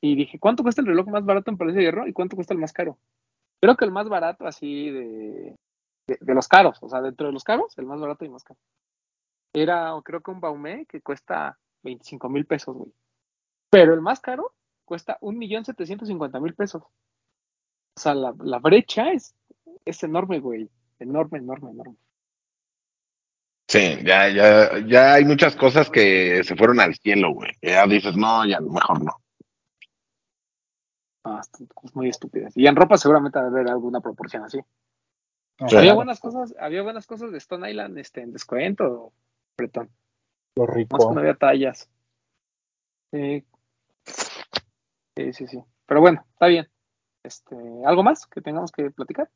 [0.00, 2.54] Y dije, ¿cuánto cuesta el reloj más barato en Palacio de Hierro y cuánto cuesta
[2.54, 2.98] el más caro?
[3.60, 5.56] Creo que el más barato así de,
[6.06, 8.58] de, los caros, o sea, dentro de los caros, el más barato y más caro.
[9.52, 12.92] Era, creo que un Baumé que cuesta 25 mil pesos, güey.
[13.68, 14.52] Pero el más caro
[14.84, 16.82] cuesta un millón setecientos cincuenta mil pesos.
[16.82, 19.34] O sea, la, la brecha es,
[19.84, 20.70] es enorme, güey.
[20.98, 21.96] Enorme, enorme, enorme.
[23.70, 27.52] Sí, ya, ya, ya hay muchas cosas que se fueron al cielo, güey.
[27.62, 29.12] Ya dices, no, ya mejor no.
[31.22, 31.40] Ah,
[31.72, 32.52] cosas muy estúpidas.
[32.56, 34.58] Y en ropa seguramente debe haber alguna proporción así.
[35.68, 35.76] Sí.
[35.76, 39.12] Había buenas cosas, había buenas cosas de Stone Island este, en descuento,
[39.56, 39.88] Bretón.
[40.56, 41.14] lo Más que rico.
[41.14, 41.88] no había tallas.
[43.12, 43.44] Sí.
[45.14, 45.62] sí, sí, sí.
[45.86, 46.68] Pero bueno, está bien.
[47.22, 47.54] Este,
[47.86, 49.30] ¿Algo más que tengamos que platicar?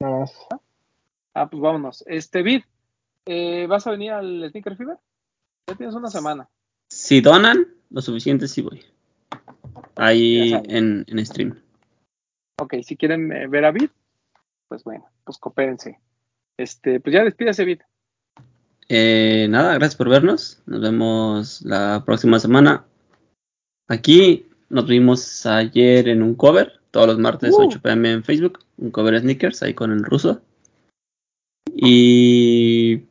[0.00, 0.34] Nada más.
[1.34, 2.02] Ah, pues vámonos.
[2.06, 2.62] Este, Vid,
[3.26, 4.98] eh, ¿vas a venir al Sneaker Fever?
[5.68, 6.48] Ya tienes una semana.
[6.90, 8.84] Si donan lo suficiente, sí voy.
[9.96, 11.60] Ahí en, en stream.
[12.60, 13.90] Ok, si quieren eh, ver a Vid,
[14.68, 15.98] pues bueno, pues coopérense.
[16.56, 17.80] Este, pues ya despídase, Vid.
[18.88, 20.62] Eh, nada, gracias por vernos.
[20.66, 22.84] Nos vemos la próxima semana.
[23.88, 27.66] Aquí nos vimos ayer en un cover, todos los martes Uh.
[27.68, 30.42] 8 pm en Facebook, un cover de sneakers ahí con el ruso.
[31.74, 33.02] Y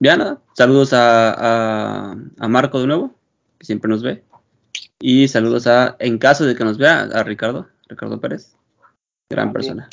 [0.00, 3.14] ya nada, saludos a, a, a Marco de nuevo,
[3.58, 4.24] que siempre nos ve.
[4.98, 8.56] Y saludos a, en caso de que nos vea, a Ricardo, Ricardo Pérez,
[9.30, 9.88] gran persona.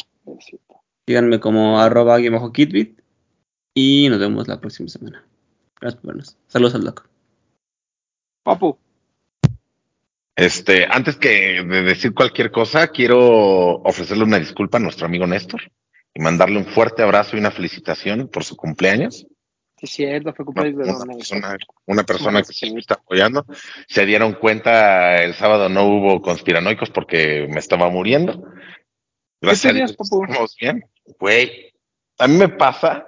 [1.05, 2.19] Síganme como arroba
[2.53, 2.99] kitbit
[3.73, 5.23] y nos vemos la próxima semana.
[5.79, 6.38] Gracias por vernos.
[6.47, 7.03] Saludos al loco.
[8.43, 8.77] Papu,
[10.35, 15.61] Este, antes que de decir cualquier cosa, quiero ofrecerle una disculpa a nuestro amigo Néstor
[16.13, 19.27] y mandarle un fuerte abrazo y una felicitación por su cumpleaños.
[19.78, 22.95] Sí es cierto, fue Una, cumpleaños de una persona, una persona que que- me está
[22.95, 23.45] apoyando.
[23.88, 28.44] Se dieron cuenta el sábado no hubo conspiranoicos porque me estaba muriendo.
[29.41, 30.26] Gracias papu?
[30.26, 30.84] estamos bien.
[31.20, 31.72] Güey,
[32.18, 33.06] a mí me pasa.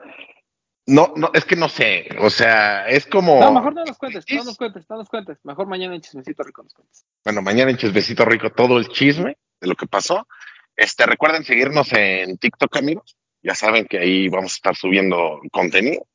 [0.85, 2.09] No, no, es que no sé.
[2.19, 3.39] O sea, es como.
[3.39, 5.37] No, mejor no nos cuentes, no nos cuentes, no nos cuentes.
[5.43, 7.05] Mejor mañana en Chismecito Rico nos cuentes.
[7.23, 10.27] Bueno, mañana en Chismecito Rico todo el chisme de lo que pasó.
[10.75, 13.17] Este, recuerden seguirnos en TikTok, amigos.
[13.41, 16.07] Ya saben que ahí vamos a estar subiendo contenido.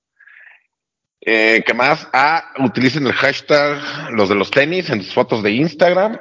[1.27, 2.07] Eh, ¿Qué más?
[2.13, 6.19] Ah, utilicen el hashtag los de los tenis en sus fotos de Instagram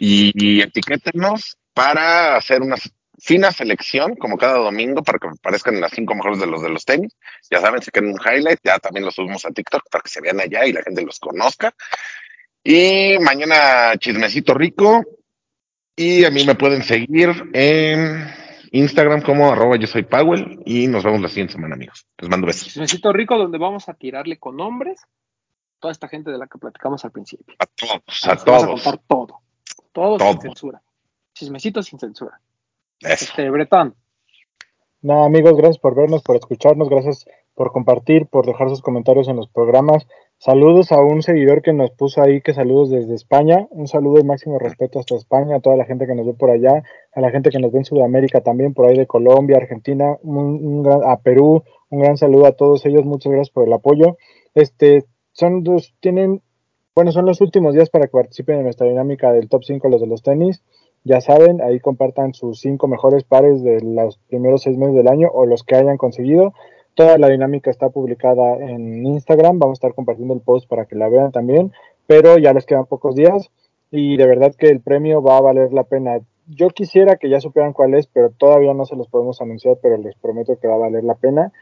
[0.00, 2.76] y, etiquétenos para hacer una
[3.20, 6.84] fina selección, como cada domingo, para que aparezcan las cinco mejores de los de los
[6.84, 7.16] tenis.
[7.50, 10.20] Ya saben, se queden un highlight, ya también los subimos a TikTok para que se
[10.20, 11.74] vean allá y la gente los conozca.
[12.64, 15.04] Y mañana chismecito rico.
[15.94, 18.32] Y a mí me pueden seguir en
[18.72, 20.62] Instagram como arroba yo soy Powell.
[20.64, 22.06] Y nos vemos la siguiente semana, amigos.
[22.18, 22.64] Les mando besos.
[22.68, 25.00] Chismecito Rico, donde vamos a tirarle con hombres
[25.78, 27.54] toda esta gente de la que platicamos al principio.
[27.58, 28.82] A todos, a vamos a todos.
[28.82, 29.40] contar todo.
[29.92, 30.32] Todo, Todo.
[30.32, 30.82] sin censura.
[31.34, 32.40] Chismecito sin censura.
[33.00, 33.24] Eso.
[33.26, 33.94] Este, Bretón,
[35.00, 37.24] Nada, amigos, gracias por vernos, por escucharnos, gracias
[37.54, 40.06] por compartir, por dejar sus comentarios en los programas.
[40.40, 43.66] Saludos a un seguidor que nos puso ahí que saludos desde España.
[43.70, 46.50] Un saludo y máximo respeto hasta España, a toda la gente que nos ve por
[46.50, 50.16] allá, a la gente que nos ve en Sudamérica también, por ahí de Colombia, Argentina,
[50.22, 51.64] un, gran, a Perú.
[51.90, 54.16] Un gran saludo a todos ellos, muchas gracias por el apoyo.
[54.54, 56.40] Este, son dos, tienen,
[56.94, 60.00] bueno, son los últimos días para que participen en nuestra dinámica del top 5 los
[60.00, 60.62] de los tenis.
[61.02, 65.30] Ya saben, ahí compartan sus cinco mejores pares de los primeros seis meses del año
[65.32, 66.52] o los que hayan conseguido.
[66.98, 69.60] Toda la dinámica está publicada en Instagram.
[69.60, 71.72] Vamos a estar compartiendo el post para que la vean también.
[72.08, 73.52] Pero ya les quedan pocos días
[73.92, 76.18] y de verdad que el premio va a valer la pena.
[76.48, 79.96] Yo quisiera que ya supieran cuál es, pero todavía no se los podemos anunciar, pero
[79.96, 81.52] les prometo que va a valer la pena.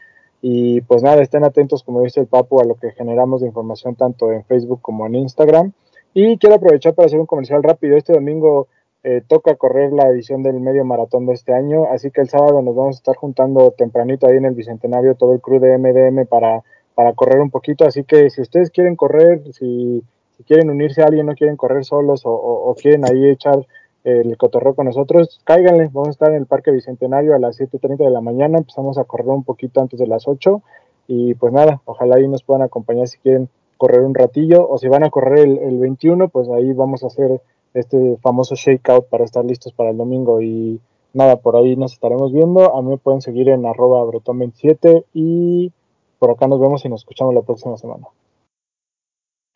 [0.41, 3.93] Y pues nada, estén atentos, como dice el Papu, a lo que generamos de información
[3.93, 5.71] tanto en Facebook como en Instagram.
[6.15, 7.95] Y quiero aprovechar para hacer un comercial rápido.
[7.95, 8.69] Este domingo
[9.03, 12.61] eh, toca correr la edición del medio maratón de este año, así que el sábado
[12.61, 16.25] nos vamos a estar juntando tempranito ahí en el Bicentenario todo el crew de MDM
[16.25, 16.63] para,
[16.95, 20.03] para correr un poquito, así que si ustedes quieren correr, si,
[20.35, 23.65] si quieren unirse a alguien, no quieren correr solos o, quieren ahí echar
[24.03, 27.97] el cotorreo con nosotros, cáiganle, vamos a estar en el Parque Bicentenario a las 7.30
[27.97, 30.61] de la mañana, empezamos a correr un poquito antes de las 8
[31.07, 33.47] y pues nada, ojalá ahí nos puedan acompañar si quieren
[33.77, 37.07] correr un ratillo o si van a correr el, el 21, pues ahí vamos a
[37.07, 37.41] hacer
[37.73, 40.79] este famoso shakeout para estar listos para el domingo y
[41.13, 42.75] nada, por ahí nos estaremos viendo.
[42.75, 45.71] A mí me pueden seguir en arroba bretón27 y
[46.19, 48.07] por acá nos vemos y nos escuchamos la próxima semana.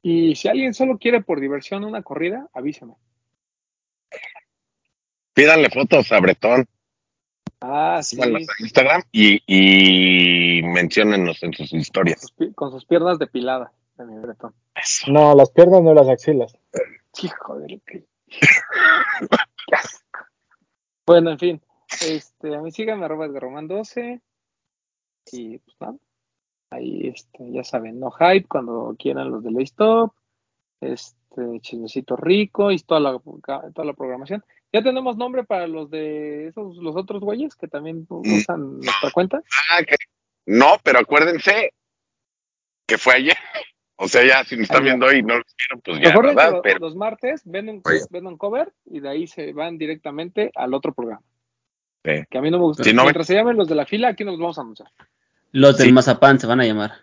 [0.03, 2.95] y si alguien solo quiere por diversión una corrida, avísame.
[5.33, 6.67] Pídanle fotos a Bretón,
[7.63, 8.15] Ah, sí.
[8.15, 12.21] síganlos a Instagram y, y menciónennos en sus Con historias.
[12.21, 14.53] sus, con sus piernas depiladas de mi Bretón.
[14.75, 15.11] Eso.
[15.11, 16.57] No, las piernas no las axilas.
[17.21, 18.05] Hijo de lo que.
[19.67, 20.19] Qué asco.
[21.05, 21.61] Bueno, en fin.
[22.05, 24.21] Este, a mí síganme arroba Román 12
[25.31, 25.95] Y pues nada.
[26.71, 30.13] Ahí este, ya saben, no hype cuando quieran los de Stop.
[30.79, 34.43] Este, chismecito rico y toda la, toda la programación.
[34.73, 38.37] Ya tenemos nombre para los de esos, los otros güeyes que también Mm.
[38.37, 39.41] usan nuestra cuenta.
[39.69, 39.95] Ah, que-
[40.45, 41.73] No, pero acuérdense
[42.87, 43.37] que fue ayer.
[44.03, 46.31] O sea, ya si nos están viendo hoy y no lo vieron, pues ya, Recuerden
[46.35, 46.51] que ¿verdad?
[46.53, 47.99] lo- Pero los martes ven un, Oye.
[48.09, 51.21] ven un cover y de ahí se van directamente al otro programa.
[52.03, 52.23] Sí.
[52.29, 52.83] Que a mí no me gusta.
[52.83, 54.89] Si no ven- Mientras se llamen los de la fila, aquí nos vamos a anunciar.
[55.51, 55.93] Los del Sí.
[55.93, 56.93] mazapán se van a llamar.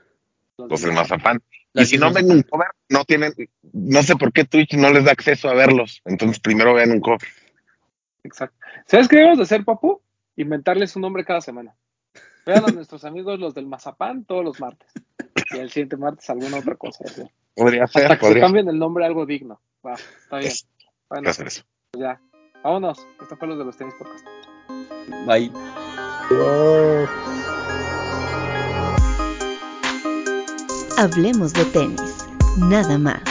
[0.57, 1.41] Los pues de- el mazapán.
[1.75, 3.33] Y si no ven un cover, no tienen,
[3.73, 6.03] no sé por qué Twitch no les da acceso a verlos.
[6.05, 7.21] Entonces primero vean un cover.
[8.25, 8.57] Exacto.
[8.87, 10.03] ¿Sabes qué debemos de hacer, Papu?
[10.35, 11.75] Inventarles un nombre cada semana.
[12.49, 14.89] Vean a nuestros amigos los del Mazapán todos los martes.
[15.53, 17.05] Y el siguiente martes alguna otra cosa.
[17.05, 17.21] así.
[17.55, 19.61] Podría ser, Hasta que se podría cambien el nombre a algo digno.
[19.87, 20.51] Va, está bien.
[20.51, 20.67] Es-
[21.11, 21.63] Bueno, hacer eso.
[21.91, 22.19] pues ya.
[22.65, 23.07] Vámonos.
[23.21, 24.25] Esto fue los de los tenis podcast.
[25.27, 25.53] Bye.
[30.97, 32.27] Hablemos de tenis,
[32.57, 33.23] nada más.